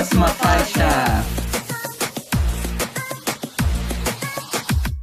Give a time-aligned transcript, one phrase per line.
[0.00, 0.88] Próxima faixa.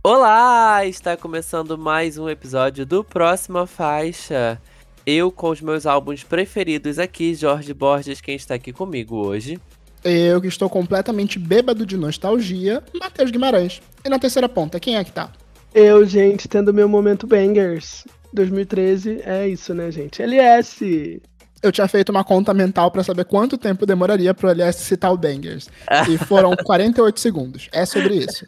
[0.04, 0.88] Olá!
[0.88, 4.60] Está começando mais um episódio do Próxima Faixa.
[5.06, 9.60] Eu com os meus álbuns preferidos aqui, Jorge Borges, quem está aqui comigo hoje.
[10.04, 13.80] Eu que estou completamente bêbado de nostalgia, Matheus Guimarães.
[14.04, 15.32] E na terceira ponta, quem é que tá?
[15.76, 18.04] Eu, gente, tendo meu momento bangers.
[18.34, 20.24] 2013 é isso, né, gente?
[20.24, 21.22] LS!
[21.62, 25.18] Eu tinha feito uma conta mental para saber quanto tempo demoraria pro LS citar o
[25.18, 25.70] Bangers.
[26.10, 27.68] E foram 48 segundos.
[27.72, 28.46] É sobre isso.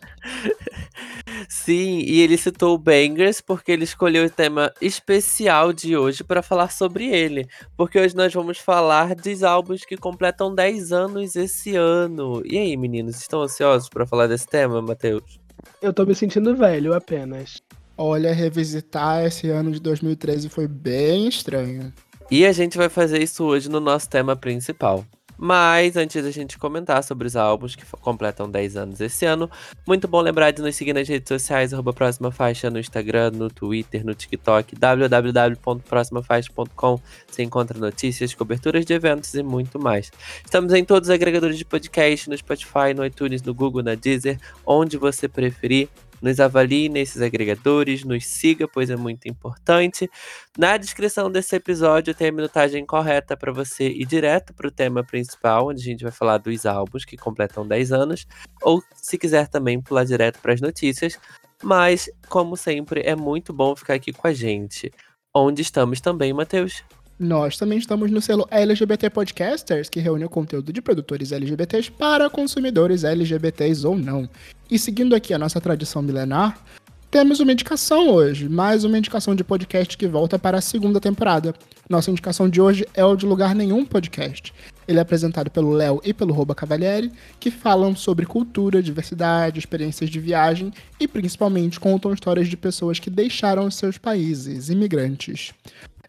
[1.48, 6.44] Sim, e ele citou o Bangers porque ele escolheu o tema especial de hoje para
[6.44, 7.48] falar sobre ele.
[7.76, 12.44] Porque hoje nós vamos falar dos álbuns que completam 10 anos esse ano.
[12.46, 15.40] E aí, meninos, estão ansiosos para falar desse tema, Matheus?
[15.82, 17.58] Eu tô me sentindo velho apenas.
[17.98, 21.92] Olha, revisitar esse ano de 2013 foi bem estranho.
[22.32, 25.04] E a gente vai fazer isso hoje no nosso tema principal.
[25.36, 29.50] Mas antes da gente comentar sobre os álbuns que completam 10 anos esse ano,
[29.88, 33.50] muito bom lembrar de nos seguir nas redes sociais, arroba Próxima Faixa no Instagram, no
[33.50, 37.00] Twitter, no TikTok, www.proximafaixa.com.
[37.26, 40.12] Você encontra notícias, coberturas de eventos e muito mais.
[40.44, 44.38] Estamos em todos os agregadores de podcast, no Spotify, no iTunes, no Google, na Deezer,
[44.66, 45.88] onde você preferir.
[46.22, 50.10] Nos avalie nesses agregadores, nos siga, pois é muito importante.
[50.58, 55.04] Na descrição desse episódio tem a minutagem correta para você ir direto para o tema
[55.04, 58.28] principal, onde a gente vai falar dos álbuns que completam 10 anos,
[58.62, 61.20] ou se quiser também pular direto para as notícias.
[61.62, 64.92] Mas, como sempre, é muito bom ficar aqui com a gente.
[65.34, 66.84] Onde estamos também, Matheus?
[67.20, 72.30] Nós também estamos no selo LGBT Podcasters, que reúne o conteúdo de produtores LGBTs para
[72.30, 74.30] consumidores LGBTs ou não.
[74.72, 76.64] E seguindo aqui a nossa tradição milenar,
[77.12, 81.54] temos uma indicação hoje, mais uma indicação de podcast que volta para a segunda temporada.
[81.90, 84.54] Nossa indicação de hoje é o de Lugar Nenhum Podcast.
[84.88, 90.10] Ele é apresentado pelo Léo e pelo Roba Cavalieri, que falam sobre cultura, diversidade, experiências
[90.10, 95.52] de viagem e principalmente contam histórias de pessoas que deixaram seus países, imigrantes.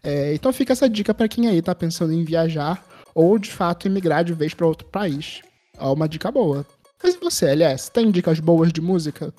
[0.03, 3.87] É, então fica essa dica para quem aí tá pensando em viajar ou de fato
[3.87, 5.41] emigrar de vez para outro país.
[5.77, 6.65] É uma dica boa.
[7.03, 9.33] Mas você, aliás, tem dicas boas de música?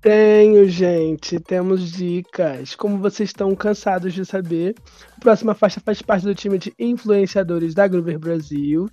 [0.00, 1.40] Tenho, gente.
[1.40, 2.74] Temos dicas.
[2.74, 4.74] Como vocês estão cansados de saber,
[5.16, 8.88] a próxima faixa faz parte do time de influenciadores da Groover Brasil.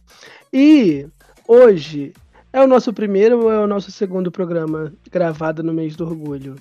[0.52, 1.08] E
[1.48, 2.14] hoje
[2.52, 6.56] é o nosso primeiro ou é o nosso segundo programa gravado no mês do orgulho?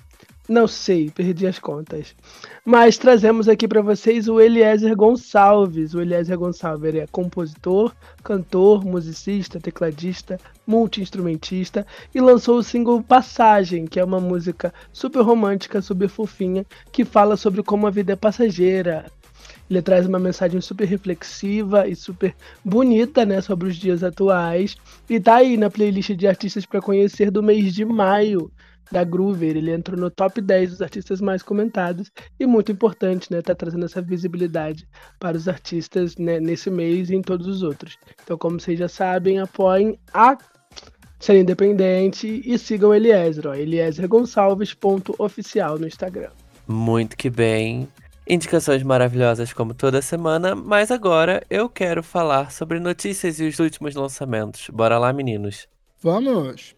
[0.47, 2.15] Não sei, perdi as contas.
[2.63, 5.95] Mas trazemos aqui para vocês o Eliezer Gonçalves.
[5.95, 7.91] O Eliezer Gonçalves é compositor,
[8.23, 15.81] cantor, musicista, tecladista, multi-instrumentista e lançou o single Passagem, que é uma música super romântica,
[15.81, 19.05] super fofinha, que fala sobre como a vida é passageira.
[19.67, 24.77] Ele traz uma mensagem super reflexiva e super bonita, né, sobre os dias atuais.
[25.09, 28.51] E tá aí na playlist de artistas para conhecer do mês de maio
[28.91, 29.57] da Groover.
[29.57, 33.41] Ele entrou no top 10 dos artistas mais comentados e muito importante, né?
[33.41, 34.87] Tá trazendo essa visibilidade
[35.19, 37.97] para os artistas né, nesse mês e em todos os outros.
[38.23, 40.37] Então, como vocês já sabem, apoiem a
[41.19, 46.29] ser independente e sigam Eliezer, ó, eliezer.gonçalves.oficial no Instagram.
[46.67, 47.87] Muito que bem.
[48.27, 53.93] Indicações maravilhosas como toda semana, mas agora eu quero falar sobre notícias e os últimos
[53.93, 54.67] lançamentos.
[54.71, 55.67] Bora lá, meninos.
[56.01, 56.74] Vamos!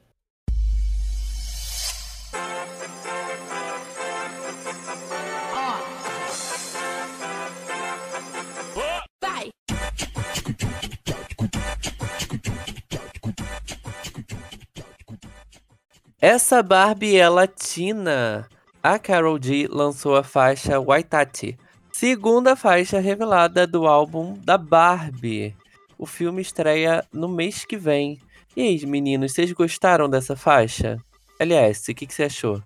[16.19, 18.47] Essa Barbie é latina.
[18.81, 21.55] A Carol G lançou a faixa Waitati,
[21.91, 25.55] segunda faixa revelada do álbum da Barbie.
[25.95, 28.19] O filme estreia no mês que vem.
[28.55, 30.97] E aí, meninos, vocês gostaram dessa faixa?
[31.39, 32.63] Aliás, o que, que você achou?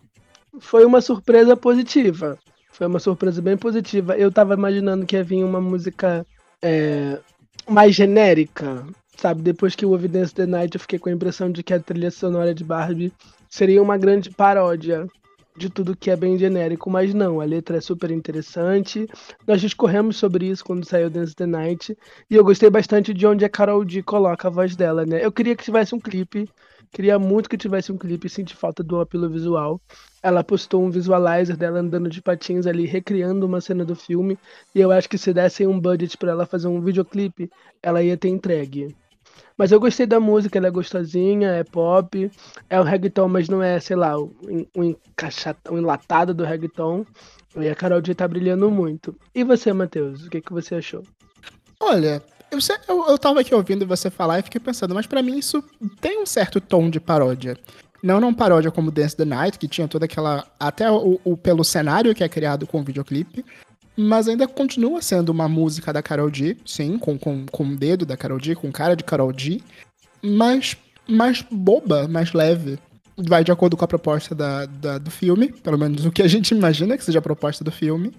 [0.61, 2.39] Foi uma surpresa positiva.
[2.71, 4.15] Foi uma surpresa bem positiva.
[4.17, 6.25] Eu tava imaginando que ia vir uma música
[6.61, 7.19] é,
[7.67, 8.85] mais genérica,
[9.17, 9.41] sabe?
[9.41, 12.11] Depois que o Evidence the Night, eu fiquei com a impressão de que a trilha
[12.11, 13.11] sonora de Barbie
[13.51, 15.05] seria uma grande paródia
[15.57, 19.05] de tudo que é bem genérico, mas não, a letra é super interessante.
[19.45, 21.95] Nós discorremos sobre isso quando saiu Dance the Night,
[22.29, 25.23] e eu gostei bastante de onde a Carol D coloca a voz dela, né?
[25.23, 26.49] Eu queria que tivesse um clipe,
[26.93, 29.81] queria muito que tivesse um clipe, senti falta do apelo visual.
[30.23, 34.39] Ela postou um visualizer dela andando de patins ali, recriando uma cena do filme,
[34.73, 37.51] e eu acho que se dessem um budget para ela fazer um videoclipe,
[37.83, 38.95] ela ia ter entregue.
[39.61, 42.31] Mas eu gostei da música, ela é gostosinha, é pop,
[42.67, 47.05] é um reggaeton, mas não é, sei lá, um enlatado do reggaeton.
[47.55, 49.15] E a Carol D tá brilhando muito.
[49.35, 51.03] E você, Matheus, o que, que você achou?
[51.79, 55.37] Olha, eu, eu, eu tava aqui ouvindo você falar e fiquei pensando, mas para mim
[55.37, 55.63] isso
[55.99, 57.55] tem um certo tom de paródia.
[58.01, 60.43] Não não paródia como Dance the Night, que tinha toda aquela.
[60.59, 63.45] Até o, o, pelo cenário que é criado com o videoclipe.
[63.95, 68.05] Mas ainda continua sendo uma música da Carol G, sim, com, com, com o dedo
[68.05, 69.61] da Carol G, com cara de Carol G,
[70.23, 70.77] mas
[71.07, 72.79] mais boba, mais leve.
[73.17, 76.27] Vai de acordo com a proposta da, da, do filme, pelo menos o que a
[76.27, 78.13] gente imagina que seja a proposta do filme.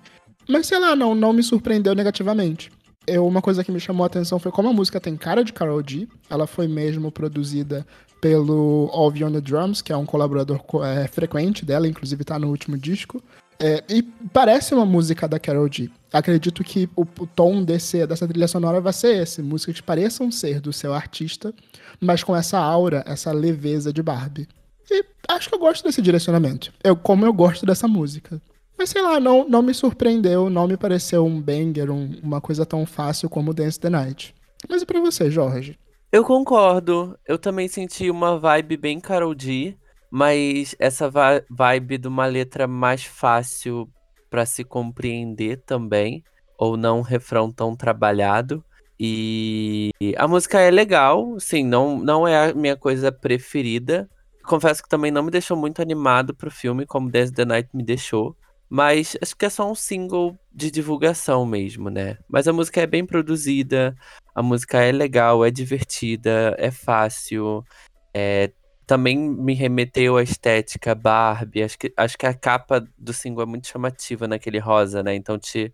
[0.49, 2.71] Mas sei lá, não, não me surpreendeu negativamente.
[3.07, 5.53] Eu, uma coisa que me chamou a atenção foi como a música tem cara de
[5.53, 6.07] Carol G.
[6.29, 7.87] Ela foi mesmo produzida
[8.21, 12.49] pelo All on the Drums, que é um colaborador é, frequente dela, inclusive tá no
[12.49, 13.21] último disco.
[13.63, 15.89] É, e parece uma música da Carol G.
[16.13, 20.33] Acredito que o, o, tom desse, dessa trilha sonora vai ser esse: músicas que pareçam
[20.33, 21.55] ser do seu artista,
[22.01, 24.49] mas com essa aura, essa leveza de Barbie.
[24.91, 26.73] E acho que eu gosto desse direcionamento.
[26.83, 28.43] Eu, como eu gosto dessa música.
[28.77, 32.67] Mas sei lá, não, não me surpreendeu, não me pareceu um banger, um, uma coisa
[32.67, 34.35] tão fácil como Dance the Night.
[34.69, 35.79] Mas e pra você, Jorge?
[36.11, 37.17] Eu concordo.
[37.25, 39.77] Eu também senti uma vibe bem Carol D,
[40.13, 41.11] mas essa
[41.49, 43.89] vibe de uma letra mais fácil
[44.29, 46.23] para se compreender também,
[46.59, 48.63] ou não um refrão tão trabalhado.
[49.01, 54.07] E a música é legal, sim, não, não é a minha coisa preferida.
[54.45, 57.83] Confesso que também não me deixou muito animado pro filme, como Dance the Night me
[57.83, 58.37] deixou.
[58.69, 62.19] Mas acho que é só um single de divulgação mesmo, né?
[62.29, 63.97] Mas a música é bem produzida,
[64.35, 67.65] a música é legal, é divertida, é fácil.
[68.13, 68.53] É,
[68.93, 71.63] também me remeteu à estética Barbie.
[71.63, 75.15] Acho que, acho que a capa do single é muito chamativa naquele rosa, né?
[75.15, 75.73] Então te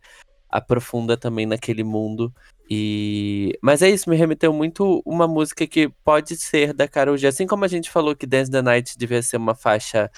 [0.49, 2.33] aprofunda também naquele mundo.
[2.71, 7.27] E mas é isso, me remeteu muito uma música que pode ser da Karol G.
[7.27, 10.09] Assim como a gente falou que Dance the Night devia ser uma faixa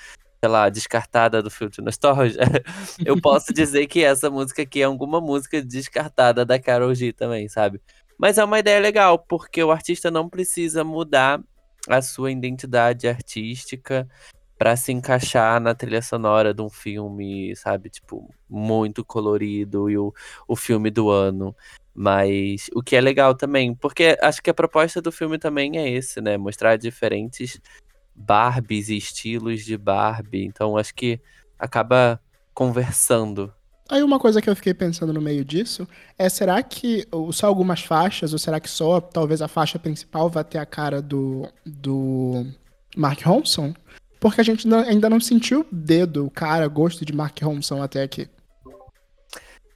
[0.44, 2.40] sei lá, descartada do filtro Nostalgia,
[3.04, 7.48] eu posso dizer que essa música aqui é alguma música descartada da Karol G também,
[7.48, 7.80] sabe?
[8.18, 11.42] Mas é uma ideia legal, porque o artista não precisa mudar
[11.88, 14.08] a sua identidade artística
[14.58, 17.88] para se encaixar na trilha sonora de um filme, sabe?
[17.88, 20.12] Tipo, muito colorido e o,
[20.46, 21.56] o filme do ano.
[21.94, 25.88] Mas o que é legal também, porque acho que a proposta do filme também é
[25.88, 26.36] esse, né?
[26.36, 27.60] Mostrar diferentes
[28.14, 30.44] Barbies e estilos de Barbie.
[30.44, 31.20] Então acho que
[31.58, 32.20] acaba
[32.52, 33.52] conversando.
[33.90, 37.82] Aí uma coisa que eu fiquei pensando no meio disso é será que só algumas
[37.82, 42.46] faixas, ou será que só talvez a faixa principal vai ter a cara do, do
[42.96, 43.74] Mark Ronson?
[44.20, 48.02] Porque a gente ainda não sentiu o dedo, o cara, gosto de Mark Ronson até
[48.02, 48.28] aqui.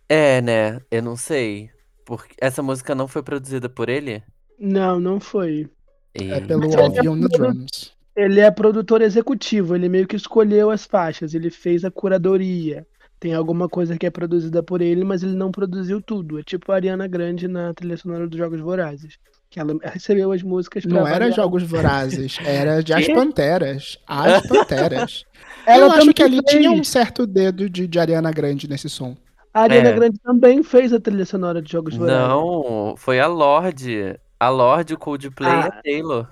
[0.09, 0.81] É, né?
[0.93, 1.71] Eu não sei.
[2.05, 4.23] Porque essa música não foi produzida por ele?
[4.59, 5.69] Não, não foi.
[6.15, 6.31] E...
[6.31, 7.93] É pelo Avion the Drums.
[8.15, 12.87] Ele é produtor executivo, ele meio que escolheu as faixas, ele fez a curadoria.
[13.25, 16.39] Tem alguma coisa que é produzida por ele, mas ele não produziu tudo.
[16.39, 19.17] É tipo a Ariana Grande na trilha sonora dos Jogos Vorazes.
[19.49, 23.99] Que ela recebeu as músicas Não era Jogos Vorazes, era de As Panteras.
[24.07, 25.25] As Panteras.
[25.65, 26.51] ela Eu acho que ali fez.
[26.51, 29.17] tinha um certo dedo de, de Ariana Grande nesse som.
[29.55, 29.93] A Ariana é.
[29.95, 32.29] Grande também fez a trilha sonora de Jogos Vorazes.
[32.29, 34.21] Não, foi a Lorde.
[34.39, 36.29] A Lorde, o Coldplay ah, e a Taylor.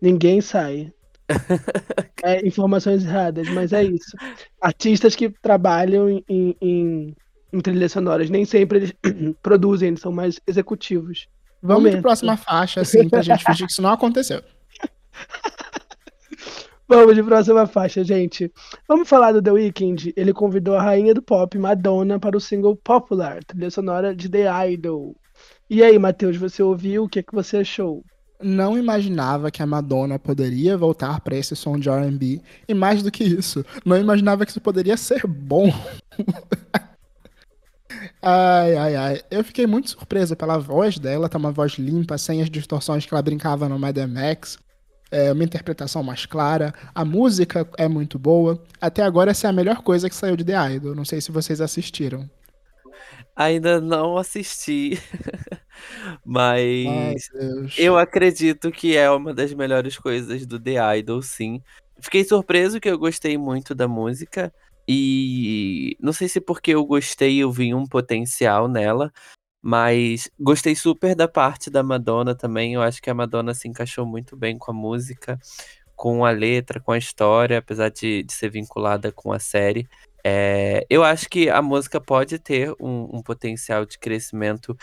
[0.00, 0.90] Ninguém sai.
[2.22, 4.14] É, informações erradas, mas é isso.
[4.60, 7.16] Artistas que trabalham em, em,
[7.52, 8.94] em trilhas sonoras, nem sempre eles
[9.42, 11.28] produzem, eles são mais executivos.
[11.62, 12.02] Vamos Momento.
[12.02, 14.42] próxima faixa, assim, pra gente fingir que isso não aconteceu.
[16.88, 18.52] Vamos de próxima faixa, gente.
[18.88, 20.12] Vamos falar do The Weeknd.
[20.16, 24.72] Ele convidou a rainha do pop, Madonna, para o single Popular, trilha sonora de The
[24.72, 25.14] Idol.
[25.68, 27.04] E aí, Matheus, você ouviu?
[27.04, 28.02] O que, é que você achou?
[28.42, 33.10] Não imaginava que a Madonna poderia voltar para esse som de R&B e mais do
[33.10, 35.72] que isso, não imaginava que isso poderia ser bom.
[38.22, 39.22] ai, ai, ai.
[39.30, 43.14] Eu fiquei muito surpresa pela voz dela, tá uma voz limpa, sem as distorções que
[43.14, 44.58] ela brincava no Mad Max.
[45.12, 48.62] É uma interpretação mais clara, a música é muito boa.
[48.80, 50.94] Até agora essa é a melhor coisa que saiu de The Idol.
[50.94, 52.30] Não sei se vocês assistiram.
[53.34, 55.00] Ainda não assisti,
[56.24, 57.28] mas
[57.76, 61.62] eu acredito que é uma das melhores coisas do The Idol, sim.
[62.00, 64.52] Fiquei surpreso que eu gostei muito da música
[64.88, 69.12] e não sei se porque eu gostei eu vi um potencial nela,
[69.62, 72.74] mas gostei super da parte da Madonna também.
[72.74, 75.38] Eu acho que a Madonna se encaixou muito bem com a música,
[75.94, 79.86] com a letra, com a história, apesar de, de ser vinculada com a série.
[80.24, 84.76] É, eu acho que a música pode ter um, um, potencial de crescimento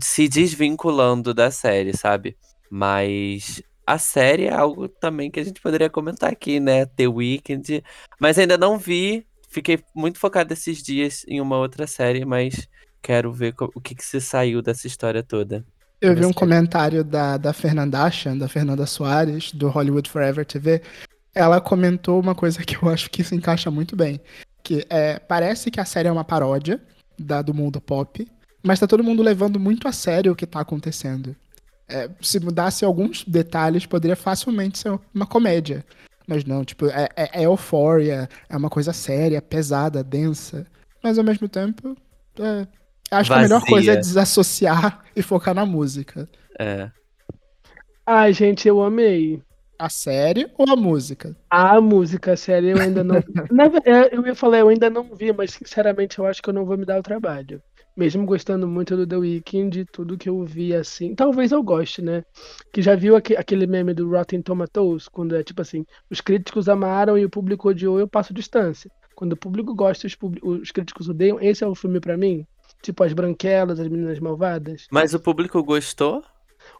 [0.00, 2.36] se desvinculando da série, sabe?
[2.70, 6.86] Mas a série é algo também que a gente poderia comentar aqui, né?
[6.86, 7.82] The Weeknd.
[8.20, 9.26] Mas ainda não vi.
[9.48, 12.68] Fiquei muito focado esses dias em uma outra série, mas
[13.00, 15.64] quero ver o que, que se saiu dessa história toda.
[16.00, 20.82] Eu vi um comentário da, da Fernanda Ashan, da Fernanda Soares, do Hollywood Forever TV.
[21.34, 24.20] Ela comentou uma coisa que eu acho que se encaixa muito bem.
[24.62, 26.82] Que é, parece que a série é uma paródia
[27.18, 28.26] da, do mundo pop,
[28.62, 31.36] mas tá todo mundo levando muito a sério o que tá acontecendo.
[31.88, 35.84] É, se mudasse alguns detalhes, poderia facilmente ser uma comédia.
[36.26, 40.66] Mas não, tipo, é, é, é eufória, é uma coisa séria, pesada, densa.
[41.02, 41.96] Mas ao mesmo tempo,
[42.40, 42.66] é,
[43.10, 43.28] acho Vazia.
[43.28, 46.28] que a melhor coisa é desassociar e focar na música.
[46.58, 46.90] É.
[48.04, 49.40] Ai, gente, eu amei.
[49.78, 51.36] A série ou a música?
[51.50, 53.22] A música, a série eu ainda não.
[53.52, 53.66] Na,
[54.10, 56.76] eu ia falar, eu ainda não vi, mas sinceramente eu acho que eu não vou
[56.76, 57.62] me dar o trabalho
[57.96, 62.22] mesmo gostando muito do The Weeknd, tudo que eu vi assim, talvez eu goste, né?
[62.72, 67.16] Que já viu aquele meme do Rotten Tomatoes, quando é tipo assim, os críticos amaram
[67.16, 68.90] e o público odiou, eu passo distância.
[69.14, 72.46] Quando o público gosta e os, os críticos odeiam, esse é o filme para mim?
[72.82, 74.86] Tipo as branquelas, as meninas malvadas.
[74.90, 76.22] Mas o público gostou?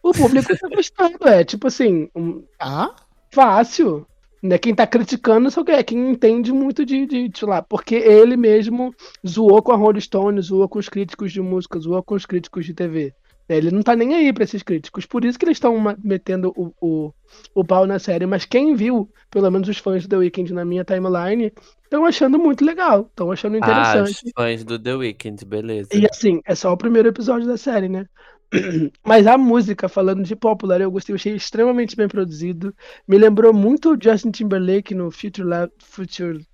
[0.03, 2.45] O público tá gostando, é tipo assim, um...
[2.61, 2.95] ah,
[3.33, 4.07] fácil.
[4.47, 4.59] Né?
[4.59, 8.95] Quem tá criticando só é quem entende muito de, de, de lá, porque ele mesmo
[9.27, 12.65] zoou com a Rolling Stone, zoou com os críticos de música, zoou com os críticos
[12.65, 13.13] de TV.
[13.49, 13.57] Né?
[13.57, 16.73] Ele não tá nem aí para esses críticos, por isso que eles estão metendo o,
[16.81, 17.13] o,
[17.55, 18.27] o pau na série.
[18.27, 22.39] Mas quem viu, pelo menos os fãs do The Weeknd na minha timeline, estão achando
[22.39, 23.97] muito legal, estão achando interessante.
[23.99, 25.91] Ah, os fãs do The Weeknd, beleza.
[25.95, 28.07] E assim, é só o primeiro episódio da série, né?
[29.05, 32.75] Mas a música, falando de popular, eu gostei, eu achei extremamente bem produzido.
[33.07, 36.47] Me lembrou muito o Justin Timberlake no Future Love, Future,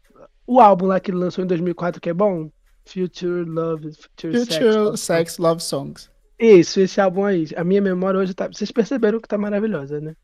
[0.46, 2.50] o álbum lá que ele lançou em 2004 que é bom,
[2.84, 6.10] Future Love, Future, Future Sex, Sex Love Songs.
[6.38, 7.46] Isso, esse álbum aí.
[7.56, 10.16] A minha memória hoje tá, vocês perceberam que tá maravilhosa, né?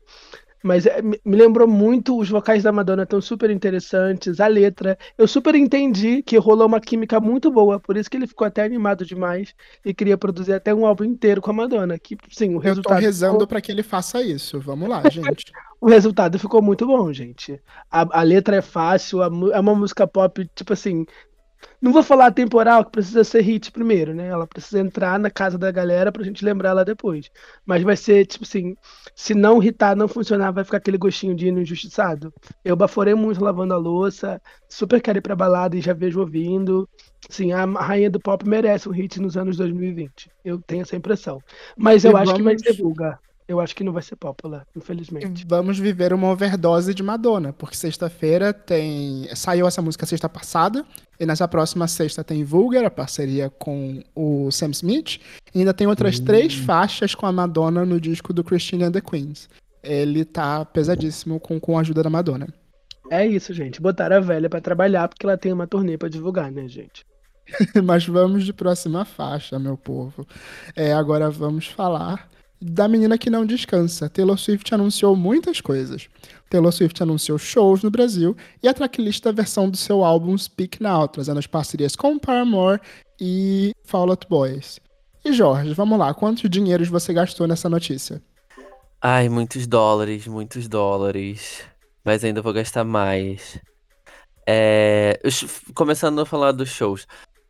[0.63, 4.97] Mas é, me lembrou muito, os vocais da Madonna estão super interessantes, a letra.
[5.17, 8.63] Eu super entendi que rolou uma química muito boa, por isso que ele ficou até
[8.63, 9.53] animado demais
[9.85, 11.97] e queria produzir até um álbum inteiro com a Madonna.
[11.97, 12.95] Que, sim, o resultado.
[12.95, 13.47] Eu tô rezando ficou...
[13.47, 14.59] para que ele faça isso.
[14.59, 15.51] Vamos lá, gente.
[15.79, 17.59] o resultado ficou muito bom, gente.
[17.89, 21.05] A, a letra é fácil, a, é uma música pop, tipo assim,
[21.81, 24.27] não vou falar temporal, que precisa ser hit primeiro, né?
[24.27, 27.29] Ela precisa entrar na casa da galera pra gente lembrar ela depois.
[27.65, 28.75] Mas vai ser, tipo assim,
[29.15, 32.33] se não hitar, não funcionar, vai ficar aquele gostinho de hino injustiçado.
[32.63, 36.87] Eu baforei muito lavando a louça, super quero ir pra balada e já vejo ouvindo.
[37.29, 40.29] Sim, a rainha do pop merece um hit nos anos 2020.
[40.43, 41.41] Eu tenho essa impressão.
[41.77, 42.37] Mas eu e acho vamos...
[42.37, 45.43] que vai ser vulgar eu acho que não vai ser popular, infelizmente.
[45.47, 49.27] Vamos viver uma overdose de Madonna, porque sexta-feira tem.
[49.35, 50.85] Saiu essa música sexta passada,
[51.19, 55.19] e nessa próxima sexta tem Vulgar, a parceria com o Sam Smith,
[55.53, 59.01] e ainda tem outras três faixas com a Madonna no disco do Christine and the
[59.01, 59.49] Queens.
[59.83, 62.47] Ele tá pesadíssimo com, com a ajuda da Madonna.
[63.11, 63.81] É isso, gente.
[63.81, 67.05] Botaram a velha para trabalhar porque ela tem uma turnê para divulgar, né, gente?
[67.83, 70.25] Mas vamos de próxima faixa, meu povo.
[70.75, 72.29] É, agora vamos falar
[72.61, 74.09] da menina que não descansa.
[74.09, 76.09] Taylor Swift anunciou muitas coisas.
[76.49, 80.81] Taylor Swift anunciou shows no Brasil e a tracklist da versão do seu álbum Speak
[80.81, 82.81] Now, trazendo as parcerias com Paramore
[83.19, 84.79] e Fall Out Boys.
[85.23, 88.21] E Jorge, vamos lá, quantos dinheiros você gastou nessa notícia?
[89.01, 91.63] Ai, muitos dólares, muitos dólares.
[92.03, 93.59] Mas ainda vou gastar mais.
[94.47, 95.19] É...
[95.73, 97.05] Começando a falar dos shows.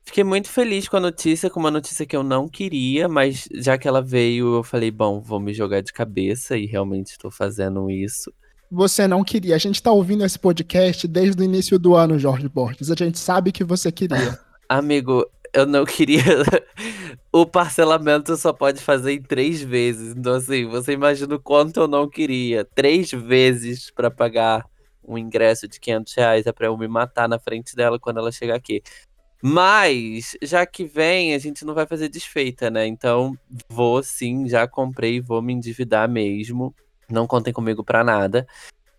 [0.09, 3.77] Fiquei muito feliz com a notícia, com uma notícia que eu não queria, mas já
[3.77, 7.91] que ela veio, eu falei, bom, vou me jogar de cabeça e realmente estou fazendo
[7.91, 8.33] isso.
[8.71, 9.53] Você não queria.
[9.53, 12.89] A gente tá ouvindo esse podcast desde o início do ano, Jorge Borges.
[12.89, 14.39] A gente sabe que você queria.
[14.67, 15.23] Amigo,
[15.53, 16.23] eu não queria.
[17.31, 20.15] o parcelamento só pode fazer em três vezes.
[20.17, 22.65] Então, assim, você imagina o quanto eu não queria.
[22.65, 24.65] Três vezes para pagar
[25.09, 28.31] um ingresso de 500 reais é pra eu me matar na frente dela quando ela
[28.31, 28.81] chegar aqui.
[29.41, 32.85] Mas, já que vem, a gente não vai fazer desfeita, né?
[32.85, 33.37] Então,
[33.69, 36.75] vou sim, já comprei, vou me endividar mesmo.
[37.09, 38.45] Não contem comigo pra nada.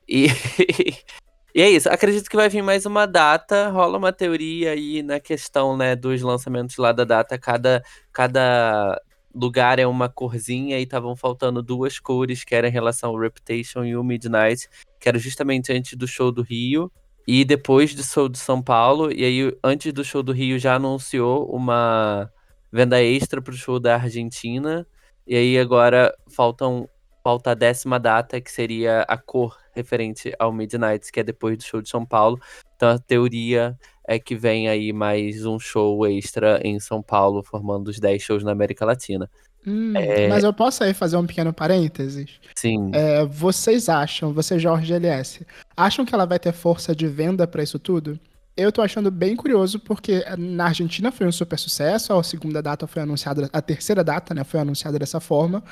[0.09, 0.27] E,
[1.55, 1.89] e é isso.
[1.91, 3.69] Acredito que vai vir mais uma data.
[3.69, 7.39] Rola uma teoria aí na questão, né, dos lançamentos lá da data.
[7.39, 9.01] Cada, cada
[9.35, 13.85] lugar é uma corzinha e estavam faltando duas cores, que era em relação ao Reputation
[13.85, 14.69] e o Midnight,
[14.99, 16.91] que era justamente antes do show do Rio.
[17.33, 20.75] E depois do show de São Paulo, e aí antes do show do Rio já
[20.75, 22.29] anunciou uma
[22.73, 24.85] venda extra pro show da Argentina.
[25.25, 26.89] E aí agora faltam
[27.23, 31.63] falta a décima data, que seria a cor referente ao Midnight, que é depois do
[31.63, 32.37] show de São Paulo.
[32.75, 37.89] Então a teoria é que vem aí mais um show extra em São Paulo, formando
[37.89, 39.31] os 10 shows na América Latina.
[39.67, 40.29] Hum, é...
[40.29, 42.31] Mas eu posso aí fazer um pequeno parênteses?
[42.55, 42.91] Sim.
[42.93, 47.63] É, vocês acham, você Jorge LS, acham que ela vai ter força de venda para
[47.63, 48.19] isso tudo?
[48.57, 52.87] Eu tô achando bem curioso porque na Argentina foi um super sucesso, a segunda data
[52.87, 55.63] foi anunciada, a terceira data, né, foi anunciada dessa forma.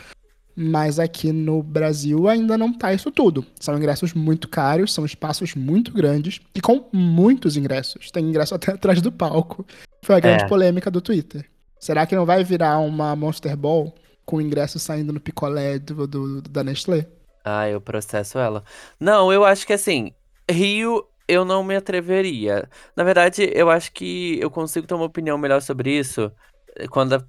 [0.61, 3.47] Mas aqui no Brasil ainda não tá isso tudo.
[3.61, 8.11] São ingressos muito caros, são espaços muito grandes e com muitos ingressos.
[8.11, 9.65] Tem ingresso até atrás do palco.
[10.03, 10.49] Foi a grande É.
[10.49, 11.45] polêmica do Twitter.
[11.79, 13.95] Será que não vai virar uma Monster Ball
[14.25, 17.07] com ingresso saindo no picolé do, do- da Nestlé?
[17.45, 18.65] Ah, eu processo ela.
[19.01, 20.15] Não, eu acho que assim,
[20.51, 22.69] Rio eu não me atreveria.
[22.97, 26.33] Na verdade, eu acho que eu consigo ter uma opinião melhor sobre isso
[26.77, 27.21] eh, quando a,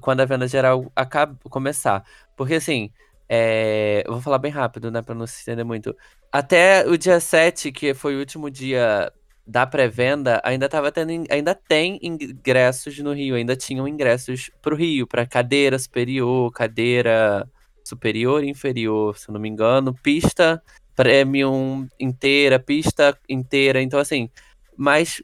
[0.00, 2.04] quando a venda geral acaba, começar.
[2.36, 2.92] Porque assim,
[3.28, 5.96] é, eu vou falar bem rápido, né, pra não se estender muito.
[6.32, 9.12] Até o dia 7, que foi o último dia
[9.48, 14.76] da pré-venda, ainda tava tendo, in- ainda tem ingressos no Rio, ainda tinham ingressos pro
[14.76, 17.48] Rio, pra cadeira superior, cadeira
[17.82, 20.62] superior e inferior, se não me engano, pista
[20.94, 24.28] premium inteira, pista inteira, então assim,
[24.76, 25.22] mas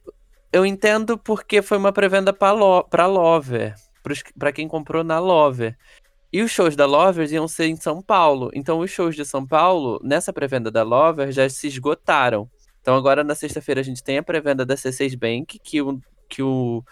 [0.50, 3.74] eu entendo porque foi uma pré-venda pra, Lo Lover,
[4.38, 5.76] pra quem comprou na Lover.
[6.32, 8.50] E os shows da Lover iam ser em São Paulo.
[8.54, 12.48] Então os shows de São Paulo, nessa pré-venda da Lover, já se esgotaram.
[12.84, 15.98] Então agora na sexta-feira a gente tem a pré-venda da C6 Bank, que, o,
[16.28, 16.84] que o,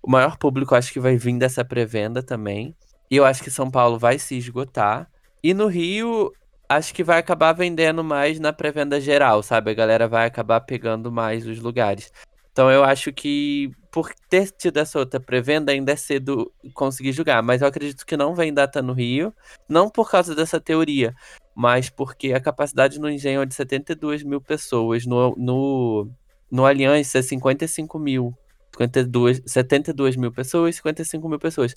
[0.00, 2.76] o maior público acho que vai vir dessa pré-venda também.
[3.10, 5.10] E eu acho que São Paulo vai se esgotar.
[5.42, 6.32] E no Rio,
[6.68, 9.72] acho que vai acabar vendendo mais na pré-venda geral, sabe?
[9.72, 12.12] A galera vai acabar pegando mais os lugares.
[12.52, 17.42] Então eu acho que por ter tido essa outra pré-venda ainda é cedo conseguir julgar,
[17.42, 19.34] mas eu acredito que não vem data no Rio,
[19.68, 21.14] não por causa dessa teoria,
[21.54, 26.10] mas porque a capacidade no engenho é de 72 mil pessoas, no, no,
[26.50, 28.34] no Aliança é 55 mil,
[28.72, 31.74] 52, 72 mil pessoas, 55 mil pessoas.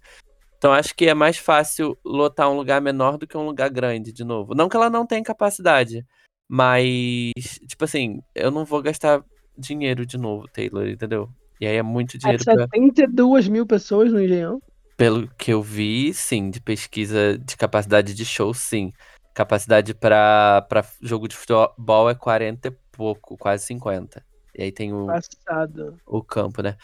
[0.57, 4.13] Então acho que é mais fácil lotar um lugar menor do que um lugar grande,
[4.13, 4.55] de novo.
[4.55, 6.05] Não que ela não tenha capacidade,
[6.48, 7.34] mas,
[7.67, 9.22] tipo assim, eu não vou gastar
[9.57, 11.29] dinheiro de novo, Taylor, entendeu?
[11.59, 14.62] E aí é muito É dinheiro pra, 72 mil pessoas no Engenhão.
[14.97, 18.91] pelo que eu vi, sim, de pesquisa de capacidade de show, sim.
[19.34, 24.23] Capacidade pra pra jogo de futebol é 40 e pouco, quase 50.
[24.58, 25.97] E aí tem o, Passado.
[26.06, 26.77] o campo, né?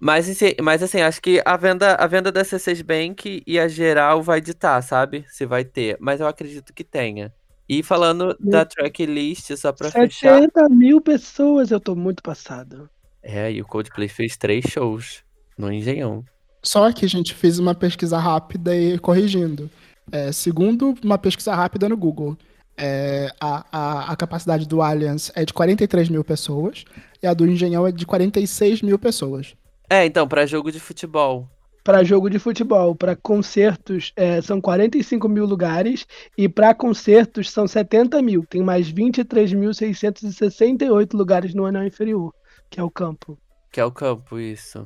[0.00, 0.26] Mas,
[0.60, 4.40] mas assim, acho que a venda, a venda da C6 Bank e a geral vai
[4.40, 5.24] ditar, sabe?
[5.28, 5.96] Se vai ter.
[6.00, 7.32] Mas eu acredito que tenha.
[7.68, 10.40] E falando da tracklist, só pra fechar.
[10.40, 12.88] 70 mil pessoas, eu tô muito passado.
[13.22, 15.22] É, e o Coldplay fez três shows
[15.56, 16.24] no Engenhão.
[16.62, 19.70] Só que a gente fez uma pesquisa rápida e corrigindo.
[20.10, 22.36] É, segundo uma pesquisa rápida no Google,
[22.76, 26.84] é, a, a, a capacidade do Allianz é de 43 mil pessoas
[27.22, 29.54] e a do Engenhão é de 46 mil pessoas.
[29.88, 31.48] É, então, pra jogo de futebol.
[31.84, 36.06] Para jogo de futebol, para concertos, é, são 45 mil lugares
[36.38, 38.46] e para concertos são 70 mil.
[38.48, 42.32] Tem mais 23.668 lugares no anel inferior,
[42.72, 43.38] que é o campo.
[43.70, 44.84] Que é o campo, isso.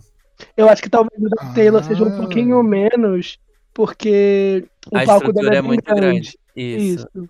[0.57, 2.19] Eu acho que talvez o da Taylor seja um Ah.
[2.19, 3.39] pouquinho menos,
[3.73, 6.39] porque o a palco dela estrutura é, é muito grande.
[6.55, 7.07] Isso.
[7.15, 7.29] Isso.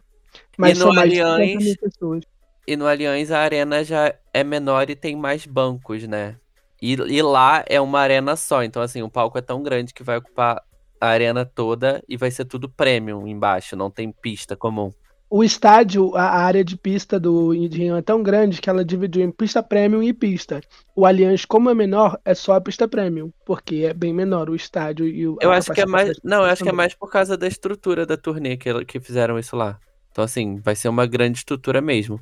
[0.59, 2.25] Mas no são mais de Allianz- 50 mil pessoas.
[2.67, 6.37] E no Allianz a arena já é menor e tem mais bancos, né?
[6.83, 8.63] E, e lá é uma arena só.
[8.65, 10.63] Então, assim, o palco é tão grande que vai ocupar
[11.01, 14.91] a arena toda e vai ser tudo premium embaixo, não tem pista comum.
[15.29, 19.31] O estádio, a área de pista do Engenhão é tão grande que ela dividiu em
[19.31, 20.61] pista premium e pista.
[20.95, 24.55] O Allianz, como é menor, é só a pista premium, porque é bem menor o
[24.55, 25.37] estádio e o.
[25.41, 26.17] Eu acho que é mais.
[26.23, 29.37] Não, eu acho que é mais por causa da estrutura da turnê que, que fizeram
[29.37, 29.79] isso lá.
[30.13, 32.21] Então, assim, vai ser uma grande estrutura mesmo.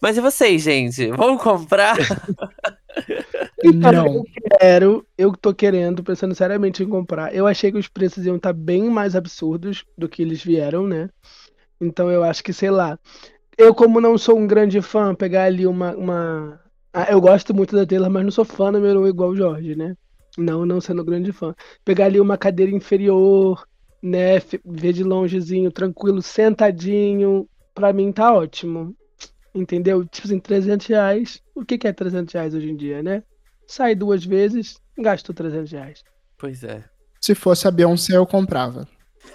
[0.00, 1.08] Mas e vocês, gente?
[1.08, 1.96] Vão comprar?
[3.64, 4.14] Então, Não.
[4.16, 4.24] eu
[4.60, 7.34] quero, eu tô querendo, pensando seriamente em comprar.
[7.34, 11.08] Eu achei que os preços iam estar bem mais absurdos do que eles vieram, né?
[11.84, 12.98] Então eu acho que, sei lá.
[13.56, 15.94] Eu, como não sou um grande fã, pegar ali uma.
[15.94, 16.60] uma...
[16.92, 19.74] Ah, eu gosto muito da Taylor, mas não sou fã número um igual o Jorge,
[19.74, 19.96] né?
[20.38, 21.54] Não, não sendo grande fã.
[21.84, 23.66] Pegar ali uma cadeira inferior,
[24.02, 24.40] né?
[24.64, 27.48] Ver de longezinho, tranquilo, sentadinho.
[27.74, 28.94] Pra mim tá ótimo.
[29.54, 30.04] Entendeu?
[30.04, 31.42] Tipo assim, 300 reais.
[31.54, 33.22] O que que é 300 reais hoje em dia, né?
[33.66, 36.04] Sai duas vezes, gasto 300 reais.
[36.36, 36.84] Pois é.
[37.20, 38.86] Se fosse a Beyoncé, eu comprava.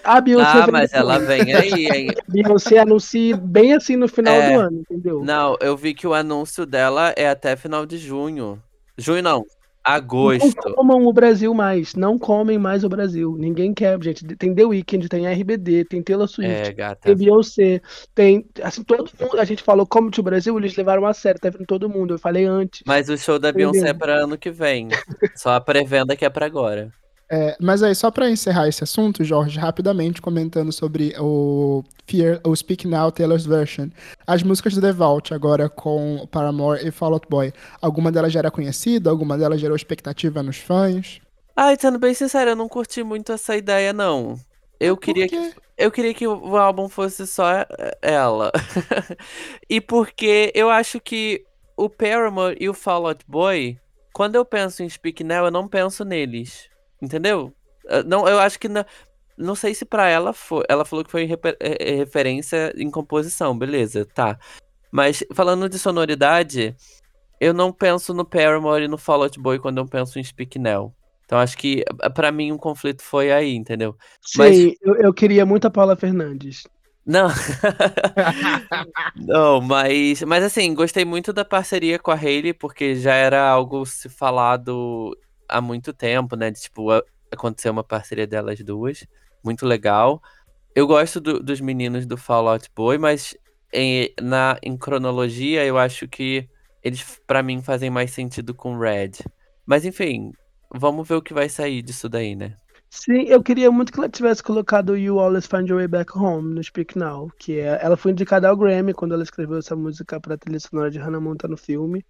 [0.04, 2.08] A Beyoncé, Ah, mas ela vem aí, hein?
[2.28, 4.54] Beyoncé anuncia bem assim no final É.
[4.54, 5.23] do ano, entendeu?
[5.23, 8.62] Não, eu vi que o anúncio dela é até final de junho.
[8.97, 9.45] Junho não,
[9.84, 10.56] agosto.
[10.65, 13.36] Não comam o Brasil mais, não comem mais o Brasil.
[13.38, 14.23] Ninguém quer, gente.
[14.36, 17.82] Tem The Weeknd, tem RBD, tem Taylor Swift, É, tem Beyoncé,
[18.13, 18.45] tem.
[18.62, 19.39] Assim, todo mundo.
[19.39, 22.13] A gente falou como o Brasil, eles levaram a sério, tá vendo todo mundo.
[22.13, 22.82] Eu falei antes.
[22.86, 23.52] Mas o show da?
[23.52, 24.88] Beyoncé é pra ano que vem.
[25.36, 26.91] Só a pré-venda que é pra agora.
[27.31, 32.55] É, mas aí, só pra encerrar esse assunto, Jorge, rapidamente comentando sobre o Fear, o
[32.55, 33.89] Speak Now Taylor's Version.
[34.25, 38.39] As músicas do The Vault, agora com Paramore e Fall Out Boy, alguma delas já
[38.39, 39.11] era conhecida?
[39.11, 41.21] Alguma delas gerou expectativa nos fãs?
[41.55, 44.39] Ai, sendo bem sincero, eu não curti muito essa ideia, não.
[44.79, 48.51] Eu queria que eu queria que o álbum fosse só eh, ela.
[49.69, 51.45] e porque eu acho que
[51.77, 53.77] o Paramore e o Fall Out Boy,
[54.13, 56.68] quando eu penso em Speak Now, eu não penso neles.
[57.01, 57.53] Entendeu?
[57.88, 58.85] Eh, Não, eu acho que na-
[59.38, 60.63] não sei se pra ela foi.
[60.69, 64.38] Ela falou que foi reper- eh, eh, referência em composição, beleza, tá.
[64.91, 66.75] Mas falando de sonoridade,
[67.39, 70.59] eu não penso no Paramore e no Fall Out Boy quando eu penso em Speak
[70.59, 70.93] Now.
[71.25, 73.95] Então acho que eh, pra mim um conflito foi aí, entendeu?
[74.35, 76.63] Mas- Sim, eu, eu queria muito a Paula Fernandes.
[77.05, 77.27] Não.
[79.15, 83.85] Não, mas, mas assim, gostei muito da parceria com a Hailey, porque já era algo
[83.85, 85.15] se falado
[85.49, 86.51] há muito tempo, né?
[86.51, 89.05] De tipo, a- acontecer uma parceria delas duas.
[89.43, 90.21] Muito legal.
[90.75, 93.35] Eu gosto do- dos meninos do Fall Out Boy, mas
[93.73, 96.49] em, na, em cronologia eu acho que
[96.83, 99.12] eles, pra mim, fazem mais sentido com Red.
[99.65, 100.31] Mas enfim,
[100.73, 102.57] vamos ver o que vai sair disso daí, né?
[102.91, 106.53] Sim, eu queria muito que ela tivesse colocado You Always Find Your Way Back Home
[106.55, 110.19] no Speak Now, que é, ela foi indicada ao Grammy quando ela escreveu essa música
[110.19, 112.03] pra trilha sonora de Hannah Montana no filme.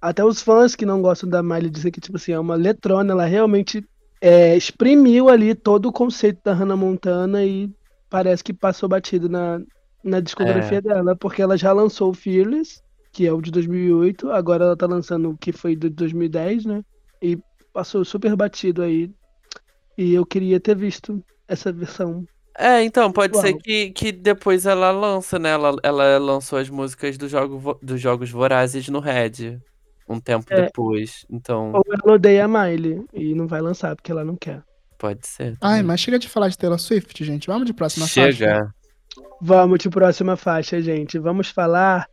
[0.00, 3.12] Até os fãs que não gostam da Miley dizem que, tipo assim, é uma letrona,
[3.12, 3.84] ela realmente
[4.20, 7.70] é, exprimiu ali todo o conceito da Hannah Montana e
[8.08, 9.60] parece que passou batido na,
[10.02, 12.82] na discografia dela, porque ela já lançou o Fearless,
[13.12, 16.82] que é o de 2008, agora ela tá lançando o que foi de 2010, né?
[17.20, 17.38] E
[17.72, 19.10] passou super batido aí.
[19.98, 22.24] E eu queria ter visto essa versão.
[22.56, 23.58] É, então, pode ser Uau.
[23.58, 25.50] que, que depois ela lança, né?
[25.50, 29.60] Ela, ela lançou as músicas do jogo, dos Jogos Vorazes no Red,
[30.10, 30.62] um tempo É.
[30.66, 31.24] depois.
[31.30, 34.62] Então, Ou ela odeia a Miley e não vai lançar porque ela não quer.
[34.98, 35.56] pode ser.
[35.60, 35.82] Ai, também.
[35.84, 37.46] mas chega de falar de Taylor Swift, gente.
[37.46, 38.32] Vamos de próxima faixa.
[38.32, 38.74] Chega.
[39.40, 41.18] Vamos de próxima faixa, gente.
[41.18, 42.06] Vamos falar.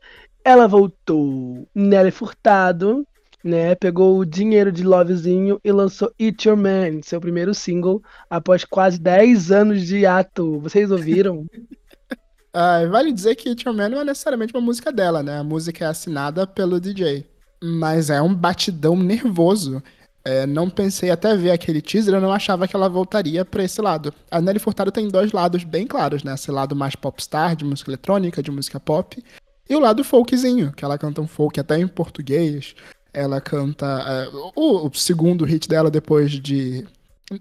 [0.46, 1.68] Ela voltou.
[1.76, 3.06] Nelly Furtado,
[3.44, 3.76] né?
[3.76, 8.98] Pegou o dinheiro de Lovezinho e lançou Eat Your Man, seu primeiro single, após quase
[9.00, 10.60] 10 anos de ato.
[10.62, 11.46] Vocês ouviram?
[12.54, 15.38] Ah, vale dizer que It Your Man não é necessariamente uma música dela, né?
[15.38, 17.24] A música é assinada pelo DJ.
[17.62, 19.82] Mas é um batidão nervoso.
[20.24, 23.82] É, não pensei até ver aquele teaser, eu não achava que ela voltaria pra esse
[23.82, 24.14] lado.
[24.30, 26.34] A Nelly Furtado tem dois lados bem claros, né?
[26.34, 29.24] Esse lado mais popstar, de música eletrônica, de música pop.
[29.70, 32.76] E o lado folkzinho, que ela canta um folk até em português.
[33.14, 33.86] Ela canta.
[33.86, 36.86] é, o, o segundo hit dela depois de.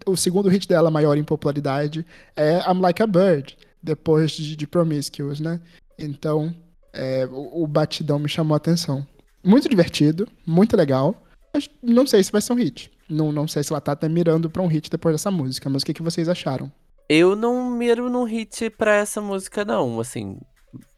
[0.06, 4.66] O segundo hit dela maior em popularidade é I'm Like a Bird, depois de, de
[4.66, 5.60] Promiscuous, né?
[5.98, 6.54] Então,
[6.92, 9.04] é, o, o batidão me chamou a atenção.
[9.46, 11.22] Muito divertido, muito legal,
[11.54, 12.90] mas não sei se vai ser um hit.
[13.08, 15.82] Não, não sei se ela tá até mirando pra um hit depois dessa música, mas
[15.82, 16.70] o que, que vocês acharam?
[17.08, 20.40] Eu não miro num hit pra essa música, não, assim.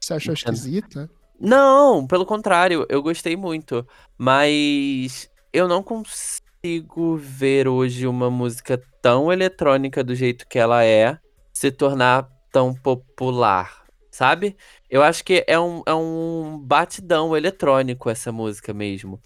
[0.01, 1.11] Você achou esquisita?
[1.39, 3.87] Não, pelo contrário, eu gostei muito.
[4.17, 11.19] Mas eu não consigo ver hoje uma música tão eletrônica do jeito que ela é
[11.53, 13.78] se tornar tão popular,
[14.19, 14.57] sabe?
[14.91, 19.21] Eu acho que é um, é um batidão eletrônico essa música mesmo.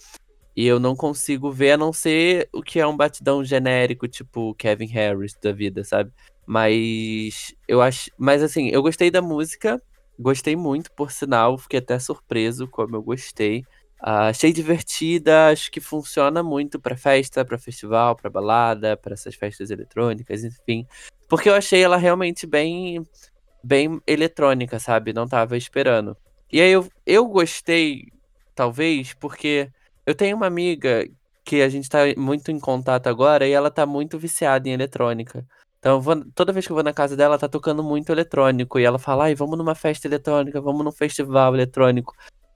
[0.55, 4.55] E eu não consigo ver a não ser o que é um batidão genérico, tipo
[4.55, 6.12] Kevin Harris da vida, sabe?
[6.46, 8.11] Mas eu acho.
[8.18, 9.83] Mas assim, eu gostei da música.
[10.18, 11.57] Gostei muito, por sinal.
[11.57, 13.64] Fiquei até surpreso como eu gostei.
[13.98, 19.35] Ah, achei divertida, acho que funciona muito pra festa, pra festival, pra balada, pra essas
[19.35, 20.87] festas eletrônicas, enfim.
[21.31, 23.02] Porque eu achei ela realmente bem
[23.62, 25.12] bem eletrônica, sabe?
[25.12, 26.16] Não tava esperando.
[26.51, 28.05] E aí eu, eu gostei,
[28.55, 29.70] talvez, porque
[30.07, 31.07] eu tenho uma amiga
[31.44, 35.44] que a gente tá muito em contato agora e ela tá muito viciada em eletrônica.
[35.79, 38.79] Então, vou- toda vez que eu vou na casa dela, tá tocando muito eletrônico.
[38.79, 42.14] E ela fala, ai, vamos numa festa eletrônica, vamos num festival eletrônico.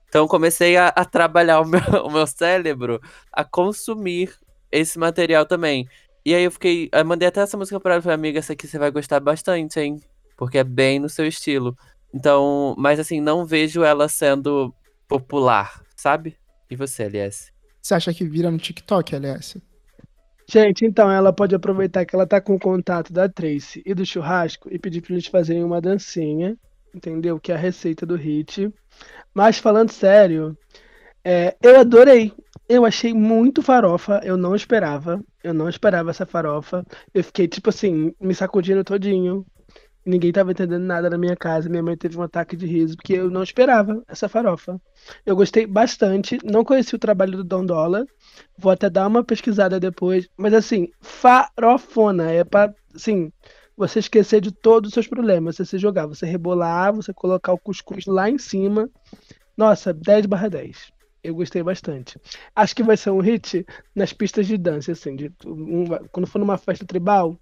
[0.09, 3.01] Então, comecei a, a trabalhar o meu, o meu cérebro
[3.33, 4.35] a consumir
[4.71, 5.89] esse material também.
[6.25, 6.89] E aí eu fiquei.
[6.93, 8.03] Eu mandei até essa música pra ela.
[8.03, 10.01] Falei, amiga, essa aqui você vai gostar bastante, hein?
[10.37, 11.77] Porque é bem no seu estilo.
[12.15, 14.75] Então, mas assim, não vejo ela sendo
[15.09, 16.37] popular, sabe?
[16.71, 17.53] E você, LS?
[17.81, 19.57] Você acha que vira no TikTok, aliás?
[20.49, 24.07] Gente, então ela pode aproveitar que ela tá com o contato da Tracy e do
[24.07, 26.57] churrasco e pedir pra eles fazerem uma dancinha,
[26.95, 27.39] entendeu?
[27.41, 28.73] Que é a receita do hit.
[29.35, 30.57] Mas falando sério,
[31.25, 32.33] é, eu adorei.
[32.69, 35.21] Eu achei muito farofa, eu não esperava.
[35.43, 36.85] Eu não esperava essa farofa.
[37.13, 39.45] Eu fiquei, tipo assim, me sacudindo todinho.
[40.07, 41.69] Ninguém tava entendendo nada na minha casa.
[41.69, 44.81] Minha mãe teve um ataque de riso, porque eu não esperava essa farofa.
[45.25, 46.39] Eu gostei bastante.
[46.45, 48.05] Não conheci o trabalho do Don Dollar.
[48.57, 50.29] Vou até dar uma pesquisada depois.
[50.37, 52.31] Mas assim, farofona.
[52.31, 53.33] É pra, assim,
[53.77, 55.57] você esquecer de todos os seus problemas.
[55.57, 58.89] Você se jogar, você rebolar, você colocar o cuscuz lá em cima.
[59.57, 60.93] Nossa, 10 barra 10.
[61.25, 62.21] Eu gostei bastante.
[62.55, 65.17] Acho que vai ser um hit nas pistas de dança, assim.
[65.17, 67.37] De, um, quando for numa festa tribal,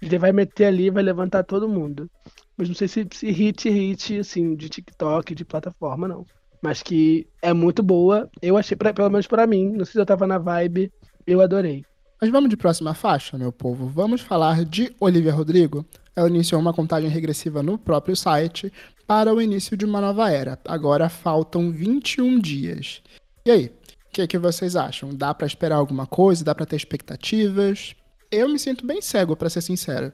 [0.00, 2.10] ele vai meter ali vai levantar todo mundo.
[2.56, 6.26] Mas não sei se, se hit, hit, assim, de TikTok, de plataforma, não.
[6.62, 8.28] Mas que é muito boa.
[8.42, 10.92] Eu achei, pra, pelo menos para mim, não sei se eu tava na vibe,
[11.26, 11.84] eu adorei.
[12.20, 13.86] Mas vamos de próxima faixa, meu povo.
[13.86, 15.86] Vamos falar de Olivia Rodrigo.
[16.16, 18.72] Ela iniciou uma contagem regressiva no próprio site
[19.06, 20.58] para o início de uma nova era.
[20.66, 23.00] Agora faltam 21 dias.
[23.46, 25.14] E aí, o que, que vocês acham?
[25.14, 26.44] Dá para esperar alguma coisa?
[26.44, 27.94] Dá para ter expectativas?
[28.30, 30.12] Eu me sinto bem cego, para ser sincero.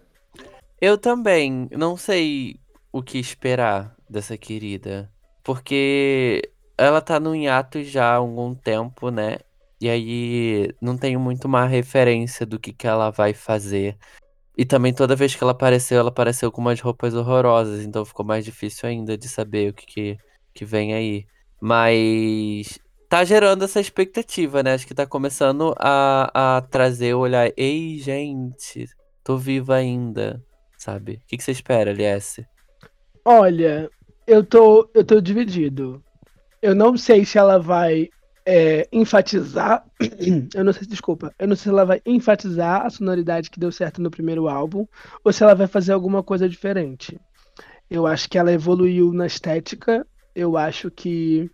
[0.81, 2.61] Eu também não sei
[2.93, 5.11] o que esperar dessa querida.
[5.43, 9.39] Porque ela tá no hiato já há algum tempo, né?
[9.81, 13.99] E aí não tenho muito uma referência do que, que ela vai fazer.
[14.57, 18.25] E também toda vez que ela apareceu, ela apareceu com umas roupas horrorosas, então ficou
[18.25, 20.19] mais difícil ainda de saber o que, que,
[20.55, 21.27] que vem aí.
[21.61, 22.79] Mas
[23.15, 24.75] tá gerando essa expectativa, né?
[24.75, 27.49] Acho que tá começando a, a trazer o olhar.
[27.57, 28.89] Ei, gente,
[29.23, 30.43] tô viva ainda,
[30.77, 31.21] sabe?
[31.23, 32.45] O que, que você espera, Liesse?
[33.25, 33.89] Olha,
[34.27, 36.03] eu tô, eu tô dividido.
[36.61, 38.09] Eu não sei se ela vai
[38.45, 39.85] é, enfatizar.
[40.53, 41.33] Eu não sei, desculpa.
[41.39, 44.89] Eu não sei se ela vai enfatizar a sonoridade que deu certo no primeiro álbum
[45.23, 47.17] ou se ela vai fazer alguma coisa diferente.
[47.89, 50.05] Eu acho que ela evoluiu na estética.
[50.35, 51.49] Eu acho que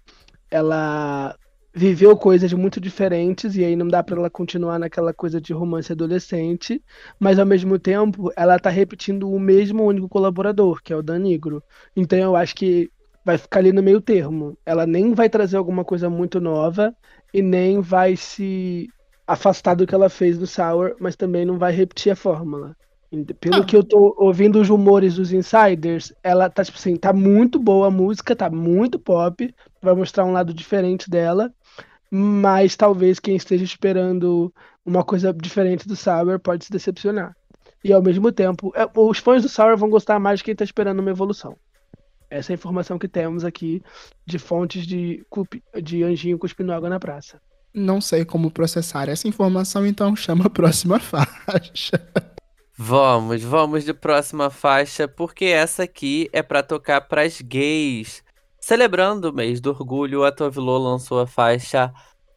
[0.50, 1.36] ela
[1.72, 5.92] viveu coisas muito diferentes e aí não dá para ela continuar naquela coisa de romance
[5.92, 6.82] adolescente,
[7.18, 11.20] mas ao mesmo tempo ela tá repetindo o mesmo único colaborador, que é o Dan
[11.20, 11.62] Negro.
[11.96, 12.90] Então eu acho que
[13.24, 14.56] vai ficar ali no meio termo.
[14.66, 16.94] Ela nem vai trazer alguma coisa muito nova
[17.32, 18.88] e nem vai se
[19.26, 22.76] afastar do que ela fez no Sour, mas também não vai repetir a fórmula.
[23.40, 23.64] Pelo ah.
[23.64, 27.88] que eu tô ouvindo os rumores dos insiders, ela tá, tipo assim, tá muito boa
[27.88, 29.52] a música, tá muito pop,
[29.82, 31.52] vai mostrar um lado diferente dela,
[32.10, 34.52] mas talvez quem esteja esperando
[34.84, 37.36] uma coisa diferente do Sour pode se decepcionar.
[37.84, 40.64] E ao mesmo tempo, é, os fãs do Sour vão gostar mais de quem tá
[40.64, 41.56] esperando uma evolução.
[42.28, 43.82] Essa é a informação que temos aqui
[44.26, 45.24] de fontes de,
[45.82, 47.40] de anjinho cuspindo água na praça.
[47.72, 52.00] Não sei como processar essa informação, então chama a próxima faixa.
[52.76, 58.22] Vamos, vamos de próxima faixa, porque essa aqui é para tocar pras gays.
[58.60, 61.92] Celebrando o mês do orgulho, a Tovilo lançou a faixa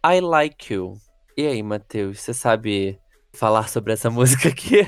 [0.06, 0.98] I Like You.
[1.38, 2.98] E aí, Matheus, você sabe
[3.34, 4.88] falar sobre essa música aqui?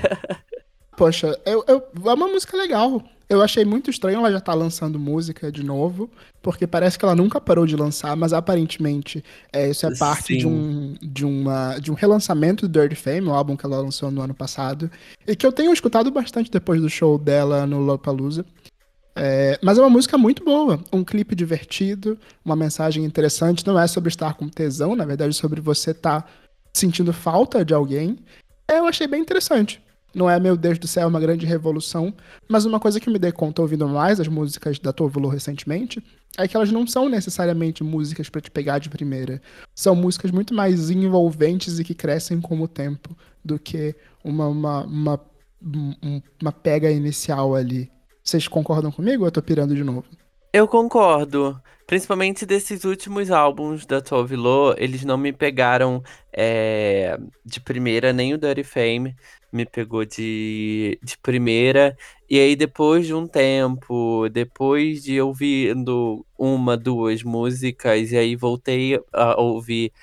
[0.95, 3.03] Poxa, eu, eu, é uma música legal.
[3.27, 6.09] Eu achei muito estranho ela já estar tá lançando música de novo,
[6.43, 10.47] porque parece que ela nunca parou de lançar, mas aparentemente é, isso é parte de
[10.47, 14.21] um, de, uma, de um relançamento do Dirty Fame, o álbum que ela lançou no
[14.21, 14.91] ano passado,
[15.27, 18.45] e que eu tenho escutado bastante depois do show dela no Lollapalooza.
[19.15, 23.65] É, mas é uma música muito boa, um clipe divertido, uma mensagem interessante.
[23.65, 26.29] Não é sobre estar com tesão, na verdade, é sobre você estar tá
[26.73, 28.19] sentindo falta de alguém.
[28.67, 29.81] Eu achei bem interessante.
[30.13, 32.13] Não é, meu Deus do céu, uma grande revolução.
[32.47, 36.01] Mas uma coisa que me dei conta ouvindo mais as músicas da Tovolo recentemente
[36.37, 39.41] é que elas não são necessariamente músicas para te pegar de primeira.
[39.73, 44.83] São músicas muito mais envolventes e que crescem com o tempo do que uma, uma,
[44.85, 45.21] uma,
[46.41, 47.91] uma pega inicial ali.
[48.25, 50.03] Vocês concordam comigo ou eu tô pirando de novo?
[50.51, 51.61] Eu concordo.
[51.85, 56.01] Principalmente desses últimos álbuns da Tove Lo, eles não me pegaram
[56.33, 59.15] é, de primeira, nem o Dirty Fame
[59.53, 61.95] me pegou de, de primeira.
[62.29, 68.99] E aí, depois de um tempo, depois de ouvindo uma, duas músicas, e aí voltei
[69.13, 69.93] a ouvir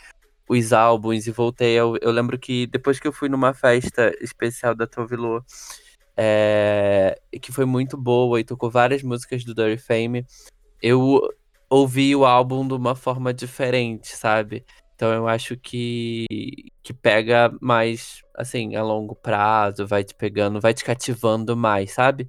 [0.48, 1.78] os álbuns e voltei.
[1.78, 5.44] A, eu lembro que depois que eu fui numa festa especial da Tove Lo,
[6.16, 10.26] é, que foi muito boa e tocou várias músicas do Dirty Fame,
[10.82, 11.20] eu
[11.70, 14.64] ouvi o álbum de uma forma diferente, sabe?
[14.94, 16.26] Então eu acho que,
[16.82, 22.28] que pega mais, assim, a longo prazo, vai te pegando, vai te cativando mais, sabe?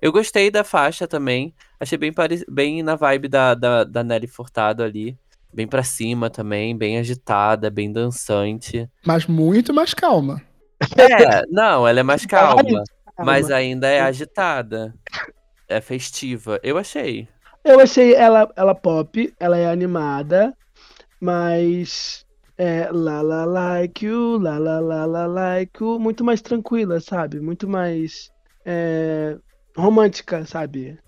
[0.00, 2.44] Eu gostei da faixa também, achei bem, pare...
[2.48, 5.18] bem na vibe da, da, da Nelly Furtado ali.
[5.52, 8.88] Bem pra cima também, bem agitada, bem dançante.
[9.06, 10.42] Mas muito mais calma.
[10.98, 12.84] É, não, ela é mais calma,
[13.18, 14.94] mas ainda é agitada.
[15.68, 16.60] É festiva.
[16.62, 17.28] Eu achei.
[17.64, 20.56] Eu achei ela, ela pop, ela é animada,
[21.20, 22.24] mas
[22.56, 27.40] é la la like you, la la la la like you, muito mais tranquila, sabe?
[27.40, 28.30] Muito mais
[28.64, 29.36] é,
[29.76, 30.98] romântica, sabe?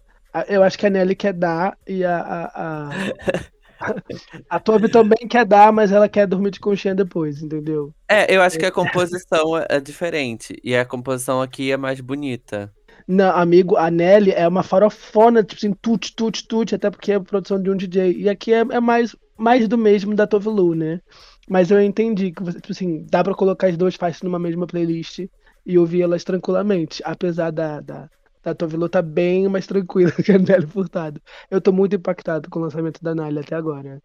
[0.48, 2.18] Eu acho que a Nelly quer dar e a.
[2.18, 2.90] A, a,
[4.50, 7.92] a Tove também quer dar, mas ela quer dormir de conchinha depois, entendeu?
[8.08, 10.58] É, eu acho que a composição é é diferente.
[10.64, 12.72] E a composição aqui é mais bonita.
[13.06, 17.20] Não, amigo, a Nelly é uma farofona, tipo assim, tut, tut, tut, até porque é
[17.20, 18.12] produção de um DJ.
[18.12, 21.00] E aqui é, é mais, mais do mesmo da Tove Lu, né?
[21.48, 25.20] Mas eu entendi que tipo assim, dá pra colocar as duas faixas numa mesma playlist
[25.64, 27.02] e ouvir elas tranquilamente.
[27.04, 28.10] Apesar da, da,
[28.48, 31.20] da Tove Lu tá bem mais tranquila que a Nelly Furtado.
[31.50, 34.02] Eu tô muito impactado com o lançamento da Nelly até agora.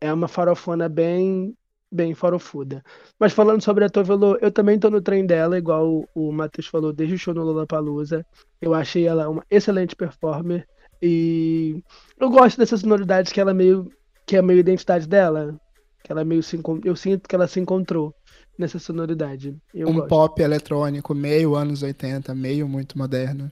[0.00, 1.56] É uma farofona bem,
[1.90, 2.82] bem farofuda.
[3.18, 6.66] Mas falando sobre a Tove Lo, eu também tô no trem dela, igual o, Matheus
[6.66, 8.24] falou, desde o show no Lollapalooza.
[8.60, 10.66] Eu achei ela uma excelente performer
[11.02, 11.82] e
[12.18, 13.90] eu gosto dessa sonoridade que ela meio
[14.26, 15.54] que é meio identidade dela,
[16.02, 18.14] que ela meio se eu sinto que ela se encontrou
[18.58, 19.56] nessa sonoridade.
[19.74, 20.08] Eu um gosto.
[20.08, 23.50] pop eletrônico, meio anos 80, meio muito moderno.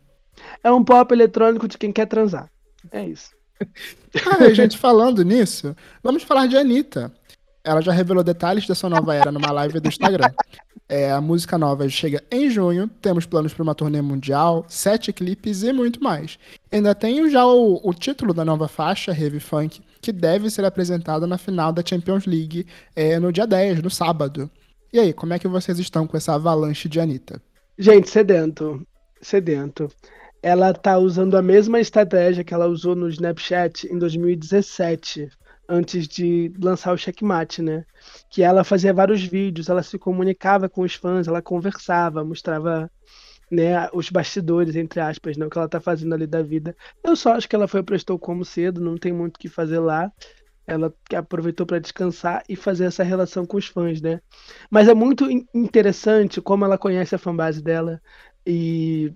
[0.63, 2.51] É um pop eletrônico de quem quer transar.
[2.91, 3.31] É isso.
[4.27, 7.13] Ah, e, gente, falando nisso, vamos falar de Anitta.
[7.65, 10.33] Ela já revelou detalhes da sua nova era numa live do Instagram.
[10.89, 15.63] É, a música nova chega em junho, temos planos para uma turnê mundial, sete clipes
[15.63, 16.39] e muito mais.
[16.71, 21.27] Ainda tem já o, o título da nova faixa, Heavy Funk, que deve ser apresentada
[21.27, 22.67] na final da Champions League
[22.97, 24.51] é, no dia 10, no sábado.
[24.93, 27.41] E aí, como é que vocês estão com essa avalanche de Anitta?
[27.79, 28.87] Gente, sedento.
[29.23, 29.89] Sedento.
[30.43, 35.29] Ela tá usando a mesma estratégia que ela usou no Snapchat em 2017,
[35.69, 37.85] antes de lançar o Checkmate, né?
[38.31, 42.91] Que ela fazia vários vídeos, ela se comunicava com os fãs, ela conversava, mostrava
[43.51, 46.77] né, os bastidores, entre aspas, né, o que ela tá fazendo ali da vida.
[47.05, 49.79] Eu só acho que ela foi prestou como cedo, não tem muito o que fazer
[49.81, 50.13] lá.
[50.67, 54.21] Ela aproveitou para descansar e fazer essa relação com os fãs, né?
[54.71, 58.01] Mas é muito in- interessante como ela conhece a fanbase dela
[58.47, 59.13] e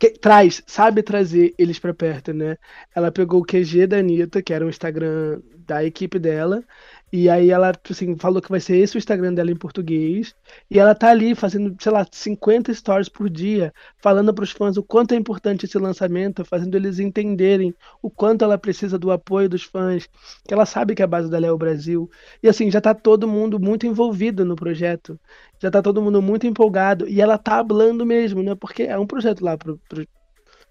[0.00, 2.56] que- traz, sabe trazer eles pra perto, né?
[2.96, 6.64] Ela pegou o QG da Anitta, que era o Instagram da equipe dela,
[7.12, 10.34] e aí ela, tipo assim, falou que vai ser esse o Instagram dela em português,
[10.70, 14.82] e ela tá ali fazendo, sei lá, 50 stories por dia, falando pros fãs o
[14.82, 19.64] quanto é importante esse lançamento, fazendo eles entenderem o quanto ela precisa do apoio dos
[19.64, 20.08] fãs,
[20.46, 22.10] que ela sabe que a base dela é o Brasil.
[22.42, 25.18] E assim, já tá todo mundo muito envolvido no projeto
[25.60, 28.54] já tá todo mundo muito empolgado e ela tá hablando mesmo, né?
[28.54, 30.06] Porque é um projeto lá pro, pro,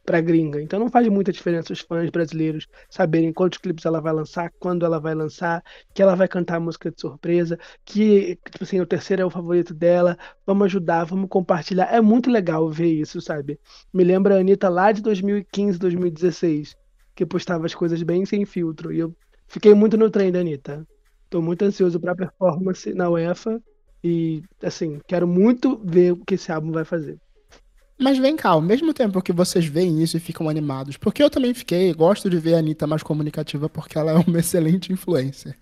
[0.10, 0.60] pra gringa.
[0.60, 4.84] Então não faz muita diferença os fãs brasileiros saberem quantos clipes ela vai lançar, quando
[4.84, 9.22] ela vai lançar, que ela vai cantar música de surpresa, que, tipo assim, o terceiro
[9.22, 10.17] é o favorito dela.
[10.48, 11.93] Vamos ajudar, vamos compartilhar.
[11.93, 13.60] É muito legal ver isso, sabe?
[13.93, 16.76] Me lembra a Anitta lá de 2015, 2016,
[17.13, 18.91] que postava as coisas bem sem filtro.
[18.91, 19.15] E eu
[19.48, 20.88] fiquei muito no trem da Anitta.
[21.30, 23.62] Tô muito ansioso pra performance na UEFA.
[24.04, 27.19] E, assim, quero muito ver o que esse álbum vai fazer.
[27.99, 31.29] Mas vem cá, ao mesmo tempo que vocês veem isso e ficam animados, porque eu
[31.29, 35.57] também fiquei, gosto de ver a Anitta mais comunicativa porque ela é uma excelente influencer.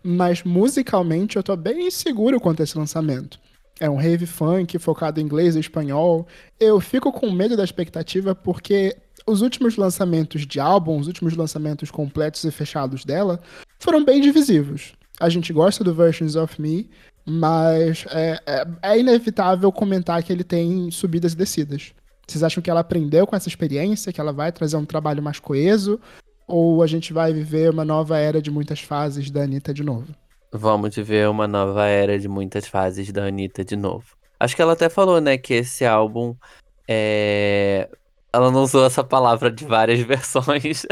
[0.00, 3.38] Mas musicalmente eu tô bem inseguro quanto a esse lançamento.
[3.80, 6.26] É um rave funk focado em inglês e espanhol.
[6.60, 11.90] Eu fico com medo da expectativa porque os últimos lançamentos de álbum, os últimos lançamentos
[11.90, 13.40] completos e fechados dela,
[13.80, 14.92] foram bem divisivos.
[15.18, 16.88] A gente gosta do Versions of Me,
[17.24, 21.94] mas é, é, é inevitável comentar que ele tem subidas e descidas.
[22.26, 25.38] Vocês acham que ela aprendeu com essa experiência, que ela vai trazer um trabalho mais
[25.38, 26.00] coeso?
[26.46, 30.14] Ou a gente vai viver uma nova era de muitas fases da Anitta de novo?
[30.52, 34.16] Vamos viver uma nova era de muitas fases da Anitta de novo.
[34.38, 36.34] Acho que ela até falou, né, que esse álbum
[36.88, 37.88] é.
[38.32, 40.86] Ela não usou essa palavra de várias versões,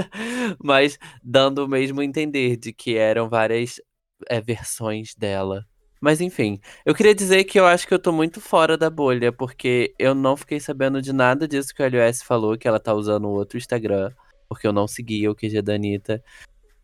[0.63, 3.81] mas dando o mesmo entender de que eram várias
[4.29, 5.65] é, versões dela.
[6.01, 9.31] Mas enfim, eu queria dizer que eu acho que eu tô muito fora da bolha,
[9.31, 12.95] porque eu não fiquei sabendo de nada disso que a LOS falou, que ela tá
[12.95, 14.11] usando outro Instagram,
[14.49, 16.23] porque eu não seguia o QG da Anitta.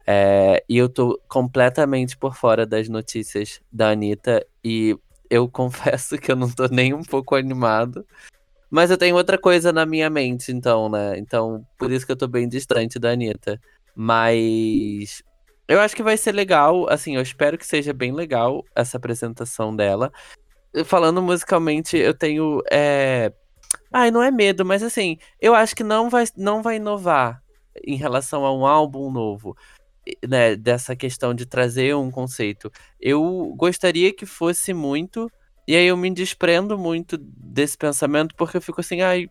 [0.06, 4.96] É, e eu tô completamente por fora das notícias da Anitta e
[5.30, 8.06] eu confesso que eu não tô nem um pouco animado.
[8.70, 11.18] Mas eu tenho outra coisa na minha mente, então, né?
[11.18, 13.60] Então, por isso que eu tô bem distante da Anitta.
[13.94, 15.22] Mas
[15.68, 19.74] eu acho que vai ser legal, assim, eu espero que seja bem legal essa apresentação
[19.74, 20.12] dela.
[20.84, 22.62] Falando musicalmente, eu tenho.
[22.70, 23.32] É...
[23.92, 27.42] Ai, não é medo, mas assim, eu acho que não vai, não vai inovar
[27.84, 29.56] em relação a um álbum novo
[30.26, 32.70] né, dessa questão de trazer um conceito.
[33.00, 35.30] Eu gostaria que fosse muito,
[35.66, 39.28] e aí eu me desprendo muito desse pensamento, porque eu fico assim, ai,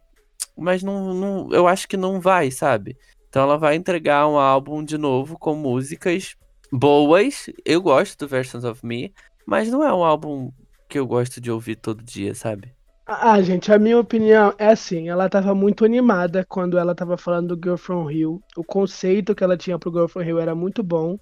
[0.57, 2.97] mas não, não, eu acho que não vai, sabe?
[3.35, 6.37] Então ela vai entregar um álbum de novo com músicas
[6.71, 7.49] boas.
[7.65, 9.13] Eu gosto do Versions of Me,
[9.45, 10.53] mas não é um álbum
[10.87, 12.73] que eu gosto de ouvir todo dia, sabe?
[13.05, 17.57] Ah, gente, a minha opinião é assim, ela tava muito animada quando ela tava falando
[17.57, 18.41] do Girl From Hill.
[18.55, 21.19] O conceito que ela tinha pro Girl From Hill era muito bom.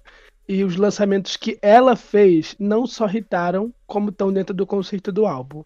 [0.48, 5.26] E os lançamentos que ela fez não só irritaram, como estão dentro do conceito do
[5.26, 5.64] álbum.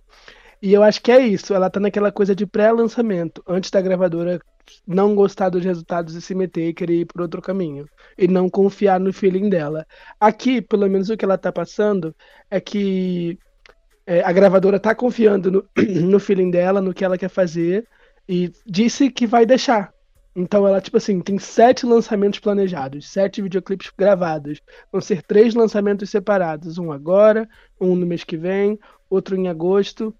[0.60, 4.40] E eu acho que é isso, ela tá naquela coisa de pré-lançamento, antes da gravadora
[4.86, 7.88] não gostar dos resultados e se meter e querer ir por outro caminho.
[8.16, 9.86] E não confiar no feeling dela.
[10.20, 12.14] Aqui, pelo menos o que ela tá passando,
[12.50, 13.38] é que
[14.06, 15.64] é, a gravadora tá confiando no,
[16.02, 17.86] no feeling dela, no que ela quer fazer,
[18.28, 19.92] e disse que vai deixar.
[20.34, 24.60] Então ela, tipo assim, tem sete lançamentos planejados, sete videoclipes gravados.
[24.92, 27.48] Vão ser três lançamentos separados, um agora,
[27.80, 28.78] um no mês que vem,
[29.08, 30.14] outro em agosto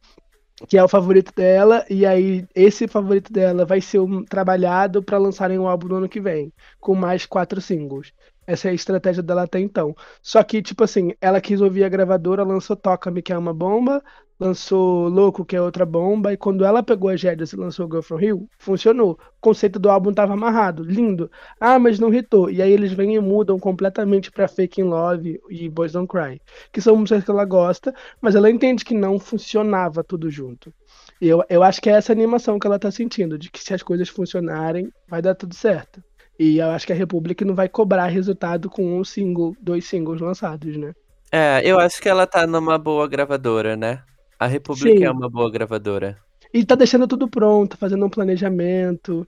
[0.67, 5.19] que é o favorito dela, e aí esse favorito dela vai ser um, trabalhado para
[5.19, 8.13] lançarem um álbum no ano que vem, com mais quatro singles.
[8.47, 9.95] Essa é a estratégia dela até então.
[10.23, 14.03] Só que, tipo assim, ela quis ouvir a gravadora, lançou Toca-me, que é uma bomba,
[14.39, 18.01] lançou Louco, que é outra bomba, e quando ela pegou as rédeas e lançou Girl
[18.01, 19.13] From Hill, funcionou.
[19.13, 21.31] O conceito do álbum tava amarrado, lindo.
[21.61, 22.51] Ah, mas não hitou.
[22.51, 26.41] E aí eles vêm e mudam completamente pra Fake in Love e Boys Don't Cry,
[26.73, 30.73] que são músicas que ela gosta, mas ela entende que não funcionava tudo junto.
[31.21, 33.75] E eu, eu acho que é essa animação que ela tá sentindo, de que se
[33.75, 36.03] as coisas funcionarem, vai dar tudo certo.
[36.39, 40.21] E eu acho que a Republic não vai cobrar resultado com um single, dois singles
[40.21, 40.95] lançados, né?
[41.33, 44.03] É, eu acho que ela tá numa boa gravadora, né?
[44.39, 45.05] A Republic Sim.
[45.05, 46.17] é uma boa gravadora.
[46.53, 49.27] E tá deixando tudo pronto, fazendo um planejamento.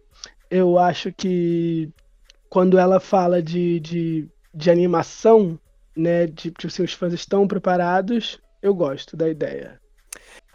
[0.50, 1.90] Eu acho que
[2.48, 5.58] quando ela fala de, de, de animação,
[5.96, 6.26] né?
[6.26, 9.78] De, tipo assim, os fãs estão preparados, eu gosto da ideia.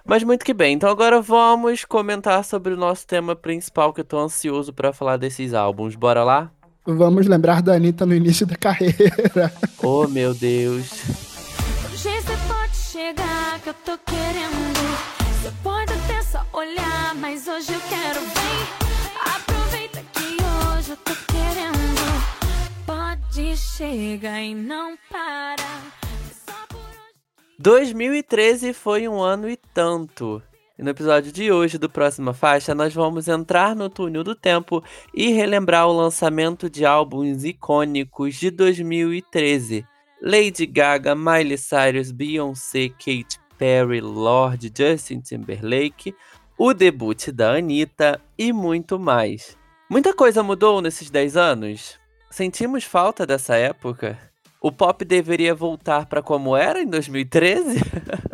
[0.06, 4.06] Mas muito que bem, então agora vamos comentar sobre o nosso tema principal, que eu
[4.06, 5.96] tô ansioso pra falar desses álbuns.
[5.96, 6.52] Bora lá?
[6.86, 9.52] Vamos lembrar da Anitta no início da carreira.
[9.82, 11.35] Oh, meu Deus.
[13.66, 15.42] Que eu tô querendo.
[15.42, 19.36] Você pode até só olhar, mas hoje eu quero bem.
[19.36, 21.76] Aproveita que hoje eu tô querendo.
[22.86, 25.64] Pode chegar e não para.
[26.46, 27.56] Só por hoje.
[27.58, 30.44] 2013 foi um ano e tanto.
[30.78, 34.84] E no episódio de hoje do Próxima Faixa, nós vamos entrar no túnel do tempo
[35.12, 39.84] e relembrar o lançamento de álbuns icônicos de 2013.
[40.22, 46.16] Lady Gaga, Miley Cyrus, Beyoncé, Katy Perry, Lorde, Justin Timberlake,
[46.58, 49.58] o debut da Anitta e muito mais.
[49.90, 52.00] Muita coisa mudou nesses 10 anos?
[52.30, 54.18] Sentimos falta dessa época?
[54.62, 57.80] O pop deveria voltar para como era em 2013?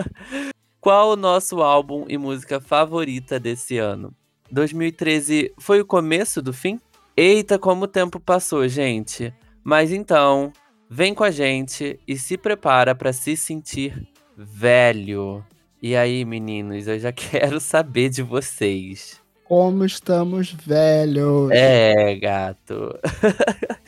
[0.80, 4.16] Qual o nosso álbum e música favorita desse ano?
[4.50, 6.80] 2013 foi o começo do fim?
[7.16, 9.34] Eita, como o tempo passou, gente.
[9.64, 10.52] Mas então,
[10.90, 14.11] vem com a gente e se prepara para se sentir
[14.46, 15.44] velho.
[15.82, 19.20] E aí, meninos, eu já quero saber de vocês.
[19.44, 21.52] Como estamos velhos.
[21.52, 22.98] É, gato.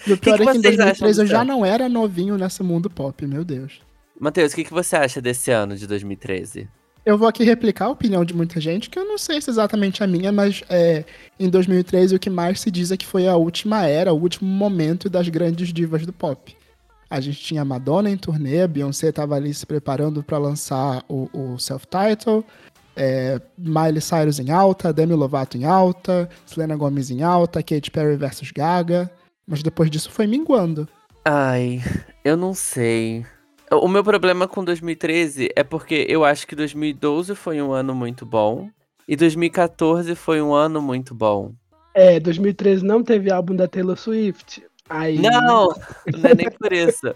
[0.06, 2.38] E o pior que é que em vocês acham 2013 eu já não era novinho
[2.38, 3.82] nesse mundo pop, meu Deus.
[4.20, 6.68] Matheus, o que, que você acha desse ano de 2013?
[7.06, 9.52] Eu vou aqui replicar a opinião de muita gente, que eu não sei se é
[9.52, 11.04] exatamente a minha, mas é,
[11.38, 14.50] em 2013 o que mais se diz é que foi a última era, o último
[14.50, 16.56] momento das grandes divas do pop.
[17.14, 21.30] A gente tinha Madonna em turnê, a Beyoncé estava ali se preparando para lançar o,
[21.32, 22.44] o self-title,
[22.96, 28.16] é, Miley Cyrus em alta, Demi Lovato em alta, Selena Gomez em alta, Katy Perry
[28.16, 29.12] versus Gaga,
[29.46, 30.90] mas depois disso foi minguando.
[31.24, 31.84] Ai,
[32.26, 33.24] eu não sei.
[33.72, 38.26] O meu problema com 2013 é porque eu acho que 2012 foi um ano muito
[38.26, 38.72] bom
[39.08, 41.54] e 2014 foi um ano muito bom.
[41.94, 44.64] É, 2013 não teve álbum da Taylor Swift.
[44.90, 47.14] Aí, Não, não é nem por isso.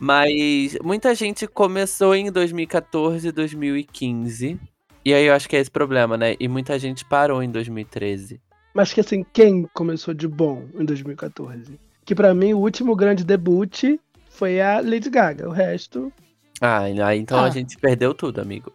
[0.00, 4.58] Mas muita gente começou em 2014, 2015.
[5.04, 6.36] E aí eu acho que é esse problema, né?
[6.38, 8.40] E muita gente parou em 2013.
[8.72, 11.78] Mas que assim, quem começou de bom em 2014?
[12.04, 13.82] Que pra mim o último grande debut
[14.28, 15.48] foi a Lady Gaga.
[15.48, 16.12] O resto.
[16.60, 17.50] Ah, então a Ah.
[17.50, 18.72] gente perdeu tudo, amigo.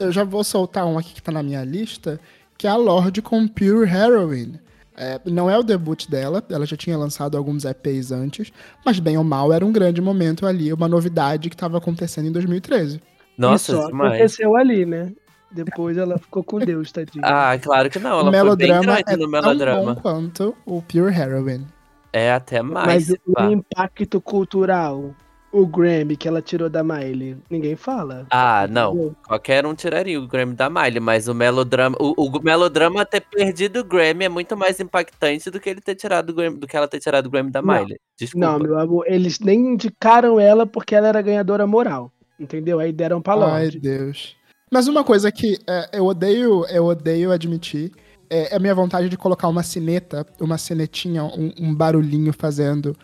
[0.00, 2.18] Eu já vou soltar um aqui que tá na minha lista,
[2.58, 4.58] que é a Lorde com Pure Heroin.
[5.02, 8.52] É, não é o debut dela, ela já tinha lançado alguns EPs antes,
[8.84, 12.32] mas bem ou mal era um grande momento ali, uma novidade que estava acontecendo em
[12.32, 13.00] 2013.
[13.38, 14.12] Nossa, demais.
[14.12, 15.10] aconteceu ali, né?
[15.50, 17.24] Depois ela ficou com Deus, tadinha.
[17.24, 18.18] Ah, claro que não.
[18.18, 19.94] o Ela foi bem melodrama é no tão melodrama.
[19.94, 21.66] bom quanto o Pure Heroin.
[22.12, 23.08] É até mais.
[23.08, 25.14] Mas o impacto cultural,
[25.52, 28.26] o Grammy que ela tirou da Miley, ninguém fala.
[28.30, 28.92] Ah, não.
[28.92, 29.16] Entendeu?
[29.26, 31.96] Qualquer um tiraria o Grammy da Miley, mas o melodrama.
[31.98, 35.94] O, o melodrama ter perdido o Grammy é muito mais impactante do que ele ter
[35.94, 37.74] tirado o Grammy, do que ela ter tirado o Grammy da Não.
[37.74, 37.98] Miley.
[38.18, 38.46] Desculpa.
[38.46, 42.12] Não, meu amor, eles nem indicaram ela porque ela era ganhadora moral.
[42.38, 42.78] Entendeu?
[42.78, 43.80] Aí deram pra Ai, Lorde.
[43.80, 44.36] Deus.
[44.70, 47.90] Mas uma coisa que é, eu odeio, eu odeio admitir,
[48.30, 52.96] é, é a minha vontade de colocar uma sineta, uma sinetinha, um, um barulhinho fazendo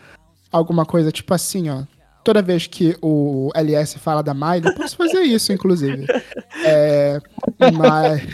[0.53, 1.82] alguma coisa, tipo assim, ó.
[2.27, 6.07] Toda vez que o LS fala da Miley, posso fazer isso, inclusive.
[6.64, 7.20] É,
[7.79, 8.27] mas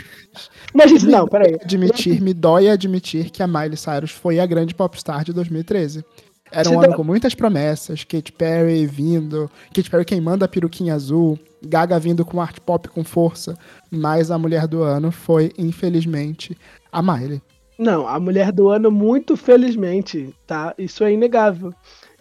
[0.73, 1.55] Mas isso não, peraí.
[1.63, 6.03] admitir, me dói admitir que a Miley Cyrus foi a grande popstar de 2013.
[6.51, 10.95] Era um ano dá- com muitas promessas, Katy Perry vindo, Katy Perry queimando a peruquinha
[10.95, 13.55] azul, Gaga vindo com art pop com força,
[13.91, 16.57] mas a mulher do ano foi, infelizmente,
[16.91, 17.41] a Miley.
[17.77, 20.73] Não, a mulher do ano, muito felizmente, tá?
[20.79, 21.71] Isso é inegável.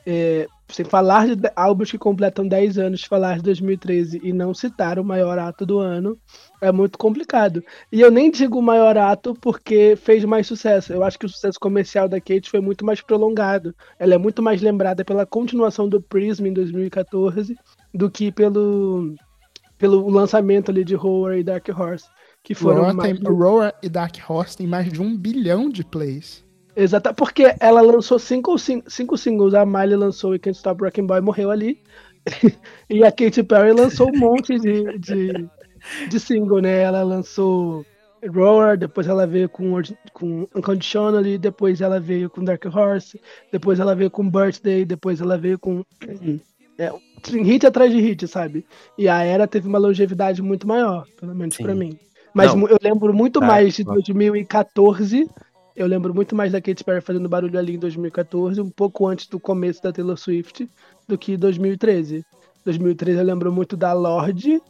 [0.07, 4.99] É, sem falar de álbuns que completam 10 anos, falar de 2013 e não citar
[4.99, 6.19] o maior ato do ano
[6.61, 7.63] é muito complicado.
[7.91, 10.93] E eu nem digo o maior ato porque fez mais sucesso.
[10.93, 13.75] Eu acho que o sucesso comercial da Kate foi muito mais prolongado.
[13.99, 17.57] Ela é muito mais lembrada pela continuação do Prism em 2014
[17.93, 19.15] do que pelo,
[19.77, 22.07] pelo lançamento ali de Horror e Dark Horse.
[22.43, 25.85] Que foram Roar, mais tem, Roar e Dark Horse tem mais de um bilhão de
[25.85, 26.45] plays.
[26.75, 29.55] Exato, porque ela lançou cinco, cin- cinco singles.
[29.55, 31.79] A Miley lançou We Can't Stop Rockin' Boy morreu ali.
[32.89, 35.49] e a Katy Perry lançou um monte de, de,
[36.09, 36.83] de single, né?
[36.83, 37.85] Ela lançou
[38.33, 39.73] Roar, depois ela veio com,
[40.13, 43.21] com Unconditionally, depois ela veio com Dark Horse,
[43.51, 45.83] depois ela veio com Birthday, depois ela veio com.
[46.79, 46.91] É,
[47.29, 48.65] hit atrás de hit, sabe?
[48.97, 51.99] E a era teve uma longevidade muito maior, pelo menos pra mim.
[52.33, 52.67] Mas Não.
[52.67, 53.93] eu lembro muito Tá, mais de tá.
[53.93, 55.29] 2014
[55.75, 59.27] eu lembro muito mais da Katy Perry fazendo barulho ali em 2014, um pouco antes
[59.27, 60.69] do começo da Taylor Swift,
[61.09, 62.25] do que 2013.
[62.65, 64.61] 2013 eu lembro muito da Lorde,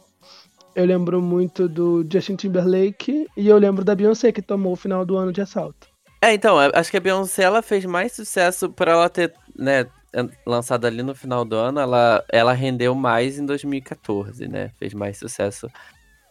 [0.75, 5.05] eu lembro muito do Justin Timberlake e eu lembro da Beyoncé que tomou o final
[5.05, 5.87] do ano de assalto.
[6.21, 9.85] É, então, acho que a Beyoncé ela fez mais sucesso por ela ter, né,
[10.15, 14.71] an- lançado ali no final do ano, ela, ela rendeu mais em 2014, né?
[14.79, 15.67] Fez mais sucesso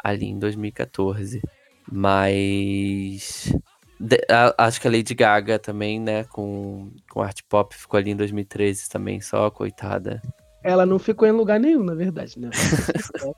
[0.03, 1.43] ali em 2014.
[1.91, 3.55] Mas
[4.03, 8.11] de- a- acho que a Lady Gaga também, né, com, com art pop ficou ali
[8.11, 10.21] em 2013 também, só coitada.
[10.65, 12.51] Ela não ficou em lugar nenhum, na verdade, né?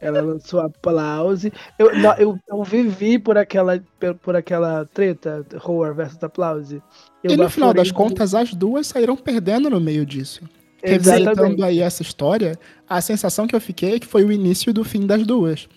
[0.00, 1.52] Ela lançou Aplause.
[1.78, 6.82] Eu, não, eu, eu vivi por aquela, por, por aquela treta, Horror versus Aplause.
[7.22, 10.42] Eu e no final das contas, as duas saíram perdendo no meio disso.
[10.82, 11.24] Exatamente.
[11.24, 12.58] Revisitando aí essa história,
[12.88, 15.68] a sensação que eu fiquei é que foi o início do fim das duas.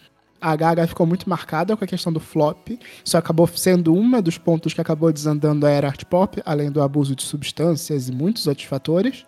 [0.42, 2.70] A Gaga ficou muito marcada com a questão do flop,
[3.04, 6.82] isso acabou sendo uma dos pontos que acabou desandando a era art pop, além do
[6.82, 9.26] abuso de substâncias e muitos outros fatores.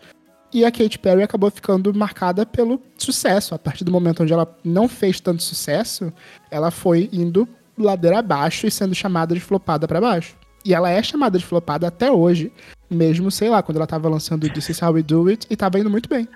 [0.54, 3.56] E a Katy Perry acabou ficando marcada pelo sucesso.
[3.56, 6.12] A partir do momento onde ela não fez tanto sucesso,
[6.50, 7.48] ela foi indo
[7.78, 10.36] ladeira abaixo e sendo chamada de flopada pra baixo.
[10.66, 12.52] E ela é chamada de flopada até hoje,
[12.90, 15.80] mesmo, sei lá, quando ela tava lançando This Is How We Do It e tava
[15.80, 16.28] indo muito bem.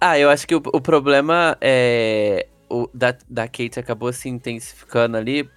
[0.00, 2.46] Ah, eu acho que o, o problema é.
[2.70, 5.48] O, da, da Kate acabou se intensificando ali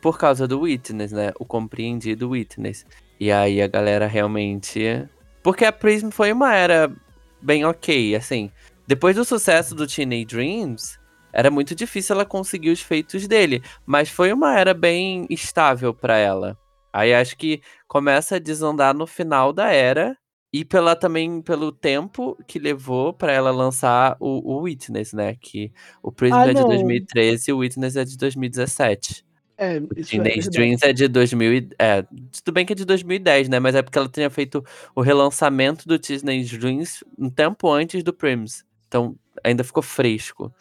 [0.00, 1.32] por causa do Witness, né?
[1.38, 2.86] O compreendido Witness.
[3.18, 5.06] E aí a galera realmente.
[5.42, 6.90] Porque a Prism foi uma era
[7.40, 8.50] bem ok, assim.
[8.86, 10.98] Depois do sucesso do Teenage Dreams,
[11.32, 13.62] era muito difícil ela conseguir os feitos dele.
[13.86, 16.56] Mas foi uma era bem estável pra ela.
[16.92, 20.16] Aí acho que começa a desandar no final da era.
[20.52, 25.36] E pela, também pelo tempo que levou pra ela lançar o, o Witness, né?
[25.40, 25.72] Que
[26.02, 26.68] o Prism Ah, é de não.
[26.68, 29.24] 2013 e o Witness é de 2017.
[29.56, 30.50] É, isso é Teenage verdade.
[30.50, 33.60] Dreams é de 2000 e- é, tudo bem que é de 2010, né?
[33.60, 38.12] Mas é porque ela tinha feito o relançamento do Teenage Dreams um tempo antes do
[38.12, 38.64] Prims.
[38.88, 40.52] Então ainda ficou fresco.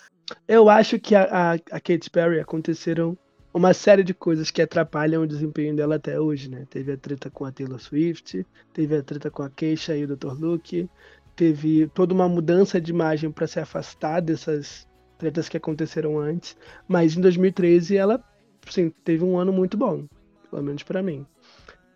[0.47, 3.17] Eu acho que a, a, a Katy Perry aconteceram
[3.59, 6.65] uma série de coisas que atrapalham o desempenho dela até hoje, né?
[6.69, 10.15] Teve a treta com a Taylor Swift, teve a treta com a Keisha e o
[10.15, 10.31] Dr.
[10.31, 10.89] Luke,
[11.35, 14.87] teve toda uma mudança de imagem para se afastar dessas
[15.17, 16.55] tretas que aconteceram antes,
[16.87, 18.23] mas em 2013 ela,
[18.69, 20.05] sim, teve um ano muito bom,
[20.49, 21.25] pelo menos para mim.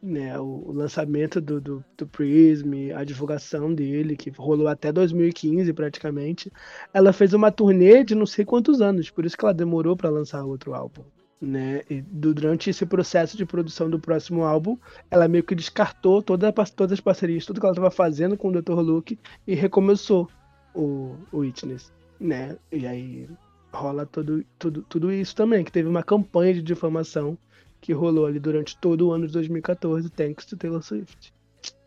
[0.02, 5.72] Né, o, o lançamento do, do, do Prism, a divulgação dele, que rolou até 2015
[5.72, 6.52] praticamente,
[6.94, 10.10] ela fez uma turnê de não sei quantos anos, por isso que ela demorou para
[10.10, 11.06] lançar outro álbum.
[11.46, 11.82] Né?
[11.90, 14.78] E du- durante esse processo de produção do próximo álbum,
[15.12, 18.62] ela meio que descartou toda, todas as parcerias, tudo que ela estava fazendo com o
[18.62, 18.80] Dr.
[18.80, 20.30] Luke e recomeçou
[20.74, 21.92] o, o Witness.
[22.18, 22.56] Né?
[22.72, 23.30] E aí
[23.74, 27.38] rola tudo, tudo, tudo isso também, que teve uma campanha de difamação
[27.82, 31.34] que rolou ali durante todo o ano de 2014, thanks to Taylor Swift.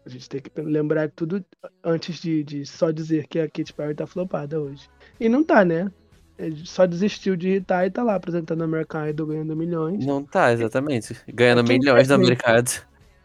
[0.04, 1.42] A gente tem que lembrar tudo
[1.82, 4.86] antes de, de só dizer que a Katy Perry tá flopada hoje.
[5.18, 5.90] E não tá, né?
[6.38, 10.04] Ele só desistiu de irritar e tá lá apresentando American Idol ganhando milhões.
[10.04, 11.16] Não tá, exatamente.
[11.32, 12.70] Ganhando milhões no mercado.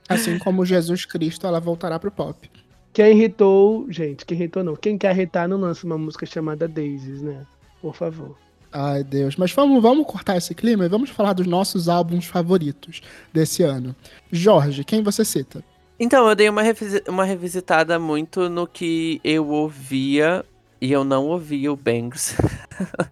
[0.08, 2.50] Assim como Jesus Cristo, ela voltará pro pop.
[2.94, 4.76] Quem irritou, gente, quem irritou não.
[4.76, 7.46] Quem quer irritar não lança uma música chamada Daisies, né?
[7.82, 8.38] Por favor.
[8.72, 9.36] Ai, Deus.
[9.36, 13.02] Mas vamos, vamos cortar esse clima e vamos falar dos nossos álbuns favoritos
[13.34, 13.96] desse ano.
[14.32, 15.64] Jorge, quem você cita?
[16.00, 20.44] Então, eu dei uma, revisi- uma revisitada muito no que eu ouvia
[20.82, 22.36] e eu não ouvia o Bangs.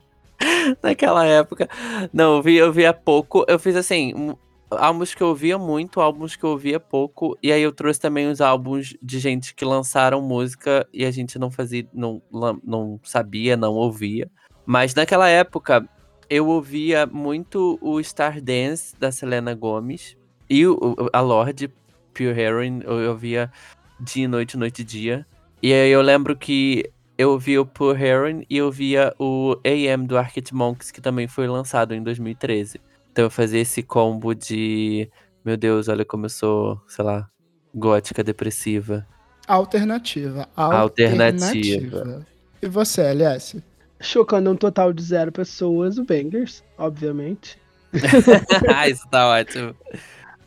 [0.82, 1.70] Naquela época.
[2.11, 3.45] Não, eu via, eu via pouco.
[3.47, 4.36] Eu fiz assim,
[4.72, 7.38] álbuns que eu ouvia muito, álbuns que eu ouvia pouco.
[7.41, 11.38] E aí eu trouxe também os álbuns de gente que lançaram música e a gente
[11.38, 12.22] não fazia, não,
[12.63, 14.30] não sabia, não ouvia.
[14.65, 15.88] Mas naquela época
[16.30, 20.15] eu ouvia muito o Star Dance da Selena Gomez
[20.49, 21.72] e o, a Lorde
[22.13, 23.51] Pure Heroin eu ouvia
[23.99, 25.26] dia e noite, noite e dia.
[25.61, 26.89] E aí eu lembro que
[27.20, 31.28] eu ouvia o Pure Heroin e eu via o AM do Arctic Monkeys, que também
[31.28, 32.80] foi lançado em 2013.
[33.11, 35.11] Então eu fazia esse combo de.
[35.43, 37.30] Meu Deus, olha como eu sou, sei lá,
[37.76, 39.05] gótica depressiva.
[39.45, 40.47] Alternativa.
[40.55, 42.26] Alternativa.
[42.61, 43.61] E você, LS?
[43.99, 47.59] Chocando um total de zero pessoas, o Bangers, obviamente.
[48.74, 49.76] ah, isso tá ótimo.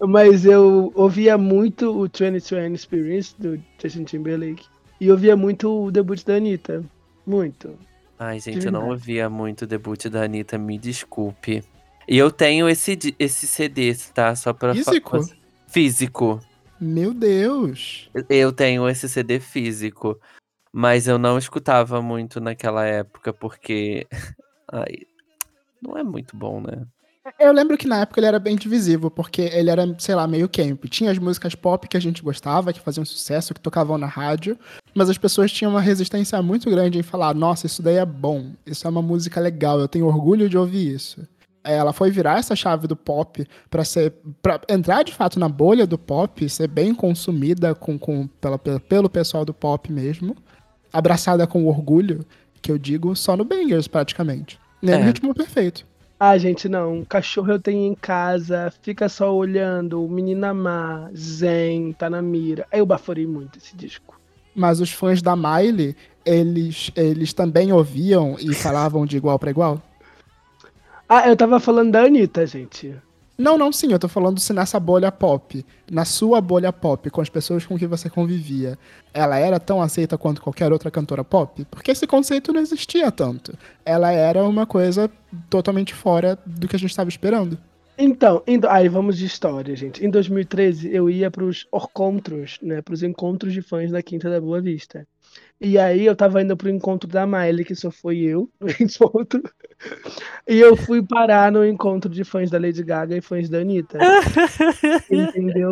[0.01, 4.72] Mas eu ouvia muito o 2020 Experience do Justin Timberlake.
[5.03, 6.85] E ouvia muito o debut da Anitta.
[7.27, 7.77] Muito.
[8.17, 11.65] Ai, gente, eu não ouvia muito o debut da Anitta, me desculpe.
[12.07, 14.37] E eu tenho esse, esse CD, tá?
[14.37, 14.73] Só pra.
[14.73, 15.19] Físico?
[15.67, 16.41] Físico.
[16.81, 18.09] Meu Deus.
[18.31, 20.21] Eu tenho esse CD físico,
[20.73, 24.07] mas eu não escutava muito naquela época, porque.
[24.71, 24.99] Ai,
[25.83, 26.87] não é muito bom, né?
[27.39, 30.49] Eu lembro que na época ele era bem divisivo, porque ele era, sei lá, meio
[30.49, 30.85] camp.
[30.87, 34.59] Tinha as músicas pop que a gente gostava, que faziam sucesso, que tocavam na rádio,
[34.95, 38.53] mas as pessoas tinham uma resistência muito grande em falar: nossa, isso daí é bom,
[38.67, 41.27] isso é uma música legal, eu tenho orgulho de ouvir isso.
[41.65, 44.13] É, Ela foi virar essa chave do pop pra ser.
[44.43, 49.09] para entrar de fato na bolha do pop, ser bem consumida com, com, pela, pelo
[49.09, 50.37] pessoal do pop mesmo,
[50.93, 52.25] abraçada com orgulho,
[52.61, 54.59] que eu digo só no Bangers, praticamente.
[54.83, 55.05] Nem no É.
[55.07, 55.87] ritmo perfeito.
[56.19, 57.05] Ah, gente, não.
[57.05, 62.67] Cachorro eu tenho em casa, fica só olhando, menina má, zen, tá na mira.
[62.73, 64.21] Aí eu baforei muito esse disco.
[64.55, 69.81] Mas os fãs da Miley, eles, eles também ouviam e falavam de igual pra igual?
[71.09, 72.95] Ah, eu tava falando da Anitta, gente.
[73.37, 77.21] Não, não, sim, eu tô falando se nessa bolha pop, na sua bolha pop, com
[77.21, 78.79] as pessoas com que você convivia,
[79.13, 81.65] ela era tão aceita quanto qualquer outra cantora pop?
[81.71, 83.57] Porque esse conceito não existia tanto.
[83.85, 85.11] Ela era uma coisa
[85.49, 87.59] totalmente fora do que a gente estava esperando.
[87.97, 88.69] Então, indo...
[88.69, 90.05] aí vamos de história, gente.
[90.05, 92.81] Em 2013, eu ia pros encontros, né?
[92.83, 95.07] Pros encontros de fãs da Quinta da Boa Vista.
[95.61, 99.41] E aí eu tava indo pro encontro da Miley, que só foi eu no encontro.
[100.49, 103.99] E eu fui parar no encontro de fãs da Lady Gaga e fãs da Anitta.
[105.09, 105.71] Entendeu?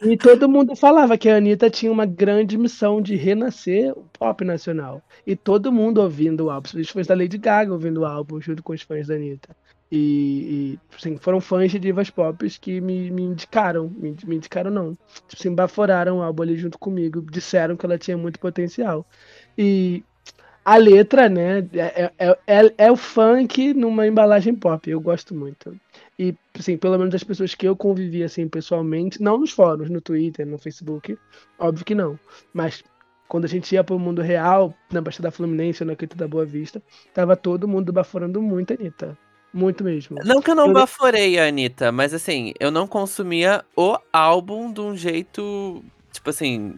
[0.00, 4.44] E todo mundo falava que a Anitta tinha uma grande missão de renascer o pop
[4.44, 5.02] nacional.
[5.26, 8.62] E todo mundo ouvindo o álbum, os fãs da Lady Gaga ouvindo o álbum junto
[8.62, 9.56] com os fãs da Anitta.
[9.94, 13.90] E, e assim, foram fãs de divas pop que me, me indicaram.
[13.90, 14.94] Me, me indicaram, não.
[15.28, 17.20] Tipo assim, baforaram o álbum ali junto comigo.
[17.30, 19.04] Disseram que ela tinha muito potencial.
[19.56, 20.02] E
[20.64, 21.58] a letra, né?
[21.74, 24.88] É, é, é, é o funk numa embalagem pop.
[24.90, 25.78] Eu gosto muito.
[26.18, 30.00] E, assim, pelo menos das pessoas que eu convivi, assim, pessoalmente, não nos fóruns, no
[30.00, 31.18] Twitter, no Facebook,
[31.58, 32.18] óbvio que não.
[32.54, 32.82] Mas
[33.28, 36.82] quando a gente ia pro mundo real, na Baixada Fluminense na Quinta da Boa Vista,
[37.12, 39.18] tava todo mundo baforando muito a Anitta.
[39.52, 40.16] Muito mesmo.
[40.24, 44.72] Não que eu não Eu- baforei a Anitta, mas assim, eu não consumia o álbum
[44.72, 46.74] de um jeito, tipo assim,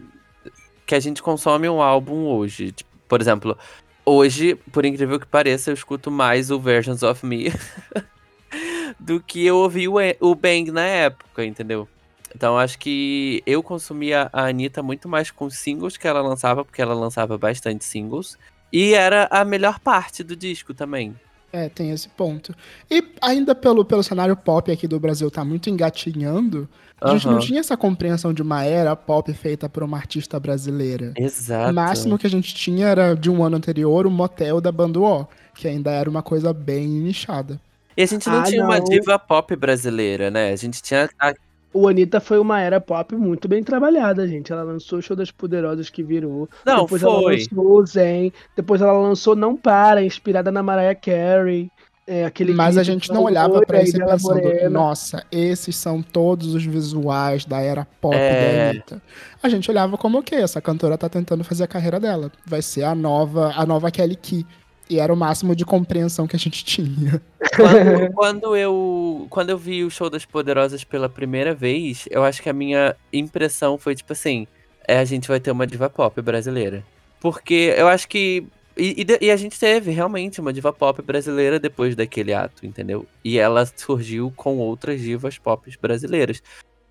[0.85, 2.71] que a gente consome um álbum hoje.
[2.73, 3.57] Tipo, por exemplo,
[4.05, 7.45] hoje, por incrível que pareça, eu escuto mais o Versions of Me
[8.99, 11.87] do que eu ouvi o, o Bang na época, entendeu?
[12.35, 16.81] Então acho que eu consumia a Anitta muito mais com singles que ela lançava, porque
[16.81, 18.37] ela lançava bastante singles.
[18.73, 21.15] E era a melhor parte do disco também.
[21.55, 22.53] É, tem esse ponto.
[22.91, 26.67] E ainda pelo, pelo cenário pop aqui do Brasil tá muito engatinhando,
[26.99, 31.13] a gente não tinha essa compreensão de uma era pop feita por uma artista brasileira.
[31.15, 31.71] Exato.
[31.71, 34.99] O máximo que a gente tinha era de um ano anterior o motel da Banda
[34.99, 37.59] O, que ainda era uma coisa bem nichada.
[37.95, 38.83] E a gente não Ah, tinha uma não.
[38.85, 40.51] diva pop brasileira, né?
[40.51, 41.09] A gente tinha.
[41.17, 41.33] a-
[41.77, 44.51] O Anitta foi uma era pop muito bem trabalhada, gente.
[44.51, 46.47] Ela lançou o Show das Poderosas que virou.
[46.65, 47.33] Não, depois ela foi.
[47.37, 48.31] lançou o Zen.
[48.55, 51.69] Depois ela lançou Não Para, inspirada na Mariah Carey.
[52.07, 54.69] É, aquele Mas a gente não olhava pra loira isso e pensando, Morena.
[54.69, 58.63] nossa, esses são todos os visuais da era pop É.
[58.63, 59.01] da Anitta.
[59.41, 62.31] A gente olhava como, ok, essa cantora tá tentando fazer a carreira dela.
[62.45, 64.45] Vai ser a nova, a nova Kelly Key.
[64.89, 67.21] E era o máximo de compreensão que a gente tinha.
[67.55, 72.41] Quando, quando eu, quando eu vi o Show das Poderosas pela primeira vez, eu acho
[72.41, 74.47] que a minha impressão foi tipo assim:
[74.87, 76.83] é, a gente vai ter uma diva pop brasileira.
[77.19, 78.45] Porque eu acho que
[78.77, 83.07] E, e e a gente teve realmente uma diva pop brasileira depois daquele ato, entendeu?
[83.23, 86.41] E ela surgiu com outras divas pop brasileiras.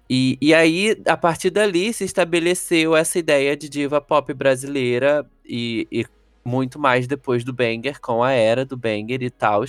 [0.08, 5.88] E, e aí, a partir dali, se estabeleceu essa ideia de diva pop brasileira e,
[5.90, 6.06] e
[6.44, 9.64] muito mais depois do Banger, com a era do Banger e tal.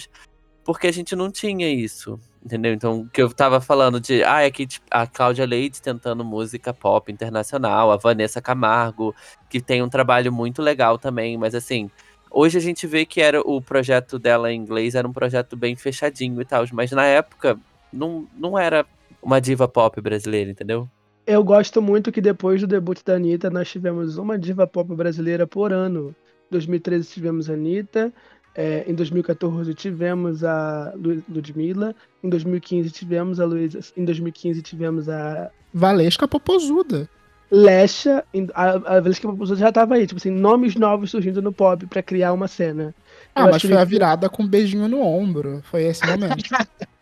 [0.63, 2.73] Porque a gente não tinha isso, entendeu?
[2.73, 6.25] Então, o que eu tava falando de, ah, é que tipo, a Cláudia Leite tentando
[6.25, 9.13] música pop internacional, a Vanessa Camargo,
[9.49, 11.89] que tem um trabalho muito legal também, mas assim,
[12.31, 15.75] hoje a gente vê que era o projeto dela em inglês era um projeto bem
[15.75, 17.59] fechadinho e tal, mas na época
[17.93, 18.85] não, não era
[19.21, 20.89] uma diva pop brasileira, entendeu?
[21.27, 25.47] Eu gosto muito que depois do debut da Anitta, nós tivemos uma diva pop brasileira
[25.47, 26.15] por ano.
[26.49, 28.13] Em 2013 tivemos a Anitta,
[28.55, 35.09] é, em 2014 tivemos a Lu- Ludmilla, em 2015 tivemos a Luísa, em 2015 tivemos
[35.09, 37.09] a Valesca Popozuda.
[37.51, 41.51] Lesha, em- a, a Valesca Popozuda já tava aí, tipo assim, nomes novos surgindo no
[41.51, 42.93] pop pra criar uma cena.
[43.35, 45.61] Ah, Eu mas foi a que- virada com um beijinho no ombro.
[45.69, 46.35] Foi esse momento.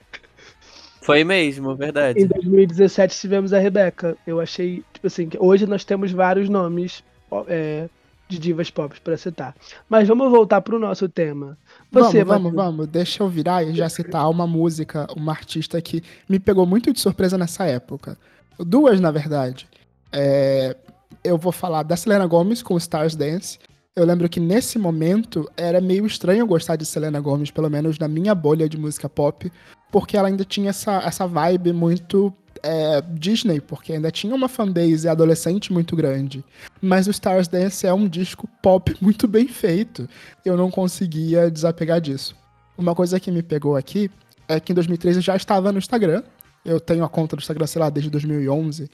[1.01, 2.21] Foi mesmo, verdade.
[2.21, 4.15] Em 2017 tivemos a Rebeca.
[4.25, 7.03] Eu achei, tipo assim, que hoje nós temos vários nomes
[7.47, 7.89] é,
[8.33, 9.55] de divas pop pra citar.
[9.87, 11.57] Mas vamos voltar pro nosso tema.
[11.91, 12.87] Você, vamos, vamos, vamos.
[12.87, 16.99] Deixa eu virar e já citar uma música, uma artista que me pegou muito de
[16.99, 18.17] surpresa nessa época.
[18.59, 19.67] Duas, na verdade.
[20.11, 20.75] É,
[21.23, 23.59] eu vou falar da Selena Gomez com Stars Dance.
[23.95, 28.07] Eu lembro que nesse momento era meio estranho gostar de Selena Gomez, pelo menos na
[28.07, 29.51] minha bolha de música pop,
[29.91, 32.33] porque ela ainda tinha essa, essa vibe muito
[32.63, 36.43] é, Disney, porque ainda tinha uma fanbase adolescente muito grande.
[36.81, 40.07] Mas o Stars Dance é um disco pop muito bem feito.
[40.45, 42.35] Eu não conseguia desapegar disso.
[42.77, 44.09] Uma coisa que me pegou aqui
[44.47, 46.23] é que em 2013 eu já estava no Instagram.
[46.65, 48.89] Eu tenho a conta do Instagram, sei lá, desde 2011.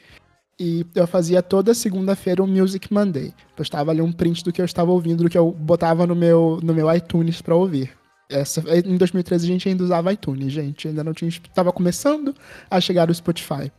[0.60, 3.34] E eu fazia toda segunda-feira um Music Monday.
[3.56, 6.60] Postava ali um print do que eu estava ouvindo, do que eu botava no meu,
[6.62, 7.99] no meu iTunes pra ouvir.
[8.30, 10.88] Essa, em 2013 a gente ainda usava iTunes, gente.
[10.88, 11.32] Ainda não tinha.
[11.54, 12.36] Tava começando
[12.70, 13.72] a chegar o Spotify.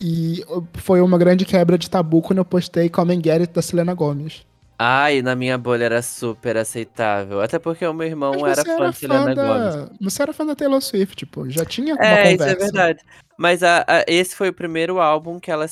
[0.00, 3.62] E foi uma grande quebra de tabu quando eu postei Come and Get It da
[3.62, 4.44] Selena Gomez.
[4.76, 7.40] Ai, na minha bolha era super aceitável.
[7.40, 10.56] Até porque o meu irmão era fã era de Selena da, você era fã da
[10.56, 11.48] Taylor Swift, pô.
[11.48, 12.52] Já tinha uma É, isso conversa.
[12.52, 12.98] é verdade.
[13.38, 15.66] Mas a- a- esse foi o primeiro álbum que ela,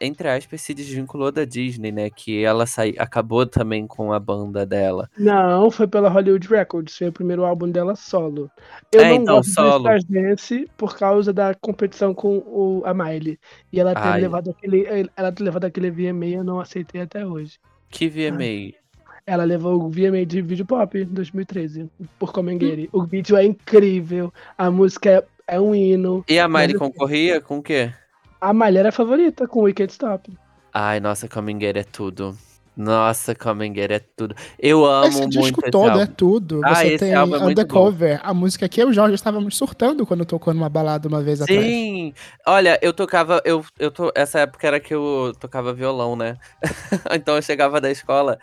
[0.00, 2.10] entre aspas, se desvinculou da Disney, né?
[2.10, 5.08] Que ela sai, acabou também com a banda dela.
[5.18, 8.50] Não, foi pela Hollywood Records, foi o primeiro álbum dela solo.
[8.92, 9.78] Eu É, não então, gosto solo.
[9.78, 13.38] Stars Dance por causa da competição com o, a Miley.
[13.72, 14.20] E ela ter Ai.
[14.20, 14.86] levado aquele.
[15.16, 17.58] Ela ter levado aquele VMA, eu não aceitei até hoje.
[17.90, 18.76] Que VMA.
[19.26, 22.88] Ela levou o VMA de vídeo pop em 2013, por Come and Get It.
[22.92, 25.24] O vídeo é incrível, a música é,
[25.56, 26.24] é um hino.
[26.26, 27.92] E a Miley concorria com o quê?
[28.40, 30.32] A Miley era a favorita com Wicked Stop.
[30.72, 32.36] Ai, nossa, Get é tudo.
[32.76, 34.36] Nossa, Get é tudo.
[34.56, 36.60] Eu amo Esse muito disco esse todo é tudo.
[36.64, 39.56] Ah, Você esse tem álbum é Undercover, a música que eu e o Jorge estávamos
[39.56, 41.60] surtando quando tocou numa balada uma vez atrás.
[41.60, 42.14] Sim!
[42.46, 43.42] Olha, eu tocava.
[43.44, 46.36] Eu, eu to, essa época era que eu tocava violão, né?
[47.12, 48.38] então eu chegava da escola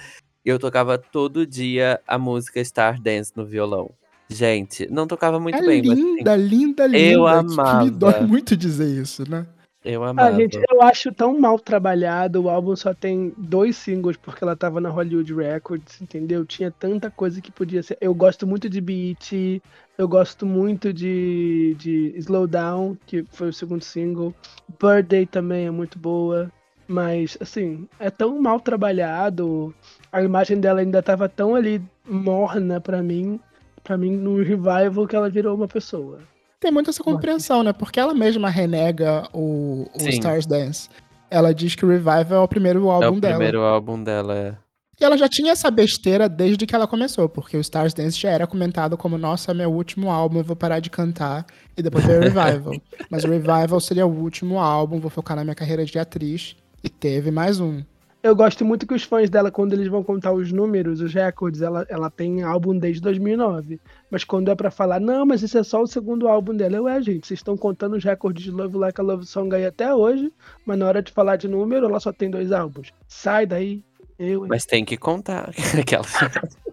[0.45, 3.91] e eu tocava todo dia a música Star Dance no violão.
[4.27, 6.97] Gente, não tocava muito é bem, mas assim, linda, linda, linda.
[6.97, 8.27] eu Que Me dói amava.
[8.27, 9.45] muito dizer isso, né?
[9.85, 10.31] Eu Ah, amava.
[10.31, 12.43] gente, eu acho tão mal trabalhado.
[12.43, 16.45] O álbum só tem dois singles porque ela tava na Hollywood Records, entendeu?
[16.45, 17.97] Tinha tanta coisa que podia ser.
[18.01, 19.61] Eu gosto muito de Beat,
[19.97, 24.33] eu gosto muito de, de Slow Down, que foi o segundo single.
[24.81, 26.51] Birthday também é muito boa.
[26.87, 29.73] Mas, assim, é tão mal trabalhado.
[30.11, 33.39] A imagem dela ainda tava tão ali morna pra mim.
[33.83, 36.19] Pra mim, no revival, que ela virou uma pessoa.
[36.59, 37.73] Tem muita essa compreensão, né?
[37.73, 40.07] Porque ela mesma renega o, o.
[40.09, 40.89] Stars Dance.
[41.29, 43.33] Ela diz que o Revival é o primeiro É álbum o dela.
[43.35, 44.35] primeiro álbum dela.
[44.35, 44.55] é.
[44.99, 48.29] E ela já tinha essa besteira desde que ela começou, porque o Stars Dance já
[48.29, 51.45] era comentado como, nossa, é meu último álbum, eu vou parar de cantar,
[51.75, 52.75] e depois veio o Revival.
[53.09, 56.87] Mas o Revival seria o último álbum, vou focar na minha carreira de atriz, e
[56.87, 57.83] teve mais um.
[58.25, 61.61] Eu gosto muito que os fãs dela, quando eles vão contar os números, os recordes,
[61.61, 63.79] ela, ela tem álbum desde 2009.
[64.09, 66.87] Mas quando é pra falar, não, mas esse é só o segundo álbum dela, eu
[66.87, 69.93] é, gente, vocês estão contando os recordes de Love Like a Love Song aí até
[69.93, 70.33] hoje,
[70.65, 72.91] mas na hora de falar de número, ela só tem dois álbuns.
[73.07, 73.83] Sai daí,
[74.17, 74.49] eu, hein.
[74.49, 75.51] Mas tem que contar.
[75.79, 76.03] Aquela.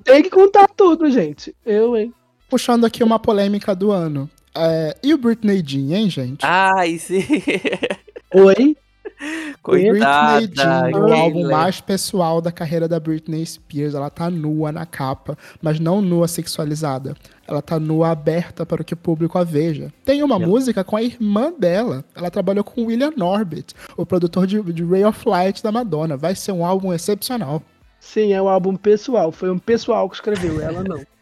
[0.05, 1.55] Tem que contar tudo, gente.
[1.67, 2.15] Eu, hein.
[2.49, 4.31] Puxando aqui uma polêmica do ano.
[4.57, 6.47] É, e o Britney Jean, hein, gente?
[6.47, 7.23] Ai, sim.
[8.33, 8.75] Oi?
[9.63, 10.41] Coitada.
[10.41, 13.95] Britney Jean, o álbum mais pessoal da carreira da Britney Spears.
[13.95, 17.15] Ela tá nua na capa, mas não nua sexualizada.
[17.47, 19.93] Ela tá nua aberta para que o público a veja.
[20.05, 22.05] Tem uma Ela- música com a irmã dela.
[22.15, 26.17] Ela trabalhou com William Orbit, o produtor de, de Ray of Light da Madonna.
[26.17, 27.63] Vai ser um álbum excepcional.
[28.01, 29.31] Sim, é um álbum pessoal.
[29.31, 31.01] Foi um pessoal que escreveu, ela não.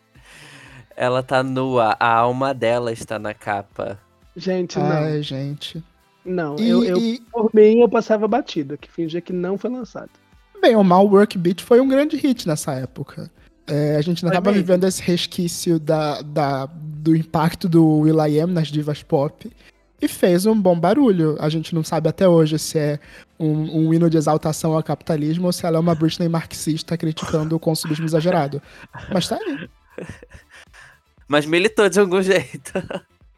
[0.97, 3.99] Ela tá nua, a alma dela está na capa.
[4.37, 4.87] Gente, não.
[4.87, 5.83] Ai, gente.
[6.25, 9.71] Não, E, eu, eu, e, por mim, eu passava batido, que fingia que não foi
[9.71, 10.11] lançado.
[10.61, 13.31] bem, o Mal Work Beat foi um grande hit nessa época.
[13.67, 14.67] É, a gente ainda Foi tava mesmo.
[14.67, 19.51] vivendo esse resquício da, da- do impacto do Will.i.am nas divas pop.
[20.03, 21.37] E fez um bom barulho.
[21.39, 22.99] A gente não sabe até hoje se é
[23.39, 27.55] um, um hino de exaltação ao capitalismo ou se ela é uma Britney marxista criticando
[27.55, 28.61] o consumismo exagerado.
[29.13, 29.69] Mas tá aí.
[31.29, 32.73] Mas militou de algum jeito.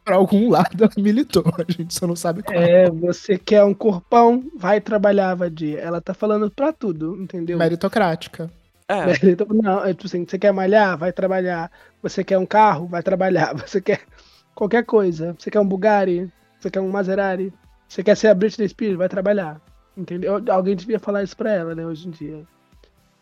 [0.03, 1.43] Pra algum lado ela militou.
[1.57, 2.57] A gente só não sabe qual.
[2.57, 5.79] É, você quer um corpão, vai trabalhar, vadia.
[5.79, 7.57] Ela tá falando pra tudo, entendeu?
[7.57, 8.49] Meritocrática.
[8.87, 9.05] É,
[9.53, 11.71] Não, é tipo assim, você quer malhar, vai trabalhar.
[12.01, 13.55] Você quer um carro, vai trabalhar.
[13.65, 14.01] Você quer
[14.53, 15.35] qualquer coisa.
[15.39, 16.29] Você quer um Bugatti,
[16.59, 17.51] você quer um Maserati.
[17.87, 19.61] Você quer ser a Britney Spears, vai trabalhar.
[19.95, 20.43] Entendeu?
[20.49, 22.43] Alguém devia falar isso pra ela, né, hoje em dia.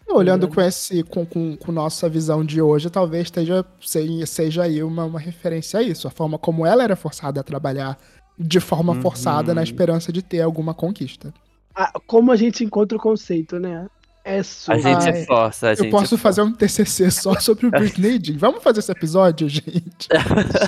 [0.10, 4.84] Olhando com esse, com, com, com nossa visão de hoje, talvez esteja, seja, seja aí
[4.84, 6.08] uma, uma referência a isso.
[6.08, 7.98] A forma como ela era forçada a trabalhar
[8.38, 9.02] de forma Uhum.
[9.02, 11.34] forçada na esperança de ter alguma conquista.
[11.74, 13.88] Ah, como a gente encontra o conceito, né?
[14.26, 14.74] É só.
[14.74, 16.18] a gente Ai, força, a gente Eu posso força.
[16.22, 18.38] fazer um TCC só sobre o Britney Jean.
[18.38, 20.10] Vamos fazer esse episódio, gente?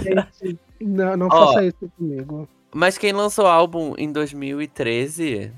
[0.02, 1.48] Gente, não, não Ó.
[1.48, 2.48] faça isso comigo.
[2.74, 5.52] Mas quem lançou o álbum em 2013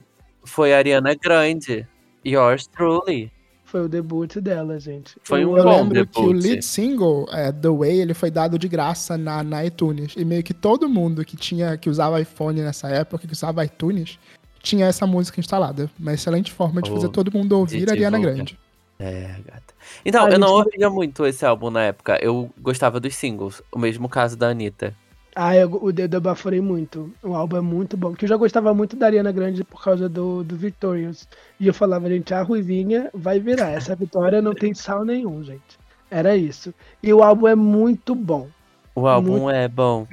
[0.43, 1.87] foi a Ariana Grande.
[2.25, 3.31] Yours truly.
[3.75, 5.17] Foi o debut dela, gente.
[5.21, 6.43] Foi um Eu bom lembro que o debut.
[6.43, 10.13] lead single, é, The Way, ele foi dado de graça na, na iTunes.
[10.15, 14.17] E meio que todo mundo que tinha que usava iPhone nessa época, que usava iTunes,
[14.63, 15.91] tinha essa música instalada.
[15.99, 18.17] Uma excelente forma de Oh, fazer todo mundo ouvir a Ariana.
[18.17, 18.57] Grande.
[18.97, 19.73] É, gata.
[20.05, 22.17] Então, Ah, eu não ouvia muito esse álbum na época.
[22.21, 23.61] Eu gostava dos singles.
[23.73, 24.95] O mesmo caso da Anitta.
[25.35, 27.13] Ah, eu, o dedo eu baforei muito.
[27.21, 28.11] O álbum é muito bom.
[28.11, 31.27] Porque eu já gostava muito da Ariana Grande por causa do, do Victorious.
[31.59, 33.71] E eu falava, gente, a Ruivinha vai virar.
[33.71, 35.77] Essa vitória não tem sal nenhum, gente.
[36.09, 36.73] Era isso.
[37.03, 38.47] E o álbum é muito bom.
[38.95, 40.07] O álbum é bom.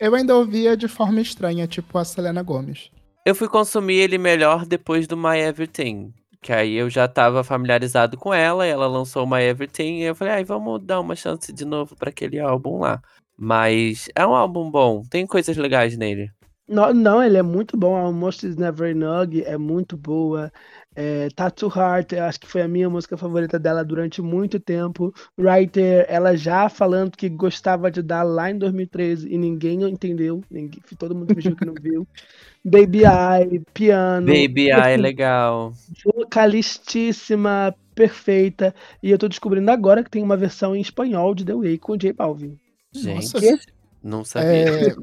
[0.00, 2.90] Eu ainda ouvia de forma estranha, tipo a Selena Gomes.
[3.24, 6.12] Eu fui consumir ele melhor depois do My Everything.
[6.40, 10.02] Que aí eu já tava familiarizado com ela, e ela lançou o My Everything, e
[10.04, 13.02] eu falei, ai, vamos dar uma chance de novo pra aquele álbum lá.
[13.36, 16.30] Mas é um álbum bom, tem coisas legais nele.
[16.66, 17.94] Não, não, ele é muito bom.
[17.94, 20.50] Almost is Never Enough é muito boa.
[20.96, 25.12] É, Tattoo Heart, eu acho que foi a minha música favorita dela durante muito tempo.
[25.38, 30.42] Writer, ela já falando que gostava de dar lá em 2013 e ninguém entendeu.
[30.50, 32.08] Ninguém, todo mundo fingiu que não viu.
[32.64, 34.26] Baby I, piano.
[34.26, 35.72] Baby, E, ai, assim, legal.
[36.04, 38.74] vocalistíssima, perfeita.
[39.02, 41.96] E eu tô descobrindo agora que tem uma versão em espanhol de The Way com
[41.96, 42.58] J Balvin.
[42.94, 43.58] Gente, Nossa.
[44.02, 44.48] não sabia.
[44.50, 44.94] É,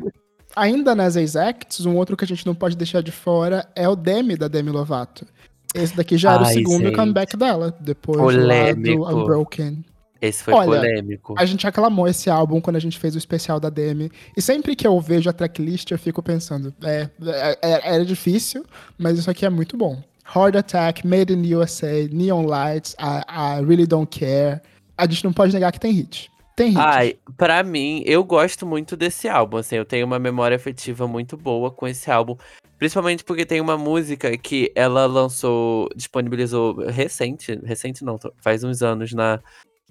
[0.56, 3.96] ainda nas Exacts, um outro que a gente não pode deixar de fora é o
[3.96, 5.26] Demi da Demi Lovato.
[5.74, 6.96] Esse daqui já era o Ai, segundo gente.
[6.96, 9.06] comeback dela, depois Polêmico.
[9.06, 9.86] do Unbroken.
[10.22, 11.34] Esse foi olha, polêmico.
[11.38, 14.12] A gente aclamou esse álbum quando a gente fez o especial da Demi.
[14.38, 18.64] E sempre que eu vejo a tracklist, eu fico pensando, é, é- é- era difícil,
[19.00, 20.02] mas isso aqui é muito bom.
[20.24, 23.24] Hard Attack, Made in USA, Neon Lights, I,
[23.60, 24.62] I Really Don't Care.
[24.96, 26.31] A gente não pode negar que tem hit.
[26.56, 26.80] Tem hit.
[26.80, 31.38] Ai, pra mim, eu gosto muito desse álbum, assim, eu tenho uma memória afetiva muito
[31.38, 32.36] boa com esse álbum,
[32.78, 39.14] principalmente porque tem uma música que ela lançou, disponibilizou recente, recente não, faz uns anos
[39.14, 39.39] na,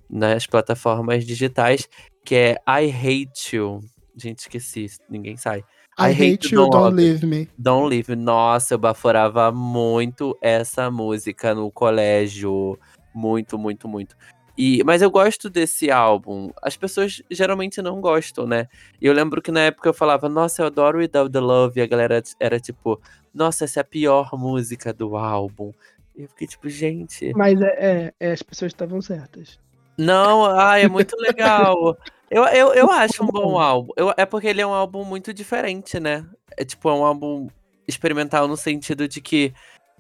[0.09, 1.89] nas plataformas digitais,
[2.25, 3.81] que é I Hate You.
[4.17, 5.65] Gente, esqueci, ninguém sai.
[5.99, 7.49] I, Hate You, Don't Leave Me.
[7.59, 8.17] Don't Leave.
[8.17, 12.79] Nossa, eu baforava muito essa música no colégio.
[13.15, 14.17] Muito, muito, muito.
[14.57, 16.51] E, mas eu gosto desse álbum.
[16.63, 18.69] As pessoas geralmente não gostam, né?
[19.01, 21.81] E eu lembro que na época eu falava, nossa, eu adoro Without the Love.
[21.81, 23.01] E a galera era tipo,
[23.35, 25.73] nossa, essa é a pior música do álbum.
[26.17, 27.33] E eu fiquei tipo, gente.
[27.35, 29.59] Mas é, é- é, as pessoas estavam certas.
[29.97, 31.97] Não, ai, é muito legal.
[32.31, 33.93] Eu, eu, eu acho um bom álbum.
[33.97, 36.25] Eu, é porque ele é um álbum muito diferente, né?
[36.57, 37.49] É tipo, é um álbum
[37.89, 39.53] experimental no sentido de que.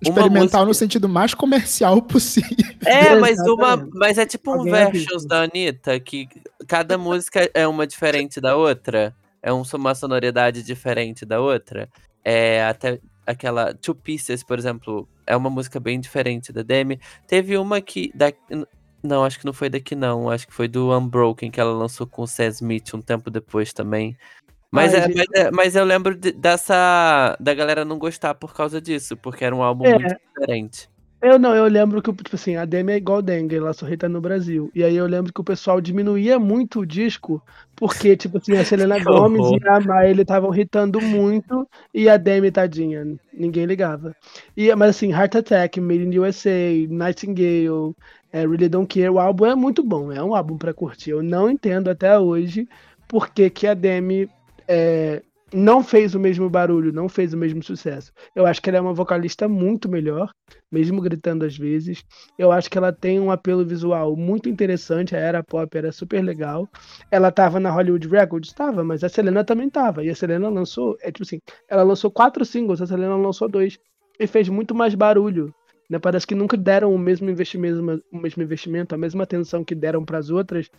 [0.03, 2.48] Experimental no música- sentido mais comercial possível.
[2.84, 3.76] É, mas uma.
[3.94, 6.28] Mas é tipo um versus da Anitta, que
[6.66, 9.14] cada música é uma diferente da outra.
[9.42, 11.88] É um- uma sonoridade diferente da outra.
[12.24, 17.01] É até aquela Two Pieces, por exemplo, é uma música bem diferente da Demi.
[17.26, 18.11] Teve uma que.
[18.14, 18.32] Da,
[19.03, 20.28] não, acho que não foi daqui, não.
[20.28, 23.72] Acho que foi do Unbroken, que ela lançou com o Sam Smith um tempo depois
[23.72, 24.14] também.
[24.72, 27.36] Mas, Ai, é, mas, é- mas eu lembro de- dessa.
[27.40, 29.98] da galera não gostar por causa disso, porque era um álbum É.
[29.98, 30.88] muito diferente.
[31.22, 34.08] Eu não, eu lembro que, tipo assim, a Demi é igual Dengue, ela só hita
[34.08, 34.70] no Brasil.
[34.74, 37.42] E aí eu lembro que o pessoal diminuía muito o disco,
[37.76, 39.58] porque, tipo assim, a Selena Gomes horror.
[39.62, 43.04] e a Miley estavam hitando muito, e a Demi, tadinha,
[43.34, 44.16] ninguém ligava.
[44.56, 47.94] E, mas assim, Heart Attack, Made in USA, Nightingale,
[48.32, 51.10] É, really Don't Care, o álbum é muito bom, é um álbum pra curtir.
[51.10, 52.66] Eu não entendo até hoje
[53.08, 54.28] por que, que a Demi
[54.72, 55.20] é,
[55.52, 58.12] não fez o mesmo barulho, não fez o mesmo sucesso.
[58.36, 60.30] Eu acho que ela é uma vocalista muito melhor,
[60.70, 62.04] mesmo gritando às vezes.
[62.38, 66.22] Eu acho que ela tem um apelo visual muito interessante, a era pop era super
[66.22, 66.68] legal.
[67.10, 70.04] Ela tava na Hollywood Records, tava, mas a Selena também tava.
[70.04, 73.76] E a Selena lançou, é tipo assim, ela lançou quatro singles, a Selena lançou dois
[74.20, 75.52] e fez muito mais barulho.
[75.88, 75.98] Né?
[75.98, 80.04] Parece que nunca deram o mesmo investimento, o mesmo investimento, a mesma atenção que deram
[80.04, 80.70] para as outras,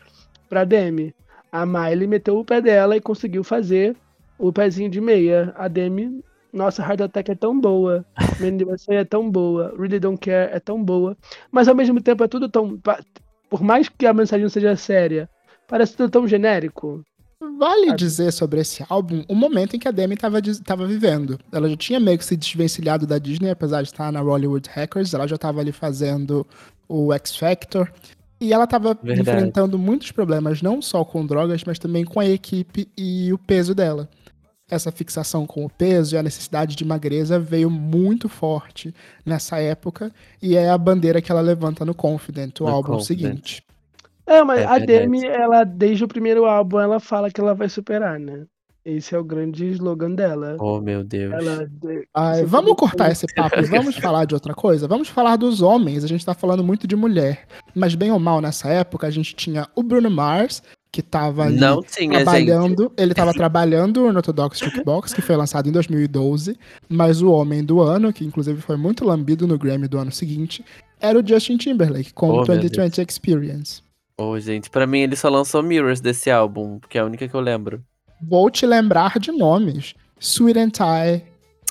[0.47, 1.13] para Demi.
[1.51, 3.95] A Miley meteu o pé dela e conseguiu fazer
[4.39, 5.53] o pezinho de meia.
[5.57, 6.23] A Demi,
[6.53, 8.05] nossa, Heart Attack é tão boa.
[8.67, 9.73] Você é tão boa.
[9.77, 11.17] Really Don't Care é tão boa.
[11.51, 12.79] Mas ao mesmo tempo é tudo tão.
[13.49, 15.29] Por mais que a mensagem seja séria,
[15.67, 17.03] parece tudo tão genérico.
[17.57, 21.39] Vale dizer sobre esse álbum o momento em que a Demi estava vivendo.
[21.51, 25.13] Ela já tinha meio que se desvencilhado da Disney, apesar de estar na Hollywood Hackers.
[25.13, 26.45] Ela já estava ali fazendo
[26.87, 27.91] o X Factor.
[28.41, 32.89] E ela estava enfrentando muitos problemas, não só com drogas, mas também com a equipe
[32.97, 34.09] e o peso dela.
[34.67, 40.11] Essa fixação com o peso e a necessidade de magreza veio muito forte nessa época,
[40.41, 43.05] e é a bandeira que ela levanta no Confident, o no álbum Confident.
[43.05, 43.63] seguinte.
[44.25, 47.69] É, mas é a Demi, ela, desde o primeiro álbum, ela fala que ela vai
[47.69, 48.45] superar, né?
[48.83, 50.57] Esse é o grande slogan dela.
[50.59, 51.31] Oh, meu Deus.
[51.33, 51.69] Ela,
[52.15, 54.87] Ai, vamos cortar esse papo e vamos falar de outra coisa?
[54.87, 56.03] Vamos falar dos homens.
[56.03, 57.45] A gente tá falando muito de mulher.
[57.75, 61.59] Mas bem ou mal, nessa época, a gente tinha o Bruno Mars, que tava ali
[61.59, 62.83] Não tinha, trabalhando.
[62.83, 62.93] Gente.
[62.97, 66.57] Ele tava trabalhando no Orthodox Jukebox, que foi lançado em 2012.
[66.89, 70.65] Mas o homem do ano, que inclusive foi muito lambido no Grammy do ano seguinte,
[70.99, 73.83] era o Justin Timberlake, com o 2020 Experience.
[74.19, 77.33] Oh, gente, pra mim ele só lançou Mirrors desse álbum, que é a única que
[77.33, 77.83] eu lembro.
[78.21, 79.95] Vou te lembrar de nomes.
[80.19, 81.25] Sweet and Tie,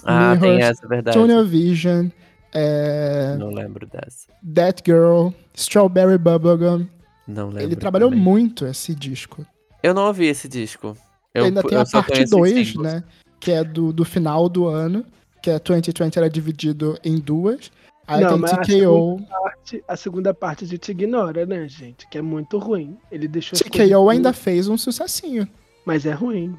[0.05, 1.17] ah, Mirrors, tem essa, verdade.
[1.17, 2.09] Tunnel Vision,
[2.53, 3.37] é...
[3.39, 4.29] Não lembro dessa.
[4.55, 6.87] That Girl, Strawberry Bubblegum.
[7.27, 7.63] Não lembro.
[7.63, 8.25] Ele trabalhou também.
[8.25, 9.47] muito esse disco.
[9.83, 10.97] Eu não ouvi esse disco.
[11.33, 13.05] Eu, ainda tem a parte 2, né?
[13.39, 15.05] Que é do, do final do ano.
[15.43, 17.71] Que é 2020 era dividido em duas.
[18.07, 18.59] Aí não, tem TKO.
[18.59, 22.09] A segunda, parte, a segunda parte de Te Ignora, né, gente?
[22.09, 22.99] Que é muito ruim.
[23.11, 23.57] Ele deixou.
[23.57, 25.49] TKO ainda fez um sucessinho.
[25.85, 26.57] Mas é ruim.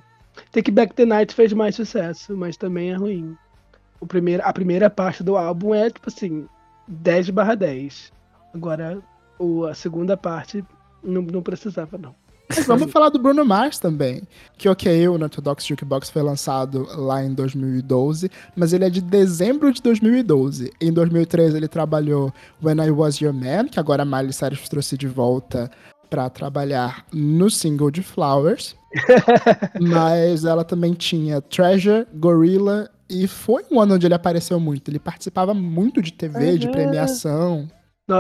[0.52, 3.36] Take Back the Night fez mais sucesso, mas também é ruim.
[4.00, 6.48] O primeiro, a primeira parte do álbum é, tipo assim,
[6.88, 8.12] 10 barra 10.
[8.54, 9.02] Agora,
[9.38, 10.64] o, a segunda parte
[11.04, 12.16] não, não precisava, não.
[12.56, 14.24] Mas vamos falar do Bruno Mars também.
[14.58, 19.72] Que ok, o Orthodox Jukebox foi lançado lá em 2012, mas ele é de dezembro
[19.72, 20.72] de 2012.
[20.82, 24.98] Em 2013 ele trabalhou When I Was Your Man, que agora a Miley Cyrus trouxe
[24.98, 25.72] de volta
[26.12, 28.76] para trabalhar no single de Flowers.
[29.80, 34.92] mas ela também tinha Treasure, Gorilla e foi um ano onde ele apareceu muito.
[34.92, 36.58] Ele participava muito de TV, uhum.
[36.58, 37.68] de premiação.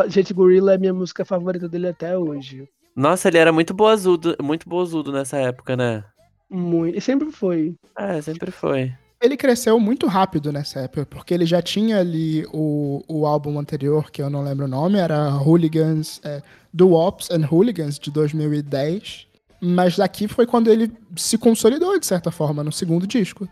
[0.07, 2.67] gente, Gorilla é minha música favorita dele até hoje.
[2.95, 6.05] Nossa, ele era muito boazudo, muito boazudo nessa época, né?
[6.49, 6.97] Muito.
[6.97, 7.75] E sempre foi.
[7.97, 8.93] É, sempre foi.
[9.21, 14.09] Ele cresceu muito rápido nessa época, porque ele já tinha ali o, o álbum anterior,
[14.09, 16.41] que eu não lembro o nome, era Hooligans, é,
[16.73, 19.27] Do Ops and Hooligans, de 2010.
[19.61, 23.47] Mas daqui foi quando ele se consolidou, de certa forma, no segundo disco.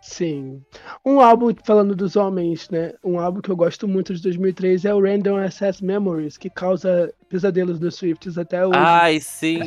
[0.00, 0.62] Sim.
[1.04, 2.92] Um álbum, falando dos homens, né?
[3.02, 7.12] Um álbum que eu gosto muito de 2003 é o Random Access Memories, que causa
[7.28, 8.78] pesadelos dos Swifts até hoje.
[8.78, 9.60] Ai, sim.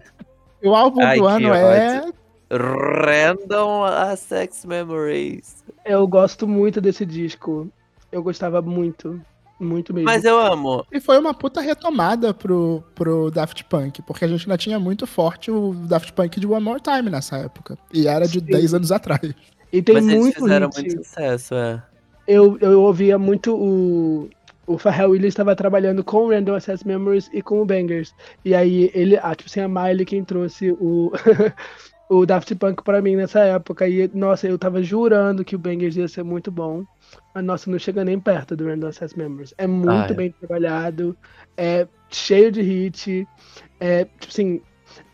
[0.64, 2.02] o álbum Ai, do ano é.
[2.50, 5.64] Random Access Memories.
[5.84, 7.70] Eu gosto muito desse disco.
[8.10, 9.20] Eu gostava muito.
[9.58, 10.04] Muito mesmo.
[10.04, 10.84] Mas eu amo.
[10.92, 15.06] E foi uma puta retomada pro, pro Daft Punk, porque a gente ainda tinha muito
[15.06, 17.78] forte o Daft Punk de One More Time nessa época.
[17.92, 18.44] E era de Sim.
[18.44, 19.34] 10 anos atrás.
[19.72, 20.80] E tem Mas muito eles fizeram hit.
[20.80, 21.82] muito sucesso, é.
[22.26, 24.28] Eu, eu ouvia muito o.
[24.68, 28.12] O Pharrell Williams estava trabalhando com o Random Access Memories e com o Bangers.
[28.44, 31.12] E aí ele, ah, tipo assim, a Miley quem trouxe o,
[32.10, 33.88] o Daft Punk para mim nessa época.
[33.88, 36.82] E, nossa, eu tava jurando que o Bangers ia ser muito bom.
[37.34, 39.54] Mas, nossa, não chega nem perto do Random Access Memories.
[39.58, 40.14] É muito ah, é.
[40.14, 41.16] bem trabalhado,
[41.56, 43.26] é cheio de hit.
[43.78, 44.60] É, tipo assim,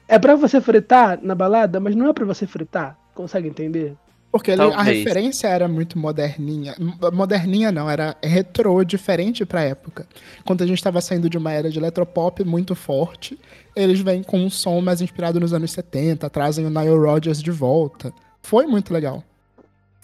[0.08, 2.98] é para você fritar na balada, mas não é para você fritar.
[3.14, 3.96] Consegue entender?
[4.32, 6.74] Porque ele, a referência era muito moderninha.
[7.12, 10.06] Moderninha não, era retrô, diferente pra época.
[10.42, 13.38] Quando a gente estava saindo de uma era de eletropop muito forte,
[13.76, 17.50] eles vêm com um som mais inspirado nos anos 70, trazem o Nile Rodgers de
[17.50, 18.10] volta.
[18.40, 19.22] Foi muito legal.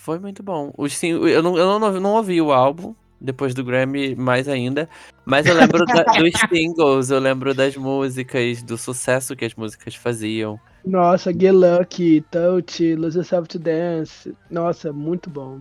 [0.09, 0.73] Foi muito bom.
[0.79, 4.89] Os, eu, não, eu não, não ouvi o álbum, depois do Grammy mais ainda.
[5.27, 9.95] Mas eu lembro da, dos singles, eu lembro das músicas, do sucesso que as músicas
[9.95, 10.59] faziam.
[10.83, 14.35] Nossa, Get Lucky, Touch, Lose Yourself to Dance.
[14.51, 15.61] Nossa, muito bom.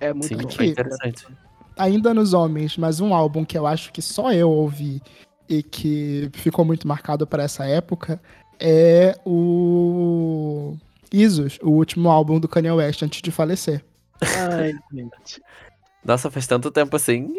[0.00, 0.50] É muito Sim, bom.
[0.50, 1.26] Foi interessante.
[1.76, 5.02] ainda nos homens, mas um álbum que eu acho que só eu ouvi
[5.48, 8.22] e que ficou muito marcado para essa época
[8.60, 10.76] é o
[11.14, 13.84] Isus, o último álbum do Kanye West antes de falecer.
[14.20, 15.40] Ai, gente.
[16.04, 17.34] Nossa, faz tanto tempo assim.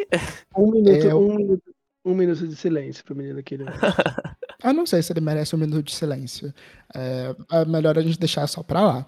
[0.58, 1.64] Um minuto, É, um minuto,
[2.04, 3.58] um minuto de silêncio pro menino aqui.
[3.58, 3.66] Né?
[4.64, 6.54] Eu não sei se ele merece um minuto de silêncio.
[6.94, 9.06] É, é melhor a gente deixar só pra lá.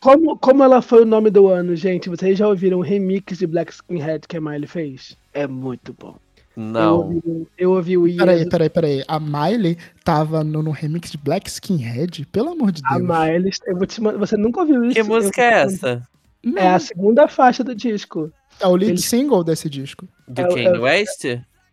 [0.00, 2.08] Como, como ela foi o nome do ano, gente?
[2.08, 5.16] Vocês já ouviram o remix de Black Skinhead que a Miley fez?
[5.34, 6.16] É muito bom.
[6.56, 6.96] Eu Não.
[7.00, 9.04] ouvi, eu ouvi o Peraí, Years, peraí, peraí.
[9.08, 12.26] A Miley tava no, no remix de Black Skinhead?
[12.26, 13.08] Pelo amor de a Deus.
[13.08, 13.50] Miley.
[13.66, 14.94] Eu vou te mandar, você nunca ouviu isso?
[14.94, 16.08] Que música Eu- é essa?
[16.44, 18.30] Não, É a segunda faixa do disco.
[18.60, 20.06] é o lead ele- single desse disco.
[20.28, 21.24] Do É Kanye é West?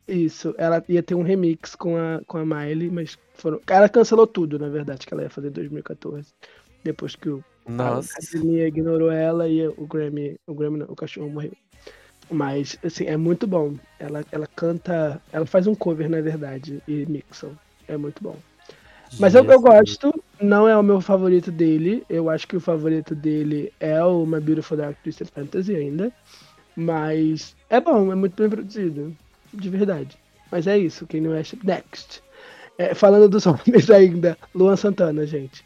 [0.08, 0.56] Isso.
[0.58, 3.60] Ela ia ter um remix com a, com a Miley, mas foram.
[3.68, 6.30] Ela cancelou tudo, na verdade, que ela ia fazer em 2014.
[6.84, 8.14] Depois que o Nossa.
[8.16, 11.52] A academia ignorou ela e o Grammy, o Grammy não, o cachorro morreu.
[12.30, 13.76] Mas, assim, é muito bom.
[14.00, 17.58] Ela, ela canta, ela faz um cover, na verdade, e mixam.
[17.88, 18.36] É muito bom.
[19.18, 22.04] Mas eu, eu gosto, não é o meu favorito dele.
[22.10, 26.12] Eu acho que o favorito dele é o My Beautiful Dark Twisted Fantasy ainda.
[26.76, 29.16] Mas é bom, é muito bem produzido.
[29.52, 30.18] De verdade.
[30.52, 32.22] Mas é isso, quem não é next.
[32.78, 35.64] É, falando dos homens ainda, Luan Santana, gente.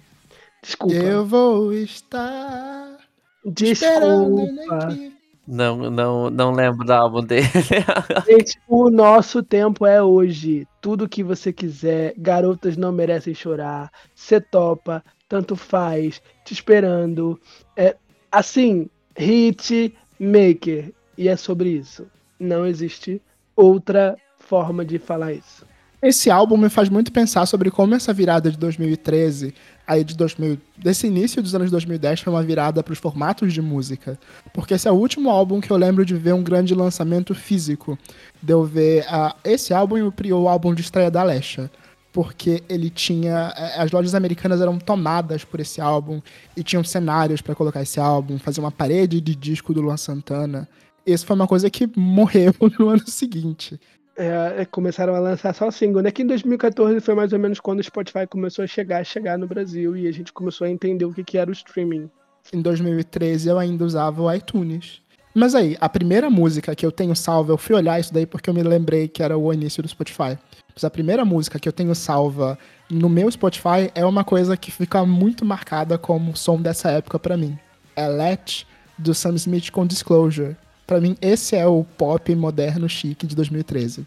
[0.61, 0.95] Desculpa.
[0.95, 2.97] Eu vou estar
[3.45, 5.12] esperando né, Desculpa.
[5.45, 7.47] Não, não, não lembro do álbum dele.
[8.25, 10.65] Gente, o nosso tempo é hoje.
[10.81, 12.13] Tudo que você quiser.
[12.17, 13.91] Garotas não merecem chorar.
[14.15, 15.03] Cê topa.
[15.27, 16.21] Tanto faz.
[16.45, 17.39] Te esperando.
[17.75, 17.97] É,
[18.31, 20.93] assim, hit maker.
[21.17, 22.07] E é sobre isso.
[22.39, 23.21] Não existe
[23.55, 25.65] outra forma de falar isso.
[26.04, 29.54] Esse álbum me faz muito pensar sobre como essa virada de 2013,
[29.88, 33.62] aí de 2000, desse início dos anos 2010 foi uma virada para os formatos de
[33.62, 34.20] música,
[34.54, 37.97] porque esse é o último álbum que eu lembro de ver um grande lançamento físico,
[38.41, 41.72] de eu ver ah, esse álbum e o, pri- o álbum de estreia da Lesha,
[42.12, 46.22] porque ele tinha eh, as lojas americanas eram tomadas por esse álbum
[46.56, 50.68] e tinham cenários para colocar esse álbum, fazer uma parede de disco do Luan Santana.
[51.06, 53.80] Isso foi uma coisa que morreu no ano seguinte.
[54.16, 56.11] É, é, começaram a lançar só single, né?
[56.11, 59.47] Que em 2014 foi mais ou menos quando o Spotify começou a chegar, chegar no
[59.47, 62.09] Brasil e a gente começou a entender o que, que era o streaming.
[62.51, 65.01] em 2013 eu ainda usava o iTunes.
[65.36, 68.47] Mas aí, a primeira música que eu tenho salva, eu fui olhar isso daí porque
[68.47, 70.38] eu me lembrei que era o início do Spotify.
[70.76, 72.57] Mas a primeira música que eu tenho salva
[72.89, 77.36] no meu Spotify é uma coisa que fica muito marcada como som dessa época pra
[77.36, 77.57] mim.
[77.95, 80.55] É Let, do Sam Smith com Disclosure.
[80.93, 84.05] Pra mim, esse é o pop moderno chique de 2013.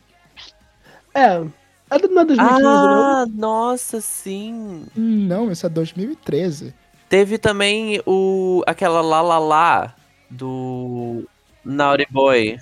[1.13, 1.45] É,
[1.91, 3.03] é do não é 2015, não?
[3.03, 4.87] ah, nossa, sim.
[4.95, 6.73] Não, esse é 2013.
[7.09, 9.97] Teve também o aquela lá lá lá
[10.31, 11.29] do
[11.65, 12.57] Naughty Boy.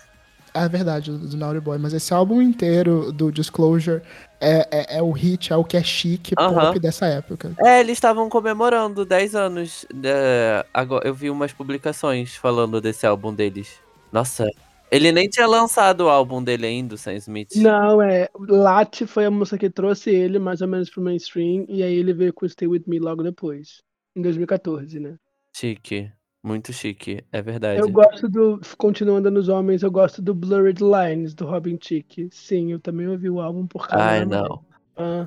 [0.55, 4.01] É verdade, do, Naughty Boy, mas esse álbum inteiro do Disclosure
[4.41, 6.69] é, é, é o hit, é o que é chique Aham.
[6.69, 7.53] pop dessa época.
[7.59, 9.85] É, eles estavam comemorando 10 anos.
[10.03, 13.84] é, agora, eu vi umas publicações falando desse álbum deles.
[14.15, 14.49] Nossa,
[14.93, 17.57] ele nem tinha lançado o álbum dele ainda, o Sam Smith.
[17.57, 18.29] Não, é.
[18.39, 22.15] Lat foi a música que trouxe ele mais ou menos pro mainstream e aí ele
[22.15, 23.83] veio com Stay With Me logo depois.
[24.15, 25.17] Em 2014, né?
[25.53, 26.13] Chique.
[26.45, 27.81] Muito chique, é verdade.
[27.81, 28.61] Eu gosto do.
[28.79, 32.29] Continuando nos homens, eu gosto do Blurred Lines do Robin Thicke.
[32.31, 34.65] Sim, eu também ouvi o álbum por causa Ai, não.
[34.97, 35.27] Ah,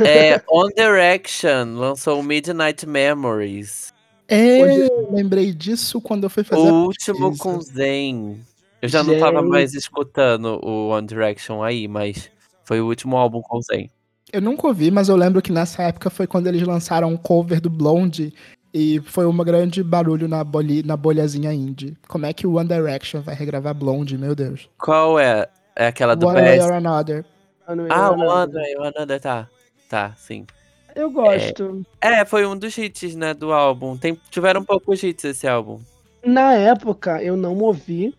[0.00, 3.91] É, On Direction lançou Midnight Memories.
[4.32, 7.42] É, eu lembrei disso quando eu fui fazer O a último pesquisa.
[7.42, 8.40] com Zen.
[8.80, 9.48] Eu já não tava Gente.
[9.50, 12.30] mais escutando o One Direction aí, mas
[12.64, 13.90] foi o último álbum com Zen.
[14.32, 17.60] Eu nunca ouvi, mas eu lembro que nessa época foi quando eles lançaram um cover
[17.60, 18.32] do Blonde
[18.74, 21.96] e foi um grande barulho na, boli, na bolhazinha indie.
[22.08, 24.68] Como é que o One Direction vai regravar Blonde, meu Deus?
[24.78, 25.46] Qual é?
[25.76, 26.66] É aquela do One Way Best?
[26.70, 27.24] or Another.
[27.68, 29.48] Ano- Ah, ano- One Way or Another, tá.
[29.88, 30.46] Tá, sim.
[30.94, 31.84] Eu gosto.
[32.00, 33.96] É, foi um dos hits, né, do álbum.
[33.96, 35.80] Tem, tiveram poucos hits esse álbum.
[36.24, 38.14] Na época eu não ouvi,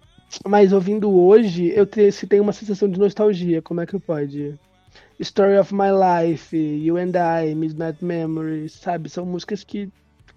[0.45, 3.61] mas ouvindo hoje eu te, se tenho uma sensação de nostalgia.
[3.61, 4.55] Como é que pode?
[5.19, 9.09] Story of My Life, You and I, Midnight Memories, sabe?
[9.09, 9.89] São músicas que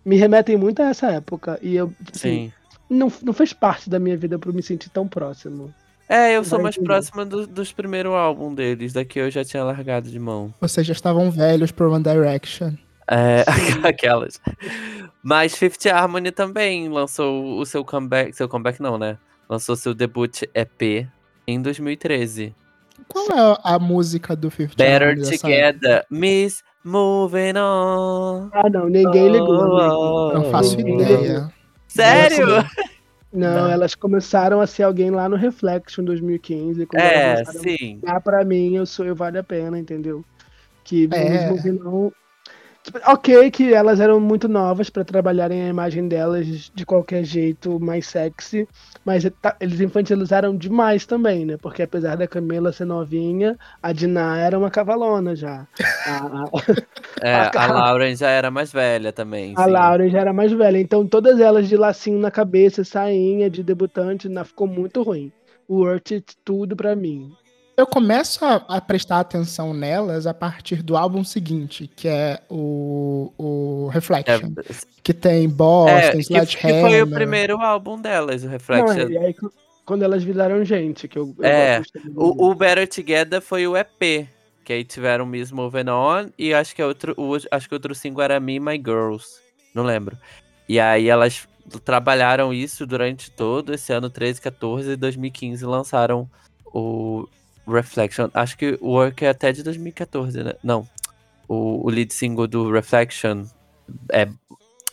[0.04, 1.58] me remetem muito a essa época.
[1.62, 2.52] E eu assim, Sim.
[2.88, 5.74] não, não fez parte da minha vida pra eu me sentir tão próximo.
[6.08, 8.92] É, eu sou mais próxima do- dos primeiros álbuns deles.
[8.92, 10.54] Daqui eu já tinha largado de mão.
[10.60, 12.72] Vocês já estavam velhos pro One Direction.
[13.10, 13.44] É,
[13.86, 14.40] aquelas.
[15.22, 18.32] Mas Fifth Harmony também lançou o seu comeback.
[18.34, 19.18] Seu comeback não, né?
[19.48, 21.06] Lançou seu debut EP
[21.46, 22.54] em 2013.
[23.08, 25.38] Qual é a música do Fifth Better Harmony época?
[25.38, 26.06] Together.
[26.10, 28.48] Miss Moving On.
[28.52, 29.60] Ah, não, ninguém ligou.
[29.60, 29.94] amigo.
[29.96, 31.52] Oh, Não faço Ninguém ideia.
[31.88, 32.46] Sério?
[33.36, 33.70] Não, Não.
[33.70, 36.86] elas começaram a ser alguém lá no Reflection 2015.
[36.86, 38.00] Quando É, sim.
[38.06, 40.24] Ah, pra mim, eu sou eu vale a pena, entendeu?
[40.82, 41.28] Que É.
[41.50, 42.08] mesmo que não.
[42.08, 42.14] Tipo,
[43.06, 48.06] Ok, que elas eram muito novas pra trabalharem a imagem delas de qualquer jeito mais
[48.06, 48.68] sexy,
[49.04, 49.24] mas
[49.60, 51.56] eles infantilizaram demais também, né?
[51.56, 55.66] Porque apesar da Camila ser novinha, a Dinah era uma cavalona já.
[56.06, 56.44] A, a,
[57.22, 59.54] É, A a Lauren já era mais velha também.
[59.56, 59.70] a sim.
[59.70, 64.28] Lauren já era mais velha, então todas elas de lacinho na cabeça, sainha de debutante,
[64.28, 65.32] na, ficou muito ruim.
[65.68, 67.32] Worth it tudo pra mim.
[67.76, 73.30] Eu começo a, a prestar atenção nelas a partir do álbum seguinte, que é o,
[73.36, 74.50] o É, Reflection.
[75.02, 76.80] Que tem Boss, é, tem que, que Sledgehammer.
[76.90, 78.92] foi o primeiro álbum delas, o Não, Reflection.
[78.92, 79.34] é, e aí
[79.84, 81.82] quando elas viraram gente, que eu, eu É.
[82.14, 84.26] O, o Better Together foi o EP.
[84.64, 86.28] Que aí tiveram Miss Moving On.
[86.36, 89.26] E acho que, outro, o, acho que outro single era Me My Girls.
[89.72, 90.18] Não lembro.
[90.68, 91.46] E aí elas
[91.84, 96.28] trabalharam isso durante todo esse ano 13, 14 e 2015 lançaram
[96.66, 97.28] o
[97.66, 98.28] Reflection.
[98.34, 100.54] Acho que o Work é até de 2014, né?
[100.62, 100.86] Não.
[101.48, 103.44] O, o lead single do Reflection
[104.10, 104.28] é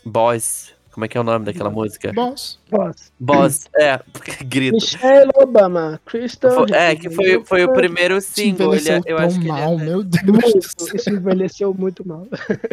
[0.06, 0.74] Boys.
[0.92, 2.14] Como é que é o nome daquela música?
[2.14, 2.60] Boss.
[2.70, 3.12] Boss.
[3.20, 3.68] Boss.
[3.76, 4.00] É,
[4.46, 4.76] grito.
[4.76, 6.52] Michelle Obama, Crystal.
[6.68, 8.76] Foi- é, que foi, foi o primeiro single.
[8.76, 10.54] Ele, envelheceu é- eu tão acho que ele é mal, até- meu Deus
[10.94, 12.28] isso envelheceu muito mal.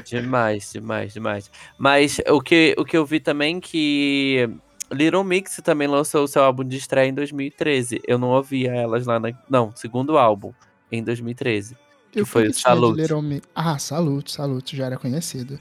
[0.05, 1.51] Demais, demais, demais.
[1.79, 4.51] Mas o que, o que eu vi também que
[4.93, 8.01] Little Mix também lançou o seu álbum de estreia em 2013.
[8.07, 9.33] Eu não ouvia elas lá na.
[9.49, 10.53] Não, segundo álbum,
[10.91, 11.75] em 2013.
[11.75, 13.15] E Que o foi o Salute.
[13.23, 15.61] Mi- Ah, Salute, Salute, já era conhecido.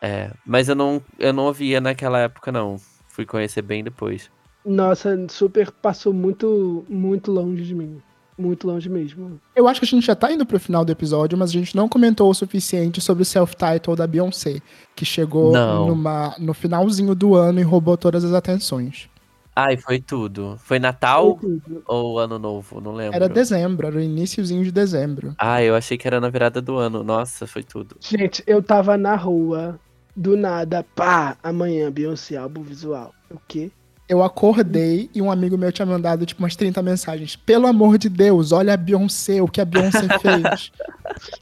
[0.00, 2.76] É, mas eu não, eu não ouvia naquela época, não.
[3.08, 4.30] Fui conhecer bem depois.
[4.64, 8.00] Nossa, super passou muito, muito longe de mim.
[8.40, 9.38] Muito longe mesmo.
[9.54, 11.76] Eu acho que a gente já tá indo pro final do episódio, mas a gente
[11.76, 14.62] não comentou o suficiente sobre o self-title da Beyoncé,
[14.96, 19.10] que chegou numa, no finalzinho do ano e roubou todas as atenções.
[19.54, 20.56] Ai, foi tudo.
[20.60, 21.82] Foi Natal Foi tudo.
[21.86, 22.80] ou Ano Novo?
[22.80, 23.14] Não lembro.
[23.14, 25.34] Era dezembro, era o iníciozinho de dezembro.
[25.36, 27.04] Ah, eu achei que era na virada do ano.
[27.04, 27.96] Nossa, foi tudo.
[28.00, 29.78] Gente, eu tava na rua,
[30.16, 33.12] do nada, pá, amanhã, Beyoncé, álbum visual.
[33.30, 33.70] O quê?
[34.10, 37.36] Eu acordei e um amigo meu tinha mandado tipo umas 30 mensagens.
[37.36, 40.72] Pelo amor de Deus, olha a Beyoncé, o que a Beyoncé fez.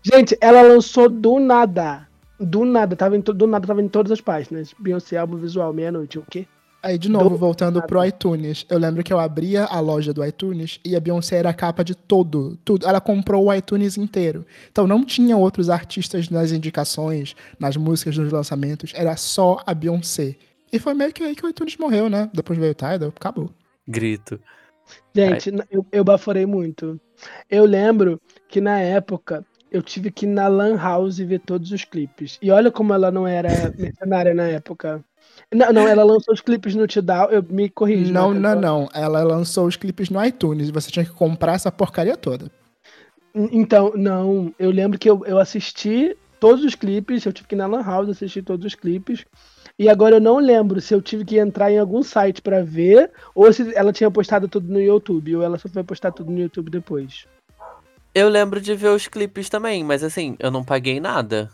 [0.03, 2.07] Gente, ela lançou do nada.
[2.39, 4.75] Do nada, tava em, do nada tava em todas as páginas.
[4.79, 6.47] Beyoncé, álbum visual, meia-noite, o quê?
[6.83, 7.87] Aí, de novo, Do voltando nada.
[7.87, 8.67] pro iTunes.
[8.69, 11.83] Eu lembro que eu abria a loja do iTunes e a Beyoncé era a capa
[11.83, 12.87] de todo, tudo.
[12.87, 14.45] Ela comprou o iTunes inteiro.
[14.71, 18.93] Então não tinha outros artistas nas indicações, nas músicas, nos lançamentos.
[18.95, 20.37] Era só a Beyoncé.
[20.73, 22.31] E foi meio que aí que o iTunes morreu, né?
[22.33, 23.51] Depois veio o Tidal, acabou.
[23.87, 24.41] Grito.
[25.15, 27.01] Gente, eu, eu baforei muito.
[27.51, 31.85] Eu lembro que na época eu tive que ir na Lan House ver todos os
[31.85, 32.39] clipes.
[32.41, 35.05] E olha como ela não era mercenária na época.
[35.53, 38.13] Não, não, ela lançou os clipes no Tidal, eu me corrijo.
[38.13, 38.89] não, né, não, eu- não.
[38.95, 42.51] Ela lançou os clipes no iTunes e você tinha que comprar essa porcaria toda.
[43.35, 47.59] Então, não, eu lembro que eu, eu assisti todos os clipes, eu tive que ir
[47.59, 49.25] na Lan House assistir todos os clipes.
[49.79, 53.13] E agora eu não lembro se eu tive que entrar em algum site pra ver
[53.33, 56.41] ou se ela tinha postado tudo no YouTube ou ela só foi postar tudo no
[56.41, 57.27] YouTube depois.
[58.13, 61.49] Eu lembro de ver os clipes também, mas assim, eu não paguei nada.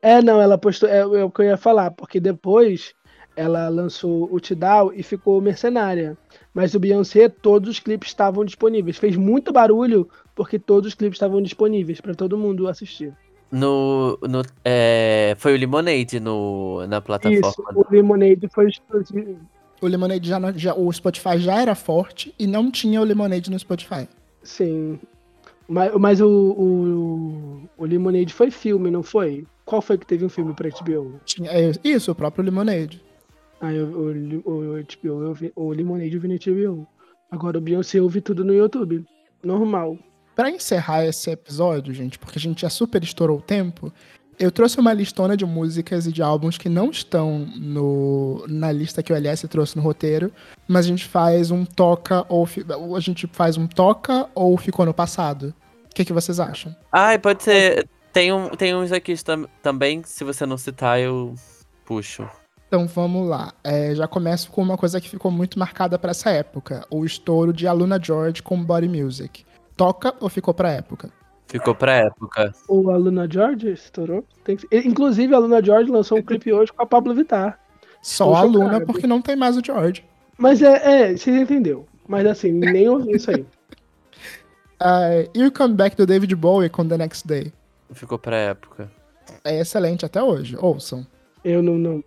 [0.00, 2.94] É, não, ela postou, é, é o que eu ia falar, porque depois
[3.34, 6.16] ela lançou o Tidal e ficou mercenária.
[6.54, 8.96] Mas o Beyoncé, todos os clipes estavam disponíveis.
[8.96, 13.12] Fez muito barulho porque todos os clipes estavam disponíveis pra todo mundo assistir.
[13.50, 14.18] No.
[14.22, 17.72] no é, foi o Lemonade no, na Isso, plataforma.
[17.74, 19.38] o Lemonade foi exclusivo.
[19.80, 20.74] O Lemonade já, não- já.
[20.74, 24.08] O Spotify já era forte e não tinha o Lemonade no Spotify.
[24.42, 24.98] Sim.
[25.68, 29.44] Mas, mas o, o, o Lemonade foi filme, não foi?
[29.64, 31.20] Qual foi que teve um filme pra HBO?
[31.24, 33.02] Tinha, é, isso, o próprio Lemonade.
[33.60, 36.86] Ah, eu, o, o, o HBO, eu vi, o Lemonade eu vi no HBO.
[37.30, 39.04] Agora o Beyoncé eu vi tudo no YouTube.
[39.42, 39.98] Normal.
[40.36, 43.90] Pra encerrar esse episódio, gente, porque a gente já super estourou o tempo,
[44.38, 49.02] eu trouxe uma listona de músicas e de álbuns que não estão no, na lista
[49.02, 50.30] que o LS trouxe no roteiro,
[50.68, 52.46] mas a gente faz um toca ou
[52.94, 55.54] a gente faz um toca ou ficou no passado.
[55.90, 56.76] O que, que vocês acham?
[56.92, 57.88] Ai, pode ser.
[58.12, 61.34] Tem, um, tem uns aqui tam- também, se você não citar, eu
[61.86, 62.28] puxo.
[62.68, 63.54] Então vamos lá.
[63.64, 67.54] É, já começo com uma coisa que ficou muito marcada pra essa época: o estouro
[67.54, 69.46] de Aluna George com Body Music.
[69.76, 71.10] Toca ou ficou pra época?
[71.46, 72.52] Ficou pra época.
[72.68, 74.24] O Aluna George estourou.
[74.42, 77.60] Tem que- Inclusive, a Aluna George lançou um clipe hoje com a Pablo Vittar.
[78.02, 80.04] Só a Luna, porque não tem mais o George.
[80.38, 81.86] Mas é, é, você entendeu.
[82.08, 83.42] Mas assim, nem ouvi isso aí.
[84.80, 87.52] Uh, e o comeback do David Bowie com The Next Day.
[87.92, 88.90] Ficou pra época.
[89.44, 90.56] É excelente até hoje.
[90.58, 91.06] Ouçam.
[91.44, 91.78] Eu não.
[91.78, 92.04] não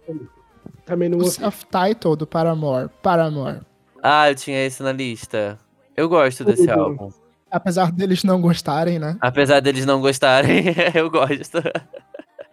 [0.85, 2.89] também não O self-title do Paramore.
[3.01, 3.61] Paramore.
[4.01, 5.57] Ah, eu tinha esse na lista.
[5.95, 7.09] Eu gosto desse álbum.
[7.51, 9.17] Apesar deles não gostarem, né?
[9.21, 11.57] Apesar deles não gostarem, eu gosto.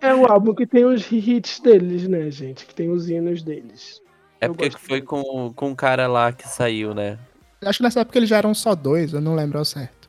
[0.00, 2.66] É o álbum que tem os hits deles, né, gente?
[2.66, 4.00] Que tem os hinos deles.
[4.40, 7.18] É Eu porque foi com, com o cara lá que saiu, né?
[7.64, 10.08] Acho que nessa época eles já eram só dois, eu não lembro ao certo.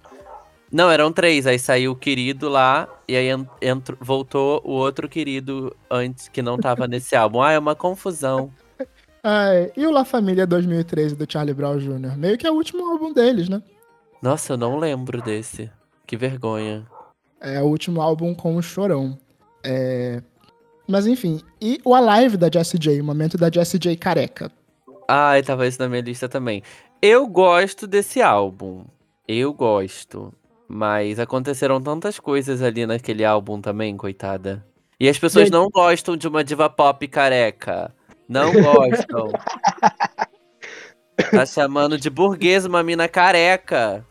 [0.71, 1.47] Não, eram três.
[1.47, 6.41] Aí saiu o querido lá, e aí en- entrou- voltou o outro querido antes que
[6.41, 7.41] não tava nesse álbum.
[7.41, 8.51] Ah, é uma confusão.
[9.23, 9.71] É.
[9.75, 12.17] e o La Família 2013 do Charlie Brown Jr.?
[12.17, 13.61] Meio que é o último álbum deles, né?
[14.21, 15.69] Nossa, eu não lembro desse.
[16.05, 16.85] Que vergonha.
[17.39, 19.17] É o último álbum com o Chorão.
[19.63, 20.21] É...
[20.87, 24.51] Mas enfim, e o Alive da Jessie J, o momento da Jessie J careca.
[25.07, 26.63] Ah, tava esse na minha lista também.
[27.01, 28.85] Eu gosto desse álbum.
[29.27, 30.33] Eu gosto.
[30.67, 34.65] Mas aconteceram tantas coisas ali naquele álbum também, coitada.
[34.99, 37.93] E as pessoas não gostam de uma diva pop careca.
[38.27, 39.29] Não gostam.
[41.31, 44.05] tá chamando de burguês uma mina careca.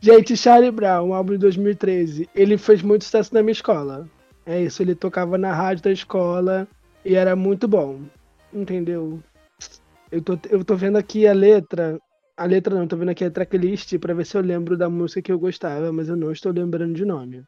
[0.00, 2.28] Gente, Charlie Brown, um álbum de 2013.
[2.34, 4.08] Ele fez muito sucesso na minha escola.
[4.44, 6.68] É isso, ele tocava na rádio da escola
[7.04, 8.00] e era muito bom.
[8.52, 9.20] Entendeu?
[10.10, 11.98] Eu tô, eu tô vendo aqui a letra.
[12.36, 15.22] A letra não, tô vendo aqui a tracklist pra ver se eu lembro da música
[15.22, 17.42] que eu gostava, mas eu não estou lembrando de nome.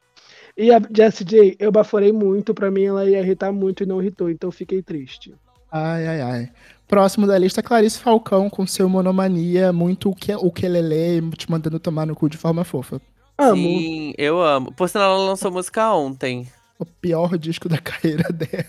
[0.56, 4.00] E a Jessie J, eu baforei muito, pra mim ela ia irritar muito e não
[4.00, 5.34] irritou, então eu fiquei triste.
[5.70, 6.50] Ai, ai, ai.
[6.88, 11.78] Próximo da lista, Clarice Falcão com seu monomania, muito o que o quelele, te mandando
[11.78, 12.98] tomar no cu de forma fofa.
[13.36, 13.54] Amo.
[13.56, 14.72] Sim, eu amo.
[14.72, 16.48] Por sinal, ela lançou música ontem.
[16.78, 18.64] O pior disco da carreira dela.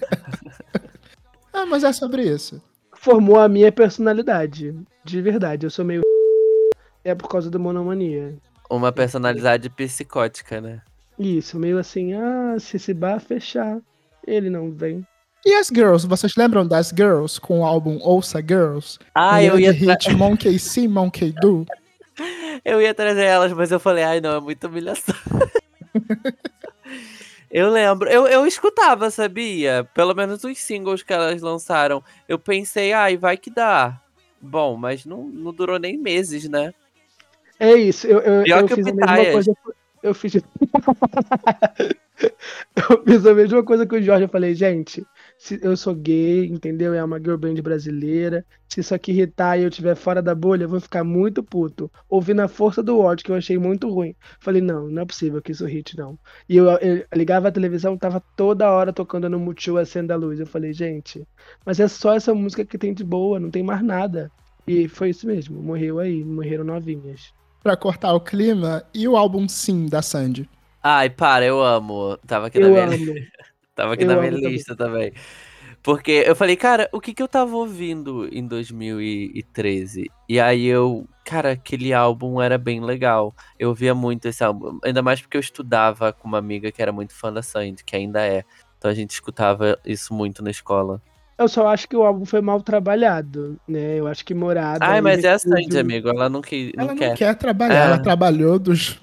[1.53, 2.61] ah, mas é sobre isso.
[2.93, 4.75] Formou a minha personalidade.
[5.05, 6.01] De verdade, eu sou meio.
[7.01, 8.37] É por causa da monomania.
[8.69, 10.81] Uma personalidade psicótica, né?
[11.17, 13.79] Isso, meio assim, ah, se esse bar fechar,
[14.27, 15.07] ele não vem.
[15.45, 18.99] E as Girls, vocês lembram das Girls com o álbum Ouça Girls?
[19.15, 21.65] Ah, Um eu ia, hit Monkey See, Monkey Do.
[22.65, 25.15] eu ia trazer elas, mas eu falei, ai não, é muita humilhação.
[27.49, 29.87] eu lembro, eu, eu escutava, sabia?
[29.93, 32.03] Pelo menos os singles que elas lançaram.
[32.27, 33.97] Eu pensei, ai, vai que dá.
[34.41, 36.73] Bom, mas não, não durou nem meses, né?
[37.59, 39.53] É isso, eu, eu, Pior eu que o fiz a mesma coisa.
[40.01, 40.35] Eu fiz.
[42.75, 44.23] eu fiz a mesma coisa que o Jorge.
[44.23, 45.05] Eu falei, gente,
[45.39, 46.93] se eu sou gay, entendeu?
[46.93, 48.45] É uma girl band brasileira.
[48.67, 51.89] Se isso aqui irritar e eu estiver fora da bolha, eu vou ficar muito puto.
[52.09, 54.13] Ouvi na força do ódio, que eu achei muito ruim.
[54.41, 56.19] Falei, não, não é possível que isso hit, não.
[56.47, 60.41] E eu, eu ligava a televisão, tava toda hora tocando no Multishow Acenda a Luz.
[60.41, 61.25] Eu falei, gente,
[61.65, 64.29] mas é só essa música que tem de boa, não tem mais nada.
[64.67, 67.33] E foi isso mesmo, morreu aí, morreram novinhas.
[67.63, 68.83] Pra cortar o clima.
[68.93, 70.49] E o álbum Sim, da Sandy.
[70.83, 72.17] Ai, para, eu amo.
[72.27, 73.15] Tava aqui na Eu minha amo.
[73.79, 74.51] Tava aqui Eu na minha também.
[74.51, 75.13] lista também.
[75.81, 80.11] Porque eu falei, cara, o que que eu tava ouvindo em 2013?
[80.27, 83.33] E aí eu, cara, aquele álbum era bem legal.
[83.57, 86.91] Eu ouvia muito esse álbum, ainda mais porque eu estudava com uma amiga que era
[86.91, 88.43] muito fã da Sandy, que ainda é.
[88.77, 91.01] Então a gente escutava isso muito na escola.
[91.39, 93.95] Eu só acho que o álbum foi mal trabalhado, né?
[93.97, 94.83] Eu acho que Morada.
[94.85, 96.09] Ai, mas é a investiu Sandy, amigo.
[96.09, 97.07] Ela não, que, não Ela quer.
[97.07, 97.85] não quer trabalhar, É.
[97.85, 98.99] ela trabalhou dos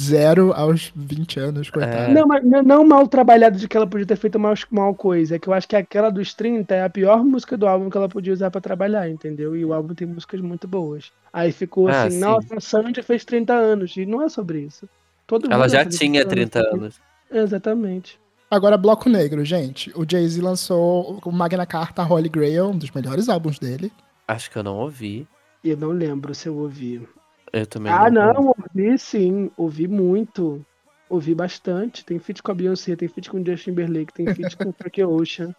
[0.00, 1.96] zero aos 20 anos, coitada.
[2.04, 2.08] É.
[2.08, 5.36] Não, mas não- mal trabalhado de que ela podia ter feito mal, mal coisa.
[5.36, 7.96] É que eu acho que aquela dos 30 é a pior música do álbum que
[7.98, 9.54] ela podia usar pra trabalhar, entendeu?
[9.54, 11.12] E o álbum tem músicas muito boas.
[11.30, 12.20] Aí ficou Ah, assim, sim.
[12.20, 13.94] nossa, a Sandy fez 30 anos.
[13.98, 14.88] E não é sobre isso.
[15.26, 16.98] Todo Ela mundo já tinha 30 anos.
[17.30, 18.18] Exatamente.
[18.50, 19.90] Agora, Bloco Negro, gente.
[19.96, 23.92] O Jay-Z lançou o Magna Carta Holy Grail, um dos melhores álbuns dele.
[24.28, 25.26] Acho que eu não ouvi.
[25.62, 27.06] Eu não lembro se eu ouvi.
[27.52, 28.32] Eu também Ah, não.
[28.34, 29.50] não, ouvi sim.
[29.56, 30.64] Ouvi muito.
[31.08, 32.04] Ouvi bastante.
[32.04, 34.72] Tem feat com a Beyoncé, tem feat com o Justin Timberlake, tem feat com o
[34.78, 35.54] Frank Ocean.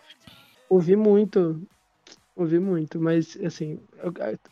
[0.70, 1.62] Ouvi muito.
[2.36, 3.80] Ouvi muito, mas assim,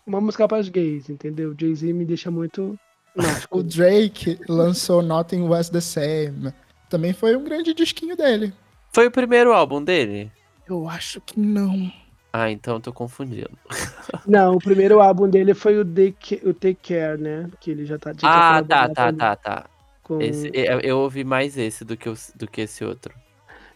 [0.07, 1.53] uma música para os gays, entendeu?
[1.59, 2.79] Jay-Z me deixa muito
[3.51, 3.61] O.
[3.61, 6.53] Drake lançou Nothing Was The Same.
[6.93, 8.53] Também foi um grande disquinho dele.
[8.91, 10.31] Foi o primeiro álbum dele?
[10.69, 11.91] Eu acho que não.
[12.31, 13.49] Ah, então eu tô confundindo.
[14.27, 17.49] Não, o primeiro álbum dele foi o, Take, o Take Care, né?
[17.59, 18.13] Que ele já tá.
[18.13, 19.65] tinha Ah, tá, tá, tá, tá.
[20.03, 23.11] com- Esse, eu, eu ouvi mais esse do que, o- do que esse outro.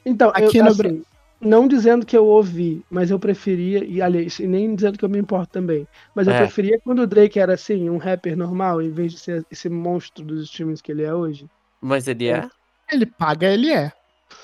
[0.06, 1.04] Então, Aqui eu, no assim,
[1.42, 5.10] não dizendo que eu ouvi, mas eu preferia, e aliás, e nem dizendo que eu
[5.10, 6.38] me importo também, mas eu É.
[6.38, 10.24] preferia quando o Drake era assim, um rapper normal, em vez de ser esse monstro
[10.24, 11.48] dos streams que ele é hoje.
[11.82, 12.48] Mas ele é?
[12.92, 13.92] Ele paga, ele é.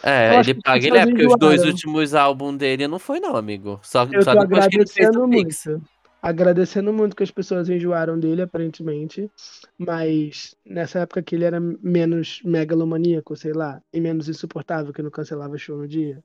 [0.01, 2.99] É, Eu ele que paga, ele é, pessoas porque os dois últimos álbuns dele não
[2.99, 3.79] foi não, amigo.
[3.83, 5.65] Só, Eu só tô depois que ele fez agradecendo o Pix.
[5.65, 5.87] muito.
[6.21, 9.29] Agradecendo muito que as pessoas enjoaram dele, aparentemente.
[9.77, 15.11] Mas nessa época que ele era menos megalomaníaco, sei lá, e menos insuportável, que não
[15.11, 16.23] cancelava show no dia.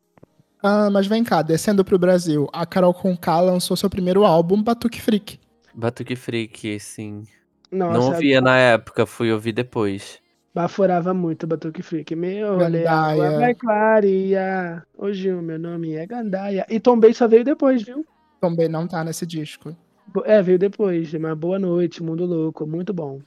[0.62, 5.00] Ah, mas vem cá, descendo pro Brasil, a Carol Conká lançou seu primeiro álbum, Batuque
[5.00, 5.38] Freak.
[5.74, 7.24] Batuque Freak, sim.
[7.70, 10.20] Nossa, Não ouvia na época, fui ouvir depois.
[10.54, 12.14] Baforava muito Batuque Freak.
[12.14, 14.86] Meu, olha, água vai clarear.
[14.96, 16.66] Hoje o meu nome é Gandaia.
[16.68, 18.04] E Tombei só veio depois, viu?
[18.40, 19.76] Também não tá nesse disco.
[20.24, 21.12] É, veio depois.
[21.14, 22.66] Mas boa noite, Mundo Louco.
[22.66, 23.20] Muito bom.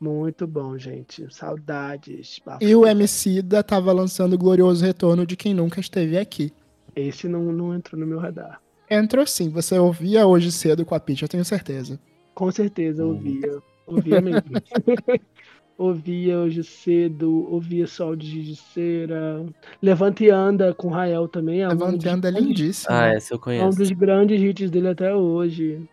[0.00, 1.26] Muito bom, gente.
[1.34, 2.40] Saudades.
[2.44, 2.64] Bafo.
[2.64, 6.52] E o MC da tava lançando o glorioso retorno de quem nunca esteve aqui.
[6.96, 8.60] Esse não, não entrou no meu radar.
[8.88, 12.00] Entrou sim, você ouvia hoje cedo com a Pitch, eu tenho certeza.
[12.34, 13.10] Com certeza Hum.
[13.10, 13.62] ouvia.
[13.86, 14.42] Ouvia mesmo.
[15.80, 19.44] ouvia hoje cedo, ouvia Sol de Giz de Cera.
[19.82, 21.62] Levanta e Anda com Rael também.
[21.62, 22.94] É um, dos, Levantando é lindíssimo.
[22.94, 23.78] Ah, essa eu é um conheço.
[23.78, 25.88] dos grandes hits dele até hoje.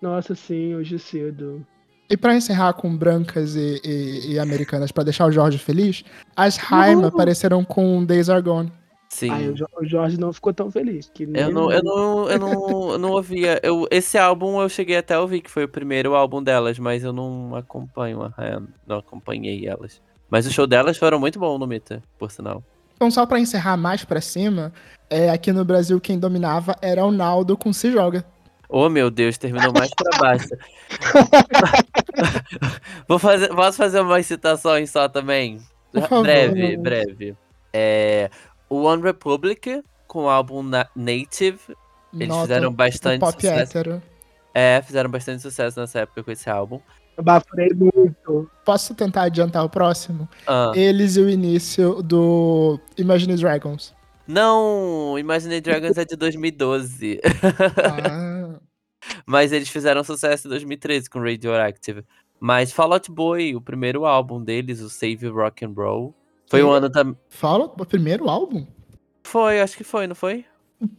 [0.00, 1.66] Nossa, sim, hoje cedo.
[2.08, 6.04] E pra encerrar com brancas e, e- e americanas, pra deixar o Jorge feliz,
[6.36, 7.06] as Haim Uhul.
[7.06, 8.72] apareceram com Days Are Gone.
[9.16, 9.30] Sim.
[9.30, 11.10] Aí o Jo- o Jorge não ficou tão feliz.
[11.14, 13.58] Que Eu não, eu não, eu não, eu não ouvia.
[13.62, 17.02] Eu, esse álbum eu cheguei até a ouvir, que foi o primeiro álbum delas, mas
[17.02, 20.02] eu não acompanho a Ryan, não acompanhei elas.
[20.28, 22.62] Mas os shows delas foram muito bons no Mita, por sinal.
[22.94, 24.70] Então, só pra encerrar mais pra cima,
[25.08, 28.22] é, aqui no Brasil quem dominava era o Naldo com Se Joga.
[28.68, 30.48] Oh meu Deus, terminou mais pra baixo.
[33.08, 35.60] Vou fazer, posso fazer umas citações só também?
[35.92, 36.22] Por favor.
[36.24, 37.36] Breve, breve.
[37.72, 38.28] É,
[38.68, 41.58] o One Republic, com o álbum Na- Native,
[42.12, 43.78] eles Nota fizeram bastante pop sucesso.
[43.78, 44.02] hétero.
[44.54, 46.80] É, fizeram bastante sucesso nessa época com esse álbum.
[47.16, 48.50] Eu baforei muito.
[48.64, 50.28] Posso tentar adiantar o próximo?
[50.46, 53.94] Ah, Eles e o início do Imagine Dragons.
[54.26, 57.20] não, Imagine Dragons é de 2012.
[57.84, 58.58] Ah,
[59.24, 62.04] Mas eles fizeram sucesso em 2013 com Radioactive.
[62.40, 66.14] Mas Fall Out Boy, o primeiro álbum deles, o Save Rock and Roll,
[66.48, 67.16] foi um ano também.
[67.28, 68.66] fala o primeiro álbum?
[69.24, 70.44] Foi, acho que foi, não foi?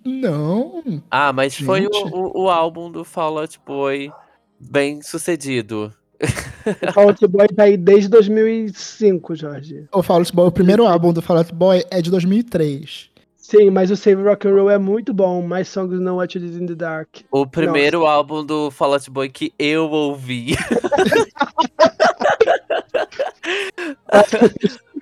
[0.03, 1.01] Não.
[1.09, 2.13] Ah, mas foi o, Gente.
[2.13, 4.11] o, o álbum do Fall Out Boy
[4.59, 5.93] bem sucedido.
[6.67, 9.87] O Fall Out Boy tá aí desde 2005, Jorge.
[9.93, 13.09] O Fall Out Boy, o primeiro álbum do Fall Out Boy é de 2003.
[13.37, 15.41] Sim, mas o Save Rock and Roll é muito bom.
[15.41, 17.07] My Songs Know What You Did in the Dark.
[17.31, 20.57] O primeiro álbum do Fall Out Boy que eu ouvi.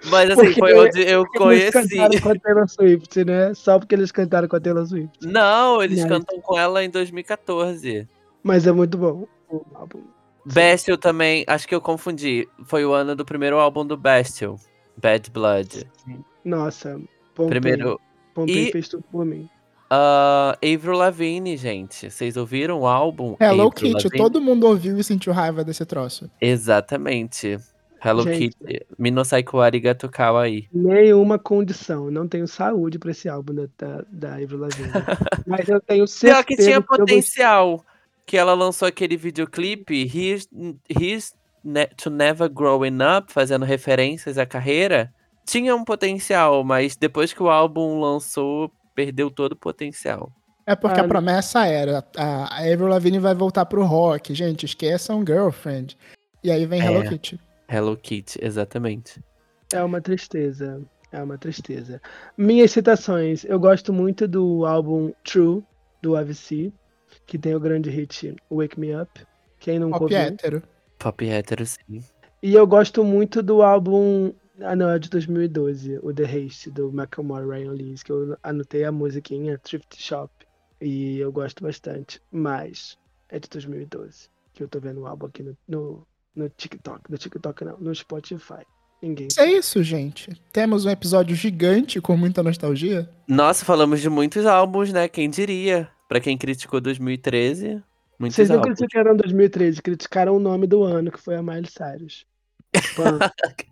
[0.09, 1.95] mas assim, Porque- foi onde eu Porque eles conheci.
[1.97, 3.53] cantaram com a Taylor Swift, né?
[3.53, 5.17] Só porque eles cantaram com a Taylor Swift.
[5.25, 8.07] Não, eles Mas- cantam com ela em 2014.
[8.43, 10.01] Mas é muito bom o álbum.
[10.45, 12.47] Bestial também, acho que eu confundi.
[12.65, 14.59] Foi o ano do primeiro álbum do Bestial,
[14.95, 15.87] Bad Blood.
[16.43, 16.99] Nossa,
[17.33, 17.59] Pompei.
[17.59, 17.99] Primeiro,
[18.33, 19.49] Pompei e- fez tudo por mim.
[19.89, 22.11] ah, Avril Lavigne, gente.
[22.11, 23.35] Vocês ouviram o álbum?
[23.39, 24.17] Hello Avril Kitty, Lavigne?
[24.17, 26.29] todo mundo ouviu e sentiu raiva desse troço.
[26.39, 27.57] Exatamente.
[28.05, 28.49] Hello Gente.
[28.57, 28.85] Kitty.
[28.99, 30.67] Minosaiku Arigato Kawaii.
[30.71, 32.11] Nenhuma condição.
[32.11, 34.91] Não tenho saúde pra esse álbum da, da, da Avril Lavigne.
[35.47, 37.83] Mas eu tenho Pior certeza que tinha vou- potencial.
[38.27, 40.47] Que ela lançou aquele videoclipe, Here's,
[40.89, 41.33] Here's
[41.63, 45.13] Ne- to Never Growing Up, fazendo referências à carreira.
[45.45, 50.31] Tinha um potencial, mas depois que o álbum lançou, perdeu todo o potencial.
[50.65, 54.65] É porque Ah, a promessa era, a a Avril Lavigne vai voltar pro rock, gente,
[54.65, 55.95] esqueçam Girlfriend.
[56.43, 56.85] E aí vem É.
[56.85, 57.39] Hello Kitty.
[57.67, 59.21] Hello Kitty, exatamente.
[59.73, 60.81] É uma tristeza.
[61.11, 62.01] É uma tristeza.
[62.37, 63.45] Minhas citações.
[63.45, 65.63] Eu gosto muito do álbum True,
[66.01, 66.71] do AVC,
[67.25, 69.25] que tem o grande hit Wake Me Up.
[69.59, 70.17] Quem nunca Pop ouviu.
[70.17, 70.63] hétero.
[70.99, 72.03] Pop hétero, sim.
[72.41, 74.33] E eu gosto muito do álbum.
[74.61, 78.83] Ah, não, é de 2012, o The Haste, do Macklemore Ryan Lewis, que eu anotei
[78.85, 80.31] a musiquinha Thrift Shop.
[80.79, 82.21] E eu gosto bastante.
[82.31, 82.97] Mas
[83.29, 87.09] é de 2012, que eu tô vendo o álbum aqui no, no, no TikTok.
[87.09, 88.65] No TikTok não, no Spotify.
[89.01, 89.27] Ninguém.
[89.37, 90.31] É isso, gente.
[90.51, 93.09] Temos um episódio gigante com muita nostalgia.
[93.27, 95.07] Nossa, falamos de muitos álbuns, né?
[95.07, 95.89] Quem diria?
[96.07, 97.83] Pra quem criticou 2013,
[98.19, 98.77] muitos Vocês não álbuns.
[98.77, 102.25] criticaram 2013, criticaram o nome do ano, que foi a Miley Cyrus.
[102.95, 103.19] Pã.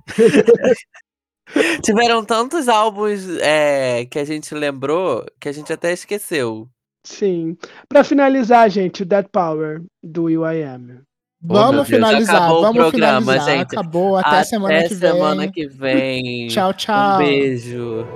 [1.83, 6.67] Tiveram tantos álbuns é, que a gente lembrou que a gente até esqueceu.
[7.03, 7.57] Sim.
[7.87, 11.01] Pra finalizar, gente, o Dead Power do Will.i.am.
[11.43, 13.57] Vamos finalizar, acabou o vamos programa, finalizar.
[13.57, 13.73] gente.
[13.73, 15.11] Acabou, até, semana que vem.
[15.11, 16.47] semana que vem.
[16.47, 17.15] Tchau, tchau.
[17.15, 18.07] Um beijo.